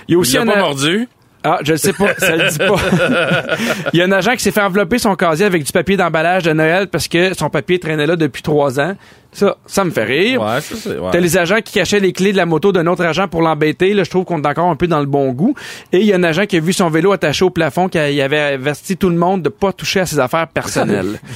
Il 0.07 0.13
y 0.13 0.15
a 0.15 0.19
aussi 0.19 0.33
Il 0.33 0.39
a 0.39 0.41
un 0.43 0.45
pas 0.45 0.53
a- 0.53 0.59
mordu? 0.59 1.07
Ah, 1.43 1.59
je 1.63 1.71
le 1.71 1.77
sais 1.77 1.93
pas, 1.93 2.13
ça 2.17 2.35
le 2.35 2.49
dit 2.49 2.57
pas. 2.57 2.75
Il 3.93 3.99
y 3.99 4.01
a 4.01 4.05
un 4.05 4.11
agent 4.11 4.33
qui 4.33 4.39
s'est 4.39 4.51
fait 4.51 4.61
envelopper 4.61 4.97
son 4.99 5.15
casier 5.15 5.45
avec 5.45 5.63
du 5.63 5.71
papier 5.71 5.95
d'emballage 5.95 6.43
de 6.43 6.51
Noël 6.51 6.87
parce 6.87 7.07
que 7.07 7.33
son 7.33 7.49
papier 7.49 7.79
traînait 7.79 8.05
là 8.05 8.17
depuis 8.17 8.41
trois 8.41 8.79
ans. 8.79 8.95
Ça, 9.31 9.57
ça 9.65 9.85
me 9.85 9.91
fait 9.91 10.03
rire. 10.03 10.41
Ouais, 10.41 10.59
ça 10.59 10.89
ouais. 10.89 11.11
T'as 11.11 11.19
les 11.19 11.37
agents 11.37 11.61
qui 11.63 11.73
cachaient 11.73 11.99
les 11.99 12.13
clés 12.13 12.31
de 12.31 12.37
la 12.37 12.45
moto 12.45 12.71
d'un 12.71 12.87
autre 12.87 13.05
agent 13.05 13.27
pour 13.27 13.41
l'embêter. 13.41 13.93
Là, 13.93 14.03
je 14.03 14.09
trouve 14.09 14.25
qu'on 14.25 14.41
est 14.41 14.47
encore 14.47 14.69
un 14.69 14.75
peu 14.75 14.87
dans 14.87 14.99
le 14.99 15.05
bon 15.05 15.31
goût. 15.31 15.55
Et 15.93 15.99
il 15.99 16.05
y 16.05 16.13
a 16.13 16.15
un 16.15 16.23
agent 16.23 16.45
qui 16.45 16.57
a 16.57 16.59
vu 16.59 16.73
son 16.73 16.89
vélo 16.89 17.11
attaché 17.11 17.45
au 17.45 17.51
plafond, 17.51 17.87
qui 17.89 17.99
avait 17.99 18.39
averti 18.39 18.97
tout 18.97 19.09
le 19.09 19.15
monde 19.15 19.43
de 19.43 19.49
pas 19.49 19.71
toucher 19.71 20.01
à 20.01 20.05
ses 20.05 20.19
affaires 20.19 20.47
personnelles. 20.47 21.19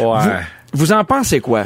Ouais. 0.00 0.40
Vous 0.72 0.92
en 0.92 1.04
pensez 1.04 1.40
quoi? 1.40 1.64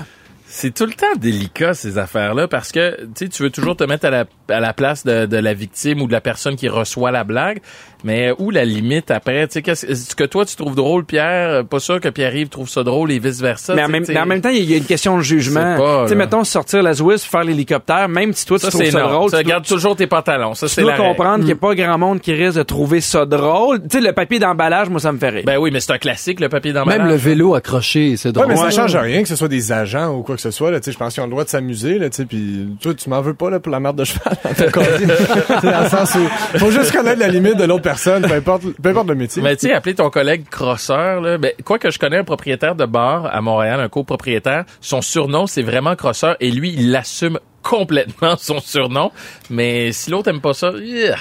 C'est 0.56 0.72
tout 0.72 0.86
le 0.86 0.92
temps 0.92 1.14
délicat 1.18 1.74
ces 1.74 1.98
affaires-là 1.98 2.46
parce 2.46 2.70
que 2.70 2.96
tu 3.06 3.24
sais 3.24 3.28
tu 3.28 3.42
veux 3.42 3.50
toujours 3.50 3.76
te 3.76 3.82
mettre 3.82 4.06
à 4.06 4.10
la, 4.10 4.24
à 4.48 4.60
la 4.60 4.72
place 4.72 5.04
de, 5.04 5.26
de 5.26 5.36
la 5.36 5.54
victime 5.54 6.02
ou 6.02 6.06
de 6.06 6.12
la 6.12 6.20
personne 6.20 6.56
qui 6.56 6.68
reçoit 6.68 7.10
la 7.10 7.24
blague, 7.24 7.60
mais 8.04 8.32
où 8.38 8.50
la 8.50 8.64
limite 8.64 9.10
après? 9.10 9.46
Tu 9.46 9.54
sais 9.54 9.62
qu'est-ce 9.62 9.94
ce 9.94 10.14
que 10.14 10.24
toi 10.24 10.44
tu 10.44 10.56
trouves 10.56 10.74
drôle, 10.74 11.04
Pierre, 11.04 11.64
pas 11.64 11.78
sûr 11.80 12.00
que 12.00 12.08
Pierre-Yves 12.08 12.48
trouve 12.50 12.68
ça 12.68 12.82
drôle 12.82 13.10
et 13.12 13.18
vice 13.18 13.40
versa. 13.40 13.74
Mais 13.74 13.82
en, 13.84 13.88
même, 13.88 14.04
mais 14.08 14.18
en 14.20 14.26
même 14.26 14.40
temps, 14.42 14.50
il 14.50 14.64
y 14.70 14.74
a 14.74 14.76
une 14.76 14.84
question 14.84 15.16
de 15.16 15.22
jugement. 15.22 16.02
Tu 16.04 16.08
sais, 16.10 16.14
mettons, 16.14 16.44
sortir 16.44 16.82
la 16.82 16.92
Zouise, 16.92 17.22
faire 17.22 17.44
l'hélicoptère, 17.44 18.08
même 18.08 18.32
si 18.32 18.44
toi, 18.44 18.58
tu 18.58 18.66
trouves 18.68 18.84
c'est 18.84 18.90
ça 18.90 19.02
non. 19.02 19.10
drôle, 19.10 19.30
Ça 19.30 19.38
tu 19.38 19.44
dois, 19.44 19.50
garde 19.52 19.64
toujours 19.66 19.96
tes 19.96 20.06
pantalons. 20.06 20.54
Ça 20.54 20.66
tu 20.66 20.74
c'est 20.74 20.82
dois 20.82 20.90
la 20.92 20.96
règle. 20.98 21.08
comprendre 21.08 21.36
qu'il 21.38 21.46
n'y 21.46 21.52
a 21.52 21.56
pas 21.56 21.74
grand 21.74 21.98
monde 21.98 22.20
qui 22.20 22.32
risque 22.34 22.58
de 22.58 22.62
trouver 22.62 23.00
ça 23.00 23.24
drôle. 23.24 23.80
Tu 23.82 23.98
sais, 23.98 24.00
le 24.00 24.12
papier 24.12 24.38
d'emballage, 24.38 24.90
moi, 24.90 25.00
ça 25.00 25.12
me 25.12 25.18
fait 25.18 25.30
rire. 25.30 25.42
Ben 25.46 25.56
oui, 25.58 25.70
mais 25.72 25.80
c'est 25.80 25.92
un 25.92 25.98
classique 25.98 26.40
le 26.40 26.48
papier 26.48 26.72
d'emballage. 26.72 26.98
Même 27.00 27.08
le 27.08 27.16
vélo 27.16 27.54
accroché, 27.54 28.16
c'est 28.18 28.28
Ouais, 28.28 28.32
drôle. 28.32 28.48
mais 28.48 28.56
ça 28.56 28.70
change 28.70 28.94
rien 28.96 29.22
que 29.22 29.28
ce 29.28 29.36
soit 29.36 29.48
des 29.48 29.72
agents 29.72 30.14
ou 30.14 30.22
quoi 30.22 30.34
que 30.36 30.42
ce 30.42 30.50
soit. 30.50 30.70
Là, 30.70 30.80
tu 30.80 30.84
sais, 30.86 30.92
je 30.92 30.98
pense 30.98 31.14
qu'ils 31.14 31.22
ont 31.22 31.26
le 31.26 31.30
droit 31.30 31.44
de 31.44 31.48
s'amuser. 31.48 31.98
Là, 31.98 32.10
tu 32.10 32.16
sais, 32.16 32.24
puis 32.26 32.68
toi, 32.82 32.92
tu 32.94 33.08
m'en 33.08 33.20
veux 33.22 33.34
pas 33.34 33.48
là, 33.50 33.60
pour 33.60 33.72
la 33.72 33.80
merde 33.80 33.96
de 33.96 34.04
cheval. 34.04 34.33
C'est 34.56 35.70
dans 35.70 35.80
le 35.82 35.88
sens 35.88 36.14
où 36.14 36.58
faut 36.58 36.70
juste 36.70 36.92
connaître 36.92 37.20
la 37.20 37.28
limite 37.28 37.56
de 37.56 37.64
l'autre 37.64 37.82
personne, 37.82 38.22
peu 38.22 38.34
importe, 38.34 38.62
peu 38.80 38.88
importe 38.90 39.08
le 39.08 39.14
métier. 39.14 39.42
Mais 39.42 39.56
tu 39.56 39.68
sais, 39.68 39.74
appeler 39.74 39.94
ton 39.94 40.10
collègue 40.10 40.48
crosseur, 40.48 41.20
là, 41.20 41.38
ben, 41.38 41.52
quoi 41.64 41.78
que 41.78 41.90
je 41.90 41.98
connais 41.98 42.18
un 42.18 42.24
propriétaire 42.24 42.74
de 42.74 42.84
bar 42.84 43.26
à 43.26 43.40
Montréal, 43.40 43.80
un 43.80 43.88
copropriétaire, 43.88 44.64
son 44.80 45.02
surnom, 45.02 45.46
c'est 45.46 45.62
vraiment 45.62 45.96
crosseur, 45.96 46.36
et 46.40 46.50
lui, 46.50 46.74
il 46.76 46.94
assume 46.94 47.38
complètement 47.62 48.36
son 48.38 48.60
surnom. 48.60 49.10
Mais 49.50 49.92
si 49.92 50.10
l'autre 50.10 50.30
aime 50.30 50.40
pas 50.40 50.54
ça, 50.54 50.72
yeah. 50.80 51.16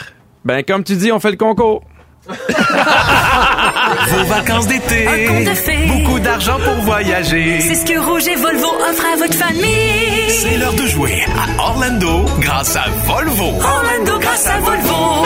Ben, 0.45 0.61
comme 0.63 0.83
tu 0.83 0.95
dis, 0.95 1.11
on 1.11 1.19
fait 1.19 1.31
le 1.31 1.37
concours. 1.37 1.83
Vos 4.09 4.23
vacances 4.25 4.67
d'été. 4.67 5.07
Beaucoup 5.87 6.19
d'argent 6.19 6.57
pour 6.63 6.75
voyager. 6.83 7.59
C'est 7.61 7.75
ce 7.75 7.85
que 7.85 7.99
Rouge 7.99 8.27
et 8.27 8.35
Volvo 8.35 8.67
offrent 8.89 9.05
à 9.13 9.17
votre 9.17 9.33
famille. 9.35 10.29
C'est 10.29 10.57
l'heure 10.57 10.73
de 10.73 10.85
jouer 10.87 11.25
à 11.37 11.61
Orlando 11.61 12.25
grâce 12.39 12.75
à 12.75 12.85
Volvo. 13.05 13.53
Orlando 13.61 14.19
grâce 14.19 14.47
à 14.47 14.59
Volvo. 14.59 15.25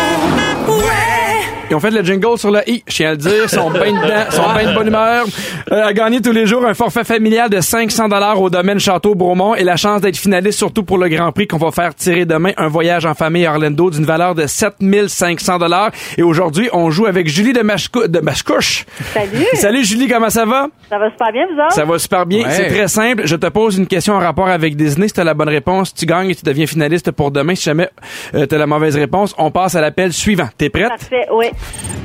Ils 1.70 1.76
ont 1.76 1.80
fait 1.82 1.92
le 1.92 2.02
jingle 2.02 2.38
sur 2.38 2.50
le 2.50 2.62
i, 2.70 2.82
je 2.88 2.96
tiens 2.96 3.10
à 3.10 3.12
le 3.12 3.18
dire, 3.18 3.50
sont 3.50 3.70
bien 3.70 3.92
dedans, 3.92 4.30
sont 4.32 4.54
bien 4.54 4.70
de 4.70 4.74
bonne 4.74 4.88
humeur. 4.88 5.26
Euh, 5.72 5.86
à 5.88 5.92
gagner 5.92 6.22
tous 6.22 6.32
les 6.32 6.46
jours 6.46 6.66
un 6.66 6.74
forfait 6.74 7.04
familial 7.04 7.50
de 7.50 7.60
500 7.60 8.08
dollars 8.08 8.42
au 8.42 8.50
domaine 8.50 8.80
Château 8.80 9.16
Bromont 9.16 9.54
et 9.54 9.66
la 9.66 9.76
chance 9.76 10.00
d'être 10.00 10.16
finaliste 10.16 10.58
surtout 10.58 10.84
pour 10.84 10.98
le 10.98 11.10
Grand 11.10 11.34
Prix 11.34 11.46
qu'on 11.46 11.58
va 11.58 11.72
faire 11.72 11.94
tirer 11.94 12.24
demain 12.26 12.52
un 12.56 12.70
voyage 12.70 13.06
en 13.06 13.14
famille 13.16 13.46
à 13.46 13.52
Orlando 13.52 13.90
d'une 13.90 14.06
valeur 14.06 14.34
de 14.34 14.48
7500 14.48 15.58
dollars. 15.58 15.92
Et 16.18 16.24
aujourd'hui, 16.24 16.70
on 16.72 16.90
joue 16.90 17.06
avec 17.06 17.28
Julie 17.28 17.52
de, 17.52 17.60
Mashcou- 17.62 18.08
de 18.08 18.20
Mascouche. 18.22 18.86
Salut. 19.14 19.46
Salut 19.54 19.84
Julie, 19.84 20.08
comment 20.08 20.30
ça 20.30 20.46
va? 20.46 20.68
Ça 20.90 20.98
va 20.98 21.10
super 21.12 21.32
bien, 21.34 21.46
vous 21.54 21.60
autres? 21.62 21.74
Ça 21.74 21.84
va 21.84 22.00
super 22.00 22.26
bien. 22.26 22.46
Ouais. 22.46 22.52
C'est 22.52 22.68
très 22.68 22.88
simple. 22.88 23.24
Je 23.26 23.36
te 23.36 23.48
pose 23.48 23.78
une 23.78 23.88
question 23.88 24.14
en 24.14 24.20
rapport 24.20 24.48
avec 24.48 24.78
Disney. 24.78 25.10
Si 25.10 25.14
tu 25.16 25.20
as 25.20 25.26
la 25.26 25.34
bonne 25.34 25.50
réponse, 25.50 25.94
tu 25.94 26.06
gagnes 26.06 26.30
et 26.30 26.36
tu 26.36 26.46
deviens 26.46 26.66
finaliste 26.66 27.12
pour 27.12 27.30
demain. 27.32 27.56
Si 27.56 27.64
jamais 27.64 27.90
tu 28.34 28.56
as 28.56 28.58
la 28.58 28.68
mauvaise 28.68 28.96
réponse, 28.96 29.36
on 29.38 29.52
passe 29.52 29.76
à 29.76 29.82
l'appel 29.82 30.14
suivant. 30.14 30.48
T'es 30.58 30.70
prête? 30.70 30.88
Parfait, 30.88 31.28
oui. 31.34 31.48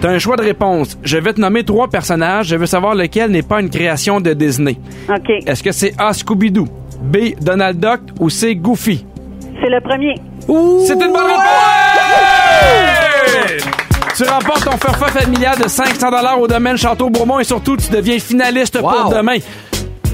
T'as 0.00 0.10
un 0.10 0.18
choix 0.18 0.36
de 0.36 0.42
réponse. 0.42 0.98
Je 1.02 1.18
vais 1.18 1.32
te 1.32 1.40
nommer 1.40 1.64
trois 1.64 1.88
personnages. 1.88 2.48
Je 2.48 2.56
veux 2.56 2.66
savoir 2.66 2.94
lequel 2.94 3.30
n'est 3.30 3.42
pas 3.42 3.60
une 3.60 3.70
création 3.70 4.20
de 4.20 4.32
Disney. 4.32 4.76
OK. 5.08 5.30
Est-ce 5.46 5.62
que 5.62 5.72
c'est 5.72 5.94
A. 5.98 6.12
Scooby-Doo, 6.12 6.66
B. 7.02 7.16
Donald 7.40 7.78
Duck? 7.78 8.00
Ou 8.18 8.28
C. 8.28 8.56
Goofy? 8.56 9.06
C'est 9.62 9.70
le 9.70 9.80
premier. 9.80 10.14
C'est 10.86 10.94
une 10.94 11.12
bonne 11.12 11.24
réponse! 11.24 11.42
Tu 14.16 14.24
remportes 14.24 14.64
ton 14.64 14.76
forfait 14.76 15.20
familial 15.20 15.56
de 15.58 15.68
500 15.68 16.08
au 16.38 16.46
domaine 16.46 16.76
Château 16.76 17.08
Bourmont 17.08 17.38
et 17.38 17.44
surtout, 17.44 17.76
tu 17.76 17.90
deviens 17.90 18.18
finaliste 18.18 18.78
pour 18.78 19.10
demain. 19.10 19.36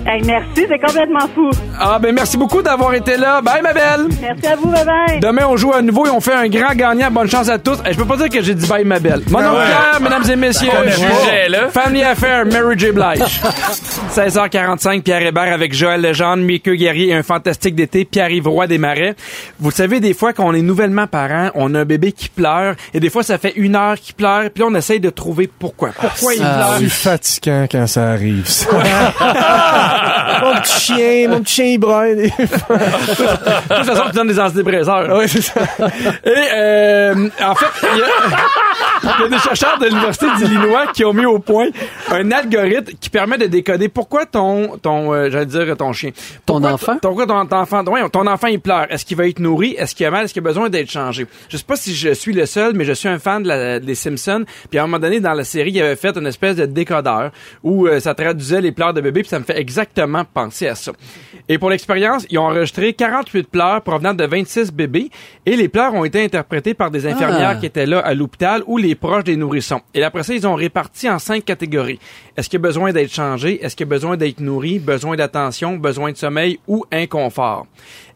Hey, 0.07 0.23
merci, 0.25 0.65
c'est 0.69 0.79
complètement 0.79 1.27
fou. 1.35 1.51
Ah, 1.79 1.99
ben 1.99 2.15
merci 2.15 2.37
beaucoup 2.37 2.63
d'avoir 2.63 2.95
été 2.95 3.17
là. 3.17 3.41
Bye, 3.43 3.63
ma 3.63 3.73
belle! 3.73 4.09
Merci 4.23 4.47
à 4.47 4.57
vous, 4.57 4.69
bye 4.69 4.85
bye. 4.85 5.21
Demain, 5.21 5.43
on 5.49 5.57
joue 5.57 5.73
à 5.73 5.83
nouveau 5.83 6.07
et 6.07 6.11
on 6.11 6.21
fait 6.21 6.33
un 6.35 6.49
grand 6.49 6.75
gagnant. 6.75 7.11
Bonne 7.11 7.29
chance 7.29 7.49
à 7.49 7.59
tous. 7.59 7.79
Et 7.87 7.93
je 7.93 7.99
peux 7.99 8.05
pas 8.07 8.17
dire 8.17 8.29
que 8.29 8.41
j'ai 8.43 8.55
dit 8.55 8.67
bye, 8.67 8.85
ma 8.85 8.99
belle. 8.99 9.23
Mon 9.31 9.41
nom 9.43 9.53
Pierre, 9.53 9.99
mesdames 10.01 10.31
et 10.31 10.37
messieurs. 10.37 10.71
On 10.79 10.89
jugeait, 10.89 11.49
là. 11.49 11.69
Family 11.69 12.03
Affair, 12.05 12.47
Mary 12.47 12.79
J. 12.79 12.91
Blige. 12.93 13.41
16h45, 14.15 15.03
Pierre 15.03 15.23
Hébert 15.23 15.53
avec 15.53 15.75
Joël 15.75 16.01
Legendre, 16.01 16.43
Mickey 16.43 16.77
Guerrier 16.77 17.09
et 17.09 17.15
un 17.15 17.23
fantastique 17.23 17.75
d'été, 17.75 18.05
Pierre-Yves 18.05 18.49
Roy 18.49 18.67
des 18.67 18.79
Marais. 18.79 19.15
Vous 19.61 19.71
savez, 19.71 20.01
des 20.01 20.15
fois, 20.15 20.33
quand 20.33 20.45
on 20.47 20.55
est 20.55 20.63
nouvellement 20.63 21.07
parent, 21.07 21.51
on 21.55 21.75
a 21.75 21.81
un 21.81 21.85
bébé 21.85 22.13
qui 22.13 22.29
pleure 22.29 22.75
et 22.95 23.01
des 23.01 23.11
fois, 23.11 23.23
ça 23.23 23.39
fait 23.39 23.53
une 23.57 23.77
heure 23.77 23.97
qu'il 23.97 24.15
pleure 24.15 24.51
puis 24.51 24.63
là, 24.63 24.69
on 24.71 24.75
essaye 24.75 25.01
de 25.01 25.11
trouver 25.11 25.49
pourquoi. 25.59 25.91
Pourquoi 25.91 26.35
il 26.35 26.41
pleure? 26.41 26.77
C'est 26.79 26.89
fatigant 26.89 27.67
quand 27.71 27.87
ça 27.87 28.11
arrive, 28.11 28.49
ça. 28.49 28.69
mon 30.43 30.55
petit 30.61 30.81
chien, 30.81 31.29
mon 31.29 31.41
petit 31.41 31.55
chien, 31.55 31.65
il 31.67 31.79
braille. 31.79 32.17
De 32.17 32.29
toute 32.29 33.87
façon, 33.87 34.05
tu 34.07 34.17
donnes 34.17 34.29
des 34.29 34.41
antidépresseurs. 34.41 35.17
Oui, 35.17 35.29
c'est 35.29 35.43
ça. 35.43 35.61
Et 36.25 36.31
euh, 36.55 37.29
en 37.43 37.55
fait, 37.55 37.89
il 37.95 37.99
y, 37.99 38.03
a, 38.03 38.07
il 39.03 39.23
y 39.23 39.25
a 39.25 39.29
des 39.29 39.39
chercheurs 39.39 39.79
de 39.79 39.87
l'Université 39.87 40.27
d'Illinois 40.39 40.87
qui 40.93 41.05
ont 41.05 41.13
mis 41.13 41.27
au 41.27 41.39
point 41.39 41.67
un 42.11 42.31
algorithme 42.31 42.93
qui 43.01 43.11
permet 43.11 43.39
de 43.39 43.47
décoder 43.47 43.89
pourquoi 43.89 44.27
ton, 44.27 44.77
ton 44.79 45.13
euh, 45.15 45.31
j'allais 45.31 45.47
dire 45.47 45.77
ton 45.77 45.93
chien. 45.93 46.11
Ton 46.47 46.63
enfant? 46.65 46.95
Ton, 47.01 47.09
pourquoi 47.09 47.27
ton, 47.27 47.47
ton 47.47 47.57
enfant, 47.59 47.85
ton 47.85 48.27
enfant 48.27 48.47
il 48.49 48.61
pleure. 48.61 48.87
Est-ce 48.91 49.05
qu'il 49.05 49.17
va 49.17 49.27
être 49.29 49.39
nourri? 49.39 49.75
Est-ce 49.79 49.95
qu'il 49.95 50.07
a 50.07 50.11
mal? 50.11 50.25
Est-ce 50.25 50.33
qu'il 50.33 50.43
a 50.43 50.49
besoin 50.49 50.69
d'être 50.69 50.91
changé? 50.91 51.27
Je 51.49 51.57
sais 51.57 51.65
pas 51.65 51.77
si 51.77 51.95
je 51.95 52.13
suis 52.15 52.33
le 52.33 52.47
seul, 52.47 52.73
mais 52.75 52.85
je 52.85 52.93
suis 52.93 53.09
un 53.09 53.19
fan 53.19 53.43
de 53.43 53.49
la, 53.49 53.81
des 53.81 53.95
Simpsons. 53.95 54.45
Puis 54.71 54.79
à 54.79 54.83
un 54.83 54.87
moment 54.87 54.99
donné, 54.99 55.21
dans 55.21 55.35
la 55.35 55.45
série, 55.45 55.71
il 55.73 55.81
avait 55.83 55.97
fait 55.97 56.17
une 56.17 56.27
espèce 56.27 56.57
de 56.57 56.67
décodeur 56.67 57.31
où 57.63 57.87
euh, 57.87 58.01
ça 58.01 58.15
traduisait 58.15 58.61
les 58.61 58.73
pleurs 58.73 58.95
de 58.95 59.01
bébé, 59.01 59.21
puis 59.23 59.29
ça 59.31 59.39
me 59.39 59.45
fait 59.45 59.59
exactement 59.59 60.25
penser 60.25 60.69
à 60.69 60.75
ça. 60.75 60.93
Et 61.49 61.59
pour 61.59 61.71
l'expérience, 61.71 62.27
ils 62.31 62.39
ont 62.39 62.45
enregistré 62.45 62.93
48 62.93 63.49
pleurs 63.49 63.83
provenant 63.83 64.15
de 64.15 64.25
26 64.25 64.73
bébés 64.73 65.11
et 65.47 65.57
les 65.57 65.69
pleurs 65.69 65.95
ont 65.95 66.05
été 66.05 66.23
interprétés 66.23 66.75
par 66.75 66.91
des 66.91 67.07
infirmières 67.07 67.51
Ah. 67.51 67.55
qui 67.57 67.67
étaient 67.67 67.87
là 67.87 68.01
à 68.01 68.15
l'hôpital 68.15 68.63
ou 68.67 68.77
les 68.77 68.88
proches 68.95 69.25
des 69.25 69.37
nourrissons. 69.37 69.81
Et 69.95 70.03
après 70.03 70.23
ça, 70.23 70.35
ils 70.35 70.47
ont 70.47 70.55
réparti 70.55 71.09
en 71.09 71.19
cinq 71.19 71.45
catégories. 71.45 71.99
Est-ce 72.37 72.49
qu'il 72.49 72.59
y 72.59 72.63
a 72.63 72.67
besoin 72.67 72.93
d'être 72.93 73.13
changé? 73.13 73.65
Est-ce 73.65 73.77
qu'il 73.77 73.87
y 73.87 73.89
a 73.89 73.91
besoin 73.91 74.17
d'être 74.17 74.41
nourri? 74.41 74.79
Besoin 74.79 75.17
d'attention? 75.17 75.77
Besoin 75.77 76.13
de 76.13 76.17
sommeil 76.17 76.59
ou 76.67 76.85
inconfort? 76.93 77.67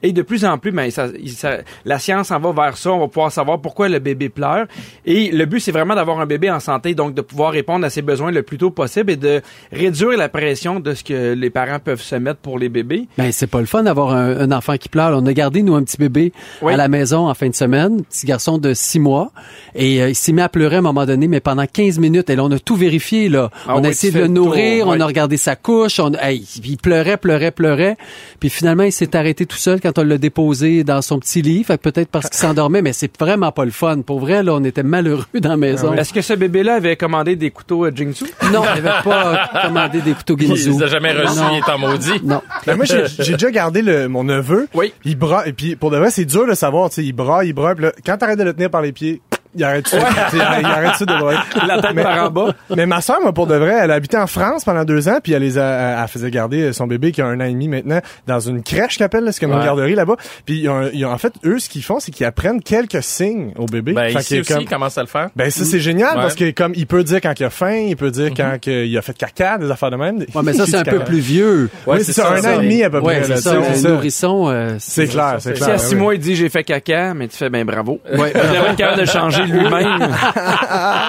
Et 0.02 0.12
de 0.12 0.22
plus 0.22 0.44
en 0.44 0.58
plus, 0.58 0.72
ben, 0.72 0.90
ça, 0.90 1.08
ça- 1.28 1.58
la 1.84 1.98
science 1.98 2.30
en 2.30 2.40
va 2.40 2.52
vers 2.52 2.76
ça. 2.76 2.90
On 2.92 2.98
va 3.00 3.08
pouvoir 3.08 3.30
savoir 3.32 3.60
pourquoi 3.60 3.88
le 3.88 3.98
bébé 3.98 4.28
pleure. 4.28 4.66
Et 5.06 5.30
le 5.30 5.46
but, 5.46 5.60
c'est 5.60 5.72
vraiment 5.72 5.94
d'avoir 5.94 6.20
un 6.20 6.26
bébé 6.26 6.50
en 6.50 6.60
santé, 6.60 6.94
donc 6.94 7.14
de 7.14 7.20
pouvoir 7.22 7.52
répondre 7.52 7.84
à 7.86 7.90
ses 7.90 8.02
besoins 8.02 8.30
le 8.30 8.42
plus 8.42 8.58
tôt 8.58 8.70
possible 8.70 9.12
et 9.12 9.16
de 9.16 9.40
réduire 9.72 10.18
la 10.18 10.28
pression 10.28 10.80
de 10.80 10.94
ce 10.94 11.04
que 11.04 11.34
les 11.34 11.50
parents 11.50 11.78
peuvent 11.78 12.00
se 12.02 12.16
mettre 12.16 12.40
pour 12.40 12.58
les 12.58 12.68
bébés. 12.68 13.06
Ben, 13.18 13.30
c'est 13.32 13.46
pas 13.46 13.60
le 13.60 13.66
fun 13.66 13.82
d'avoir 13.84 14.10
un, 14.12 14.36
un 14.40 14.52
enfant 14.52 14.76
qui 14.76 14.88
pleure. 14.88 15.16
On 15.20 15.26
a 15.26 15.32
gardé, 15.32 15.62
nous, 15.62 15.74
un 15.74 15.82
petit 15.82 15.96
bébé 15.98 16.32
Oui. 16.62 16.72
à 16.72 16.76
la 16.76 16.88
maison 16.88 17.28
en 17.28 17.34
fin 17.34 17.48
de 17.48 17.54
semaine, 17.54 18.02
petit 18.04 18.26
garçon 18.26 18.58
de 18.58 18.74
six 18.74 18.98
mois. 18.98 19.30
Et 19.74 20.02
euh, 20.02 20.08
il 20.10 20.14
s'est 20.14 20.32
mis 20.32 20.40
à 20.42 20.48
pleurer 20.48 20.76
à 20.76 20.78
un 20.80 20.82
moment 20.82 21.06
donné, 21.06 21.28
mais 21.28 21.40
pendant 21.40 21.66
15 21.66 21.98
minutes. 21.98 22.28
Et 22.30 22.36
là, 22.36 22.44
on 22.44 22.50
a 22.50 22.58
tout 22.58 22.76
vérifié, 22.76 23.28
là. 23.28 23.50
Ah 23.66 23.74
on 23.76 23.78
a 23.78 23.82
oui, 23.82 23.88
essayé 23.88 24.12
de 24.12 24.18
le 24.20 24.26
nourrir, 24.28 24.84
tour, 24.84 24.94
on 24.96 25.00
a 25.00 25.06
regardé 25.06 25.36
sa 25.36 25.56
couche. 25.56 26.00
On, 26.00 26.12
hey, 26.14 26.46
il 26.64 26.76
pleurait, 26.76 27.16
pleurait, 27.16 27.50
pleurait. 27.52 27.96
Puis 28.40 28.50
finalement, 28.50 28.82
il 28.84 28.92
s'est 28.92 29.14
arrêté 29.16 29.46
tout 29.46 29.56
seul 29.56 29.80
quand 29.80 29.91
on 29.98 30.04
l'a 30.04 30.18
déposé 30.18 30.84
dans 30.84 31.02
son 31.02 31.18
petit 31.18 31.42
lit. 31.42 31.64
Fait 31.64 31.80
peut-être 31.80 32.08
parce 32.08 32.28
qu'il 32.28 32.38
s'endormait, 32.38 32.82
mais 32.82 32.92
c'est 32.92 33.10
vraiment 33.18 33.52
pas 33.52 33.64
le 33.64 33.70
fun. 33.70 34.00
Pour 34.02 34.20
vrai, 34.20 34.42
là, 34.42 34.54
on 34.54 34.64
était 34.64 34.82
malheureux 34.82 35.24
dans 35.40 35.50
la 35.50 35.56
maison. 35.56 35.92
Est-ce 35.94 36.12
que 36.12 36.20
ce 36.22 36.32
bébé-là 36.34 36.74
avait 36.74 36.96
commandé 36.96 37.36
des 37.36 37.50
couteaux 37.50 37.84
euh, 37.86 37.92
Jingsu? 37.94 38.24
Non, 38.52 38.62
il 38.76 38.82
n'avait 38.82 39.02
pas 39.04 39.50
commandé 39.62 40.00
des 40.00 40.12
couteaux 40.12 40.36
Il 40.40 40.46
Ginzu. 40.56 40.70
les 40.70 40.82
a 40.82 40.86
jamais 40.86 41.12
reçus, 41.12 41.38
Non. 41.38 41.50
il 41.52 41.58
est 41.58 41.70
en 41.70 41.78
maudit. 41.78 42.20
Non. 42.24 42.42
Ben, 42.66 42.76
moi, 42.76 42.84
j'ai 42.84 43.32
déjà 43.32 43.50
gardé 43.50 43.82
le, 43.82 44.08
mon 44.08 44.24
neveu. 44.24 44.68
Oui. 44.74 44.92
Il 45.04 45.16
braille. 45.16 45.50
Et 45.50 45.52
puis, 45.52 45.76
pour 45.76 45.90
de 45.90 45.96
vrai, 45.98 46.10
c'est 46.10 46.24
dur 46.24 46.46
de 46.46 46.54
savoir, 46.54 46.88
tu 46.90 46.96
sais, 46.96 47.04
il 47.04 47.12
braille, 47.12 47.48
il 47.48 47.52
braille. 47.52 47.74
Puis 47.74 47.84
là, 47.84 47.92
quand 48.04 48.16
t'arrêtes 48.16 48.38
de 48.38 48.44
le 48.44 48.52
tenir 48.52 48.70
par 48.70 48.82
les 48.82 48.92
pieds, 48.92 49.20
il 49.54 49.64
arrête 49.64 49.84
tout. 49.90 49.96
il 50.32 50.40
arrête 50.40 50.92
tout 50.98 51.06
de 51.06 51.14
brailler. 51.18 51.38
La 51.66 51.80
tête 51.80 51.90
Mais- 51.94 52.02
par 52.02 52.24
en 52.26 52.30
bas. 52.30 52.54
Mais 52.74 52.86
ma 52.86 53.00
soeur, 53.00 53.20
moi, 53.22 53.32
pour 53.32 53.46
de 53.46 53.54
vrai, 53.54 53.76
elle 53.82 53.90
a 53.90 53.94
habité 53.94 54.16
en 54.16 54.26
France 54.26 54.64
pendant 54.64 54.84
deux 54.84 55.08
ans, 55.08 55.18
puis 55.22 55.32
elle 55.32 55.42
les 55.42 55.58
a, 55.58 56.02
elle 56.02 56.08
faisait 56.08 56.30
garder 56.30 56.72
son 56.72 56.86
bébé 56.86 57.12
qui 57.12 57.20
a 57.22 57.26
un 57.26 57.40
an 57.40 57.44
et 57.44 57.50
demi 57.52 57.68
maintenant 57.68 58.00
dans 58.26 58.40
une 58.40 58.62
crèche 58.62 58.98
qu'elle 58.98 59.06
appelle, 59.06 59.24
là, 59.24 59.32
c'est 59.32 59.40
comme 59.40 59.52
une 59.52 59.58
Ouais. 59.58 59.64
garderie 59.64 59.94
là-bas. 59.94 60.16
Puis 60.46 60.60
ils 60.60 60.68
ont- 60.68 60.88
ils 60.92 61.04
ont- 61.04 61.10
en 61.12 61.18
fait, 61.18 61.32
eux, 61.44 61.58
ce 61.58 61.68
qu'ils 61.68 61.82
font, 61.84 62.00
c'est 62.00 62.10
qu'ils 62.12 62.26
apprennent 62.26 62.62
quelques 62.62 63.02
signes 63.02 63.52
au 63.58 63.66
bébé. 63.66 63.92
Ben, 63.92 64.06
ici 64.08 64.40
aussi, 64.40 64.52
comme- 64.52 64.62
il 64.62 64.68
commence 64.68 64.96
à 64.98 65.02
le 65.02 65.06
faire? 65.08 65.28
ben 65.36 65.50
ça 65.50 65.64
c'est 65.64 65.80
génial 65.80 66.16
Ouais. 66.16 66.22
parce 66.22 66.34
que 66.34 66.50
comme 66.50 66.72
il 66.74 66.86
peut 66.86 67.04
dire 67.04 67.20
quand 67.20 67.38
il 67.38 67.44
a 67.44 67.50
faim, 67.50 67.72
il 67.88 67.96
peut 67.96 68.10
dire 68.10 68.30
quand 68.36 68.56
que 68.60 68.84
il 68.84 68.96
a 68.98 69.02
fait 69.02 69.16
caca, 69.16 69.58
des 69.58 69.70
affaires 69.70 69.90
de 69.90 69.96
même. 69.96 70.18
Ouais, 70.18 70.42
mais 70.42 70.52
ça, 70.52 70.64
c'est 70.66 70.76
un 70.76 70.84
peu 70.84 71.00
plus 71.00 71.20
vieux. 71.20 71.70
Oui, 71.86 71.98
c'est 72.02 72.12
ça, 72.12 72.30
un 72.30 72.40
an 72.44 72.60
et 72.60 72.62
demi 72.62 72.82
à 72.82 72.90
peu 72.90 73.00
Ouais, 73.00 73.20
près. 73.20 73.24
c'est 73.36 73.36
ça. 73.42 73.54
Un 73.56 73.62
c'est 73.74 73.80
ça. 73.80 73.88
nourrisson, 73.90 74.48
euh, 74.48 74.76
C'est 74.78 75.06
clair, 75.06 75.36
c'est 75.38 75.54
Si 75.56 75.62
clair. 75.62 75.74
à 75.74 75.78
six 75.78 75.94
mois, 75.96 76.14
il 76.14 76.20
dit 76.20 76.36
j'ai 76.36 76.48
fait 76.48 76.64
caca, 76.64 77.14
mais 77.14 77.28
tu 77.28 77.36
fais 77.36 77.50
ben 77.50 77.64
bravo. 77.64 78.00
Ouais. 78.16 78.32
Capable 78.76 79.00
de 79.00 79.04
changer 79.06 79.41
lui-même. 79.52 80.08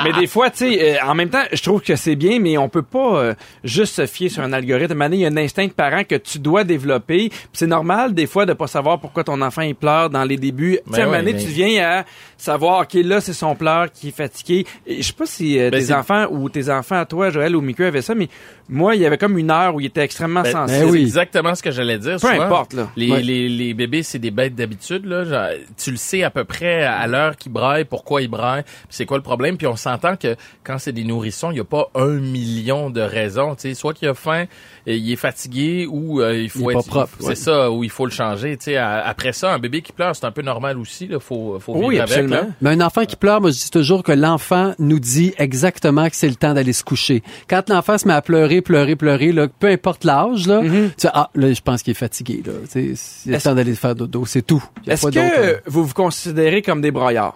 mais 0.04 0.13
des 0.13 0.28
fois, 0.28 0.50
tu 0.50 0.58
sais, 0.60 0.96
euh, 0.98 1.06
en 1.06 1.15
même 1.15 1.30
temps, 1.30 1.43
je 1.52 1.62
trouve 1.62 1.82
que 1.82 1.96
c'est 1.96 2.15
bien, 2.15 2.39
mais 2.39 2.58
on 2.58 2.69
peut 2.69 2.82
pas 2.82 3.17
euh, 3.17 3.34
juste 3.63 3.96
se 3.96 4.06
fier 4.06 4.30
sur 4.30 4.43
un 4.43 4.54
algorithme. 4.54 4.98
Donné, 5.00 5.17
il 5.17 5.22
y 5.22 5.26
a 5.26 5.30
un 5.30 5.38
instinct 5.38 5.67
de 5.67 5.72
parent 5.72 6.04
que 6.04 6.15
tu 6.15 6.39
dois 6.39 6.63
développer. 6.63 7.32
C'est 7.54 7.67
normal 7.67 8.13
des 8.13 8.28
fois 8.28 8.46
de 8.46 8.54
pas 8.54 8.67
savoir 8.67 9.00
pourquoi 9.00 9.24
ton 9.24 9.41
enfant 9.41 9.62
il 9.62 9.76
pleure 9.76 10.10
dans 10.10 10.24
les 10.24 10.38
débuts. 10.38 10.80
tu 10.88 10.93
sais, 10.93 11.06
ouais, 11.06 11.17
donné, 11.19 11.34
mais- 11.34 11.39
tu 11.39 11.48
viens 11.48 12.00
à 12.00 12.04
savoir, 12.38 12.82
ok, 12.82 12.93
là 13.04 13.22
c'est 13.22 13.34
son 13.34 13.56
pleur 13.56 13.91
qui 13.91 14.10
est 14.10 14.15
fatigué. 14.15 14.65
Je 14.88 15.02
sais 15.02 15.13
pas 15.13 15.26
si 15.26 15.60
euh, 15.60 15.69
Ben, 15.69 15.93
enfants 15.93 16.26
ou 16.32 16.50
tes 16.50 16.69
enfants 16.69 17.00
à 17.00 17.06
toi, 17.06 17.30
Joël 17.30 17.56
ou 17.56 17.62
Mickey 17.62 17.86
avaient 17.86 18.02
ça, 18.02 18.15
mais 18.15 18.28
moi, 18.69 18.95
il 18.95 19.02
y 19.02 19.06
avait 19.06 19.17
comme 19.17 19.38
une 19.38 19.52
heure 19.52 19.76
où 19.76 19.80
il 19.82 19.86
était 19.88 20.02
extrêmement 20.02 20.41
Ben, 20.41 20.52
sensible. 20.52 20.80
ben 20.80 20.86
C'est 20.86 20.91
oui. 20.91 21.02
exactement 21.02 21.54
ce 21.56 21.62
que 21.63 21.71
j'allais 21.71 21.97
dire. 21.99 22.13
Peu 22.13 22.28
souvent. 22.30 22.41
importe, 22.41 22.73
là. 22.73 22.89
Les, 22.95 23.12
Ouais. 23.12 23.21
les, 23.21 23.49
les 23.49 23.73
bébés, 23.73 24.04
c'est 24.04 24.19
des 24.19 24.32
bêtes 24.32 24.56
d'habitude. 24.56 25.06
Là. 25.06 25.23
Genre, 25.26 25.47
tu 25.78 25.91
le 25.91 25.97
sais 25.97 26.23
à 26.23 26.30
peu 26.30 26.43
près 26.45 26.84
à 26.84 27.06
l'heure 27.08 27.36
qu'ils 27.36 27.52
braillent, 27.52 27.86
pourquoi 27.86 28.21
ils 28.21 28.28
braillent, 28.30 28.63
puis 28.63 28.88
c'est 28.89 29.06
quoi 29.06 29.17
le 29.17 29.23
problème. 29.23 29.58
Puis 29.58 29.67
on 29.67 29.76
s'entend 29.76 30.15
que 30.15 30.36
quand 30.63 30.78
c'est 30.80 30.91
des 30.93 31.04
nourrissons, 31.04 31.52
il 31.52 31.56
n'y 31.56 31.60
a 31.60 31.65
pas 31.65 31.89
un 31.95 32.08
million 32.19 32.89
de 32.89 33.02
raisons. 33.02 33.56
Tu 33.56 33.62
sais, 33.69 33.73
soit 33.73 33.93
qu'il 33.93 34.08
a 34.08 34.13
faim, 34.13 34.45
il 34.88 35.12
est 35.12 35.15
fatigué, 35.17 35.86
ou 35.89 36.21
euh, 36.21 36.36
il 36.36 36.49
faut 36.49 36.60
Il 36.71 36.76
est 36.76 36.80
être... 36.80 36.86
pas 36.86 36.89
propre, 37.06 37.13
C'est 37.19 37.26
ouais. 37.28 37.36
ça, 37.36 37.71
ou 37.71 37.84
il 37.84 37.89
faut 37.89 38.06
le 38.06 38.12
changer. 38.12 38.58
Tu 38.58 38.65
sais, 38.65 38.78
à- 38.78 39.06
après 39.06 39.34
ça, 39.34 39.54
un 39.54 39.60
bébé 39.60 39.82
qui 39.82 39.91
pleure, 39.91 40.15
c'est 40.15 40.26
un 40.26 40.32
peu 40.32 40.41
normal 40.41 40.78
aussi. 40.78 41.08
Là, 41.08 41.19
faut, 41.19 41.60
faut 41.60 41.73
Oui, 41.73 41.95
vivre 41.95 42.04
avec. 42.04 42.17
absolument. 42.17 42.36
là. 42.36 42.47
Mais 42.62 42.69
un 42.71 42.82
enfant 42.82 43.06
qui 43.06 43.15
pleure, 43.15 43.41
moi 43.41 43.52
je 43.52 43.58
dis 43.58 43.69
toujours 43.71 44.04
que 44.04 44.12
l'enfant 44.12 44.73
nous 44.80 44.99
dit 44.99 45.34
exactement 45.38 46.10
que 46.10 46.15
c'est 46.15 46.30
le 46.30 46.36
temps 46.36 46.54
d'aller 46.54 46.73
se 46.73 46.84
coucher. 46.84 47.23
Quand 47.49 47.69
l'enfant 47.69 47.97
se 47.97 48.08
met 48.08 48.13
à 48.13 48.21
pleurer, 48.21 48.52
pleurer, 48.61 48.95
pleurer, 48.95 49.31
là, 49.31 49.47
peu 49.47 49.67
importe 49.67 50.03
l'âge, 50.03 50.47
là, 50.47 50.61
tu 50.61 50.91
sais, 50.97 51.09
ah, 51.13 51.29
là, 51.35 51.51
je 51.53 51.61
pense 51.61 51.83
qu'il 51.83 51.91
est 51.91 51.95
fatigué. 51.95 52.43
Là. 52.45 52.53
Tu 52.71 52.95
sais, 52.95 53.23
Il 53.25 53.33
est 53.33 53.39
temps 53.39 53.55
d'aller 53.55 53.75
faire 53.75 53.95
dodo, 53.95 54.25
c'est 54.25 54.41
tout. 54.41 54.63
Est-ce 54.87 55.07
que 55.07 55.69
vous 55.69 55.85
vous 55.85 55.93
considérez 55.93 56.61
comme 56.61 56.81
des 56.81 56.91
broyards? 56.91 57.35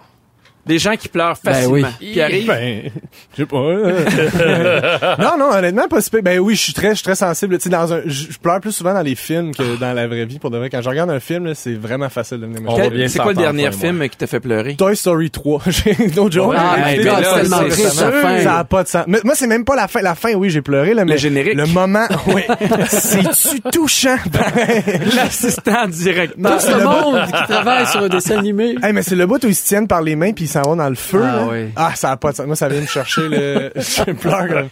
Des 0.68 0.78
gens 0.78 0.94
qui 0.96 1.08
pleurent 1.08 1.36
Ben 1.42 1.52
facilement. 1.54 1.88
oui. 2.00 2.12
Qui 2.12 2.20
arrivent. 2.20 2.46
Ben, 2.46 2.90
je 3.32 3.36
sais 3.42 3.46
pas. 3.46 3.56
euh. 3.56 5.16
non, 5.18 5.38
non, 5.38 5.50
honnêtement, 5.52 5.88
pas 5.88 6.00
si. 6.00 6.10
Ben 6.22 6.38
oui, 6.38 6.54
je 6.54 6.60
suis 6.62 6.72
très, 6.72 6.90
je 6.90 6.94
suis 6.96 7.02
très 7.04 7.14
sensible. 7.14 7.56
Tu 7.58 7.64
sais, 7.64 7.68
dans 7.70 7.92
un, 7.92 8.00
je 8.06 8.36
pleure 8.38 8.60
plus 8.60 8.72
souvent 8.72 8.92
dans 8.94 9.02
les 9.02 9.14
films 9.14 9.54
que 9.54 9.76
dans 9.78 9.92
la 9.92 10.06
vraie 10.06 10.26
vie. 10.26 10.38
Pour 10.38 10.50
de 10.50 10.58
vrai, 10.58 10.70
quand 10.70 10.82
je 10.82 10.88
regarde 10.88 11.10
un 11.10 11.20
film, 11.20 11.54
c'est 11.54 11.74
vraiment 11.74 12.08
facile 12.08 12.38
de 12.40 12.46
venir 12.46 13.08
C'est 13.08 13.18
quoi 13.18 13.32
le 13.32 13.38
dernier 13.38 13.72
film 13.72 14.08
qui 14.08 14.16
t'a 14.16 14.26
fait 14.26 14.40
pleurer? 14.40 14.76
Toy 14.76 14.96
Story 14.96 15.30
3. 15.30 15.62
J'ai 15.68 15.96
no 16.14 16.30
joke. 16.30 16.54
Ah, 16.56 16.76
c'est 16.86 16.96
le 16.96 17.04
tellement 17.04 17.68
triste. 17.68 17.92
Ça 18.42 18.58
a 18.58 18.64
pas 18.64 18.82
de 18.82 18.88
sens. 18.88 19.04
Mais 19.06 19.18
moi, 19.24 19.34
c'est 19.34 19.46
même 19.46 19.64
pas 19.64 19.74
la 19.76 19.88
fin. 19.88 20.00
La 20.02 20.14
fin, 20.14 20.34
oui, 20.34 20.50
j'ai 20.50 20.62
pleuré, 20.62 20.94
là, 20.94 21.04
mais. 21.04 21.18
générique. 21.18 21.54
Le 21.54 21.66
moment, 21.66 22.06
oui. 22.28 22.42
C'est-tu 22.88 23.60
touchant? 23.72 24.16
L'assistant 25.16 25.86
direct. 25.88 26.34
Tout 26.36 26.58
ce 26.60 26.82
monde 26.84 27.24
qui 27.26 27.32
travaille 27.52 27.86
sur 27.86 28.02
un 28.02 28.08
dessin 28.08 28.38
animé. 28.38 28.74
Hey, 28.82 28.92
mais 28.92 29.02
c'est 29.02 29.14
le 29.16 29.26
bout 29.26 29.42
où 29.44 29.48
ils 29.48 29.54
se 29.54 29.66
tiennent 29.66 29.88
par 29.88 30.02
les 30.02 30.16
mains 30.16 30.32
puis 30.32 30.44
ils 30.44 30.48
s'en 30.64 30.76
dans 30.76 30.88
le 30.88 30.94
feu. 30.94 31.22
Ah, 31.24 31.36
là? 31.36 31.46
oui. 31.50 31.66
ah 31.76 31.92
ça 31.94 32.10
a 32.12 32.16
pas 32.16 32.30
de 32.32 32.36
sens. 32.36 32.46
Moi, 32.46 32.56
ça 32.56 32.68
vient 32.68 32.80
me 32.80 32.86
chercher 32.86 33.28
le. 33.28 33.72
je 33.76 34.12
pleure 34.12 34.48
comme. 34.48 34.68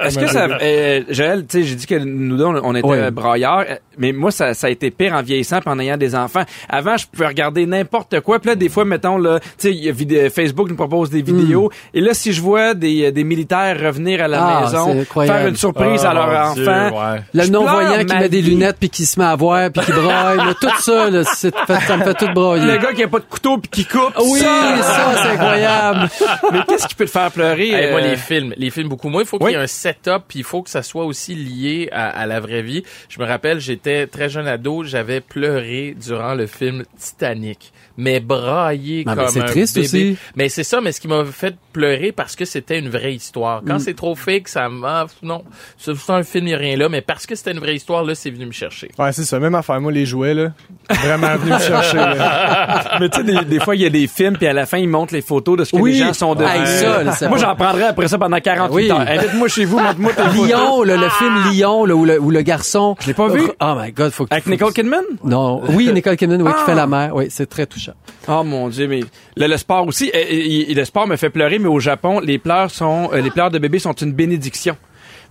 Est-ce 0.00 0.18
que 0.18 0.26
ça, 0.26 0.46
euh, 0.62 1.02
Joël, 1.10 1.44
tu 1.46 1.58
sais, 1.58 1.64
j'ai 1.64 1.74
dit 1.74 1.86
que 1.86 1.94
nous 1.96 2.36
deux, 2.36 2.44
on 2.44 2.74
était 2.74 2.86
Ouais. 2.86 2.98
euh, 2.98 3.10
braillards, 3.10 3.64
euh, 3.68 3.74
mais 3.98 4.12
moi, 4.12 4.30
ça, 4.30 4.54
ça 4.54 4.66
a 4.66 4.70
été 4.70 4.90
pire 4.90 5.12
en 5.14 5.22
vieillissant 5.22 5.60
puis 5.60 5.70
en 5.70 5.78
ayant 5.78 5.96
des 5.96 6.14
enfants. 6.14 6.42
Avant, 6.68 6.96
je 6.96 7.06
pouvais 7.06 7.26
regarder 7.26 7.66
n'importe 7.66 8.20
quoi, 8.20 8.38
puis 8.38 8.50
là, 8.50 8.56
des 8.56 8.68
fois, 8.68 8.84
mettons, 8.84 9.18
là, 9.18 9.38
tu 9.58 9.72
sais, 9.72 9.90
vidé- 9.92 10.30
Facebook 10.30 10.68
nous 10.68 10.76
propose 10.76 11.10
des 11.10 11.22
vidéos, 11.22 11.70
et 11.94 12.00
là, 12.00 12.14
si 12.14 12.32
je 12.32 12.40
vois 12.40 12.74
des, 12.74 13.06
euh, 13.06 13.10
des 13.12 13.24
militaires 13.24 13.78
revenir 13.80 14.22
à 14.22 14.28
la 14.28 14.40
Hmm. 14.40 14.48
Ah, 14.50 14.60
maison, 14.62 15.04
faire 15.26 15.46
une 15.46 15.56
surprise 15.56 16.02
Ah, 16.04 16.10
à 16.10 16.14
leur 16.14 16.26
mon 16.48 16.54
Dieu, 16.54 16.68
enfant, 16.68 17.12
ouais. 17.12 17.20
Le 17.34 17.46
non-voyant 17.48 17.98
qui 18.00 18.06
ma 18.14 18.20
met 18.20 18.28
des 18.28 18.42
lunettes 18.42 18.76
puis 18.80 18.88
qui 18.90 19.04
se 19.06 19.18
met 19.20 19.26
à 19.26 19.36
voir 19.36 19.70
puis 19.70 19.84
qui 19.84 19.92
braille, 19.92 20.38
là, 20.38 20.54
tout 20.60 20.80
ça, 20.80 21.10
là, 21.10 21.22
ça 21.24 21.96
me 21.96 22.04
fait 22.04 22.14
tout 22.14 22.32
broyer. 22.34 22.64
le 22.64 22.78
gars 22.78 22.92
qui 22.94 23.02
a 23.02 23.08
pas 23.08 23.18
de 23.18 23.24
couteau 23.24 23.58
puis 23.58 23.70
qui 23.70 23.84
coupe, 23.84 24.12
Oui, 24.24 24.38
ça, 24.40 25.19
c'est 25.22 25.28
incroyable. 25.30 26.08
mais 26.52 26.58
qu'est-ce 26.68 26.86
qui 26.88 26.94
peut 26.94 27.04
te 27.06 27.10
faire 27.10 27.30
pleurer? 27.30 27.70
Hey, 27.70 27.90
moi, 27.90 28.00
euh, 28.00 28.10
les 28.10 28.16
films, 28.16 28.54
les 28.56 28.70
films 28.70 28.88
beaucoup 28.88 29.08
moins. 29.08 29.22
Il 29.22 29.26
faut 29.26 29.38
Oui. 29.40 29.46
qu'il 29.46 29.56
y 29.56 29.60
ait 29.60 29.64
un 29.64 29.66
setup, 29.66 30.22
puis 30.28 30.40
il 30.40 30.44
faut 30.44 30.62
que 30.62 30.70
ça 30.70 30.82
soit 30.82 31.04
aussi 31.04 31.34
lié 31.34 31.88
à, 31.92 32.08
à 32.08 32.26
la 32.26 32.40
vraie 32.40 32.62
vie. 32.62 32.82
Je 33.08 33.20
me 33.20 33.26
rappelle, 33.26 33.60
j'étais 33.60 34.06
très 34.06 34.28
jeune 34.28 34.46
ado, 34.46 34.84
j'avais 34.84 35.20
pleuré 35.20 35.94
durant 36.00 36.34
le 36.34 36.46
film 36.46 36.84
Titanic, 36.98 37.72
mais 37.96 38.20
braillé 38.20 39.04
Ah, 39.06 39.14
mais 39.14 39.22
comme 39.24 39.32
c'est 39.32 39.40
un 39.40 39.44
triste 39.46 39.74
bébé. 39.74 39.86
aussi. 39.86 40.16
Mais 40.36 40.48
c'est 40.48 40.64
ça, 40.64 40.80
mais 40.80 40.92
ce 40.92 41.00
qui 41.00 41.08
m'a 41.08 41.24
fait 41.24 41.54
pleurer 41.72 42.12
parce 42.12 42.36
que 42.36 42.44
c'était 42.44 42.78
une 42.78 42.88
vraie 42.88 43.14
histoire. 43.14 43.62
Mm. 43.62 43.66
Quand 43.68 43.78
c'est 43.78 43.94
trop 43.94 44.14
fake, 44.14 44.48
ça 44.48 44.68
m'a 44.68 45.06
non, 45.22 45.44
c'est 45.78 45.92
un 46.08 46.22
film, 46.22 46.46
il 46.48 46.50
y 46.50 46.54
a 46.54 46.58
rien 46.58 46.76
là, 46.76 46.88
mais 46.88 47.00
parce 47.00 47.26
que 47.26 47.34
c'était 47.34 47.52
une 47.52 47.58
vraie 47.60 47.74
histoire 47.76 48.04
là, 48.04 48.14
c'est 48.14 48.30
venu 48.30 48.46
me 48.46 48.52
chercher. 48.52 48.90
Ouais, 48.98 49.12
c'est 49.12 49.24
ça. 49.24 49.38
Même 49.38 49.54
affaire. 49.54 49.80
Moi, 49.80 49.92
les 49.92 50.04
jouets, 50.06 50.34
là. 50.34 50.52
Vraiment 50.90 51.36
venu 51.36 51.52
me 51.52 51.58
chercher, 51.58 51.96
là. 51.96 52.96
Mais 53.00 53.08
tu 53.08 53.18
sais, 53.18 53.24
des, 53.24 53.44
des 53.44 53.60
fois, 53.60 53.74
il 53.76 53.82
y 53.82 53.86
a 53.86 53.90
des 53.90 54.06
films, 54.06 54.36
puis 54.36 54.46
à 54.46 54.52
la 54.52 54.66
fin, 54.66 54.78
ils 54.78 54.88
montrent 54.88 54.99
les 55.10 55.22
photos 55.22 55.56
de 55.58 55.64
ce 55.64 55.72
que 55.72 55.76
Oui. 55.76 55.92
les 55.92 55.98
gens 55.98 56.12
sont 56.12 56.34
devenus. 56.34 56.68
Hey, 56.68 56.78
ça, 56.80 57.02
là, 57.02 57.12
c'est 57.12 57.28
Moi, 57.28 57.38
j'en 57.38 57.54
prendrais 57.56 57.84
après 57.84 58.08
ça 58.08 58.18
pendant 58.18 58.38
48 58.40 58.74
Oui. 58.74 58.90
heures. 58.90 59.00
Invite-moi 59.00 59.48
chez 59.48 59.64
vous, 59.64 59.78
montre-moi 59.78 60.12
tes 60.12 60.22
photos. 60.22 60.46
Lyon, 60.46 60.82
là, 60.82 60.96
le 60.96 61.08
film 61.08 61.34
Lyon, 61.52 61.84
là, 61.84 61.94
où, 61.96 62.04
le, 62.04 62.20
où 62.20 62.30
le 62.30 62.42
garçon. 62.42 62.96
Je 63.00 63.06
l'ai 63.08 63.14
pas 63.14 63.28
vu. 63.28 63.42
Oh 63.60 63.74
my 63.78 63.92
God, 63.92 64.10
faut 64.12 64.24
que 64.26 64.32
Avec 64.32 64.44
faut 64.44 64.50
Nicole 64.50 64.72
Kidman? 64.72 65.02
Non, 65.24 65.62
oui, 65.70 65.90
Nicole 65.92 66.16
Kidman, 66.16 66.40
oui, 66.42 66.50
qui 66.50 66.58
Ah. 66.62 66.66
fait 66.66 66.74
la 66.74 66.86
mère. 66.86 67.14
Oui, 67.14 67.26
c'est 67.30 67.48
très 67.48 67.66
touchant. 67.66 67.92
Oh 68.28 68.42
mon 68.44 68.68
dieu, 68.68 68.86
mais 68.88 69.00
le, 69.36 69.46
le 69.46 69.56
sport 69.56 69.86
aussi, 69.86 70.10
euh, 70.14 70.18
euh, 70.18 70.74
le 70.74 70.84
sport 70.84 71.06
me 71.06 71.16
fait 71.16 71.30
pleurer, 71.30 71.58
mais 71.58 71.68
au 71.68 71.80
Japon, 71.80 72.20
les 72.20 72.38
pleurs 72.38 72.70
sont, 72.70 73.10
euh, 73.12 73.20
les 73.20 73.30
pleurs 73.30 73.50
de 73.50 73.58
bébé 73.58 73.78
sont 73.78 73.92
une 73.92 74.12
bénédiction. 74.12 74.76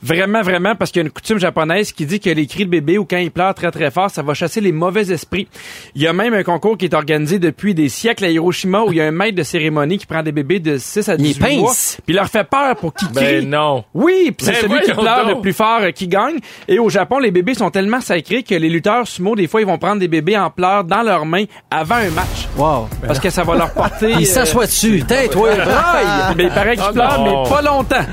Vraiment, 0.02 0.42
vraiment, 0.42 0.76
parce 0.76 0.92
qu'il 0.92 1.02
y 1.02 1.04
a 1.04 1.06
une 1.06 1.12
coutume 1.12 1.40
japonaise 1.40 1.92
qui 1.92 2.06
dit 2.06 2.20
que 2.20 2.30
les 2.30 2.48
cris 2.48 2.66
de 2.66 2.70
bébé 2.70 2.98
ou 2.98 3.06
quand 3.06 3.18
il 3.18 3.32
pleure 3.32 3.54
très 3.54 3.70
très 3.72 3.92
fort, 3.92 4.10
ça 4.10 4.22
va 4.22 4.34
chasser 4.34 4.62
les 4.62 4.72
mauvais 4.72 5.12
esprits. 5.12 5.48
Il 5.96 6.02
y 6.02 6.08
a 6.08 6.14
même 6.14 6.34
un 6.34 6.44
concours 6.44 6.78
qui 6.78 6.86
est 6.86 6.94
organisé 6.94 7.38
depuis 7.40 7.74
des 7.74 7.90
siècles 7.90 8.26
à 8.26 8.30
Hiroshima 8.30 8.82
où 8.84 8.92
il 8.92 8.98
y 8.98 9.02
a 9.02 9.06
un 9.06 9.12
maître 9.12 9.36
de 9.36 9.44
cérémonie 9.44 9.98
qui 9.98 10.06
prend 10.06 10.24
des 10.24 10.32
bébés 10.32 10.60
de 10.60 10.78
6 10.78 11.10
à 11.10 11.14
Il 11.16 11.24
18 11.24 11.58
mois, 11.60 11.70
pince. 11.70 11.98
puis 12.06 12.14
il 12.14 12.16
leur 12.16 12.28
fait 12.28 12.44
peur 12.44 12.76
pour 12.78 12.94
qu'ils 12.94 13.10
Ben 13.12 13.24
crient. 13.40 13.46
non. 13.46 13.84
Oui, 13.94 14.32
puis 14.36 14.46
c'est 14.46 14.54
Ben 14.54 14.62
celui 14.62 14.82
qui 14.82 14.92
pleure 14.94 15.26
donc. 15.26 15.36
le 15.36 15.42
plus 15.42 15.54
fort 15.54 15.80
euh, 15.82 15.92
qui 15.92 16.08
gagne. 16.08 16.38
Et 16.68 16.80
au 16.80 16.90
Japon, 16.90 17.20
les 17.20 17.32
bébés 17.32 17.54
sont 17.56 17.70
tellement 17.70 18.02
sacrés 18.02 18.44
que 18.44 18.56
les 18.56 18.70
lutteurs 18.70 19.08
sumo, 19.08 19.36
des 19.36 19.48
fois, 19.48 19.62
ils 19.62 19.68
vont 19.68 19.78
prendre 19.78 20.00
des 20.00 20.08
bébés 20.08 20.38
en 20.38 20.50
pleurs 20.50 20.84
dans 20.86 21.02
leurs 21.02 21.26
mains 21.26 21.46
avant 21.70 21.96
un 21.96 22.10
match. 22.12 22.48
Wow. 22.58 22.88
Parce 23.06 23.20
que 23.20 23.30
ça 23.30 23.44
va 23.44 23.56
leur 23.56 23.74
porter... 23.74 24.12
Il 24.12 24.24
euh, 24.24 24.26
s'assoit 24.26 24.66
dessus. 24.66 25.04
Tais-toi, 25.08 25.56
braille. 25.56 26.36
mais 26.38 26.44
il 26.46 26.50
paraît 26.52 26.76
qu'il 26.76 26.86
Oh 26.90 26.94
pleure, 26.94 27.20
non. 27.20 27.44
mais 27.44 27.50
pas 27.50 27.62
longtemps. 27.62 28.06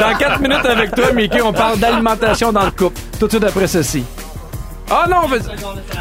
Dans 0.00 0.18
quatre 0.18 0.33
minutes 0.40 0.64
avec 0.66 0.94
toi, 0.94 1.12
Mickey, 1.12 1.40
on 1.42 1.52
parle 1.52 1.78
d'alimentation 1.78 2.52
dans 2.52 2.64
le 2.64 2.70
couple. 2.70 3.00
Tout 3.18 3.26
de 3.26 3.30
suite 3.32 3.44
après 3.44 3.66
ceci. 3.66 4.04
Ah 4.90 5.06
non, 5.08 5.16
on 5.24 5.28
veut... 5.28 5.40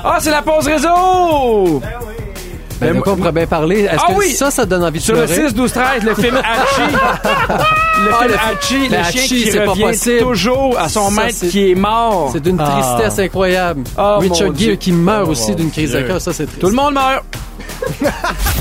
Ah, 0.04 0.18
c'est 0.20 0.32
la 0.32 0.42
pause 0.42 0.68
réseau! 0.68 1.82
Ben, 2.82 2.96
de 2.96 3.00
quoi 3.00 3.14
on 3.14 3.16
pourrait 3.16 3.32
bien 3.32 3.48
parler? 3.48 3.82
Est-ce 3.84 4.02
Ah 4.10 4.12
que 4.14 4.18
oui! 4.18 4.32
ça, 4.34 4.52
ça 4.52 4.66
donne 4.66 4.84
envie 4.84 5.00
de 5.00 5.04
Sur 5.04 5.16
le 5.16 5.26
pleurer? 5.26 5.48
6, 5.48 5.54
12, 5.54 5.72
13, 5.72 6.04
le 6.04 6.16
film 6.16 6.36
Hachi. 6.44 6.92
le 6.92 8.10
Ah, 8.12 8.24
film 8.24 8.34
Hachi, 8.52 8.74
le 8.76 8.84
le 8.84 8.90
chien 8.90 9.00
Hachi, 9.04 9.28
qui 9.28 9.52
c'est 9.52 9.60
pas 9.64 9.72
revient 9.72 9.84
possible. 9.84 10.20
toujours 10.20 10.78
à 10.78 10.90
son 10.90 11.10
Ça, 11.10 11.22
maître 11.24 11.38
c'est- 11.40 11.48
qui 11.48 11.72
est 11.72 11.76
mort. 11.76 12.30
C'est 12.34 12.42
d'une 12.42 12.58
tristesse 12.58 13.20
incroyable. 13.20 13.84
Oh, 13.98 14.18
Richard 14.20 14.40
mon 14.40 14.46
Gere 14.48 14.52
Dieu. 14.54 14.76
qui 14.76 14.92
meurt 14.92 15.26
Oh, 15.28 15.32
aussi 15.32 15.56
d'une 15.56 15.72
crise 15.72 15.94
de 15.94 16.02
cœur, 16.02 16.20
ça 16.20 16.34
c'est 16.34 16.46
triste. 16.46 16.60
Tout 16.60 16.68
le 16.68 16.76
monde 16.76 16.96
meurt. 16.96 17.24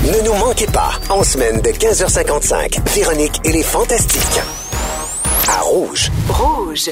Ne 0.03 0.25
nous 0.25 0.33
manquez 0.35 0.67
pas, 0.67 0.91
en 1.09 1.23
semaine 1.23 1.59
de 1.61 1.69
15h55, 1.69 2.79
Véronique 2.93 3.39
et 3.45 3.51
les 3.51 3.63
Fantastiques. 3.63 4.41
À 5.47 5.61
Rouge. 5.61 6.11
Rouge. 6.29 6.89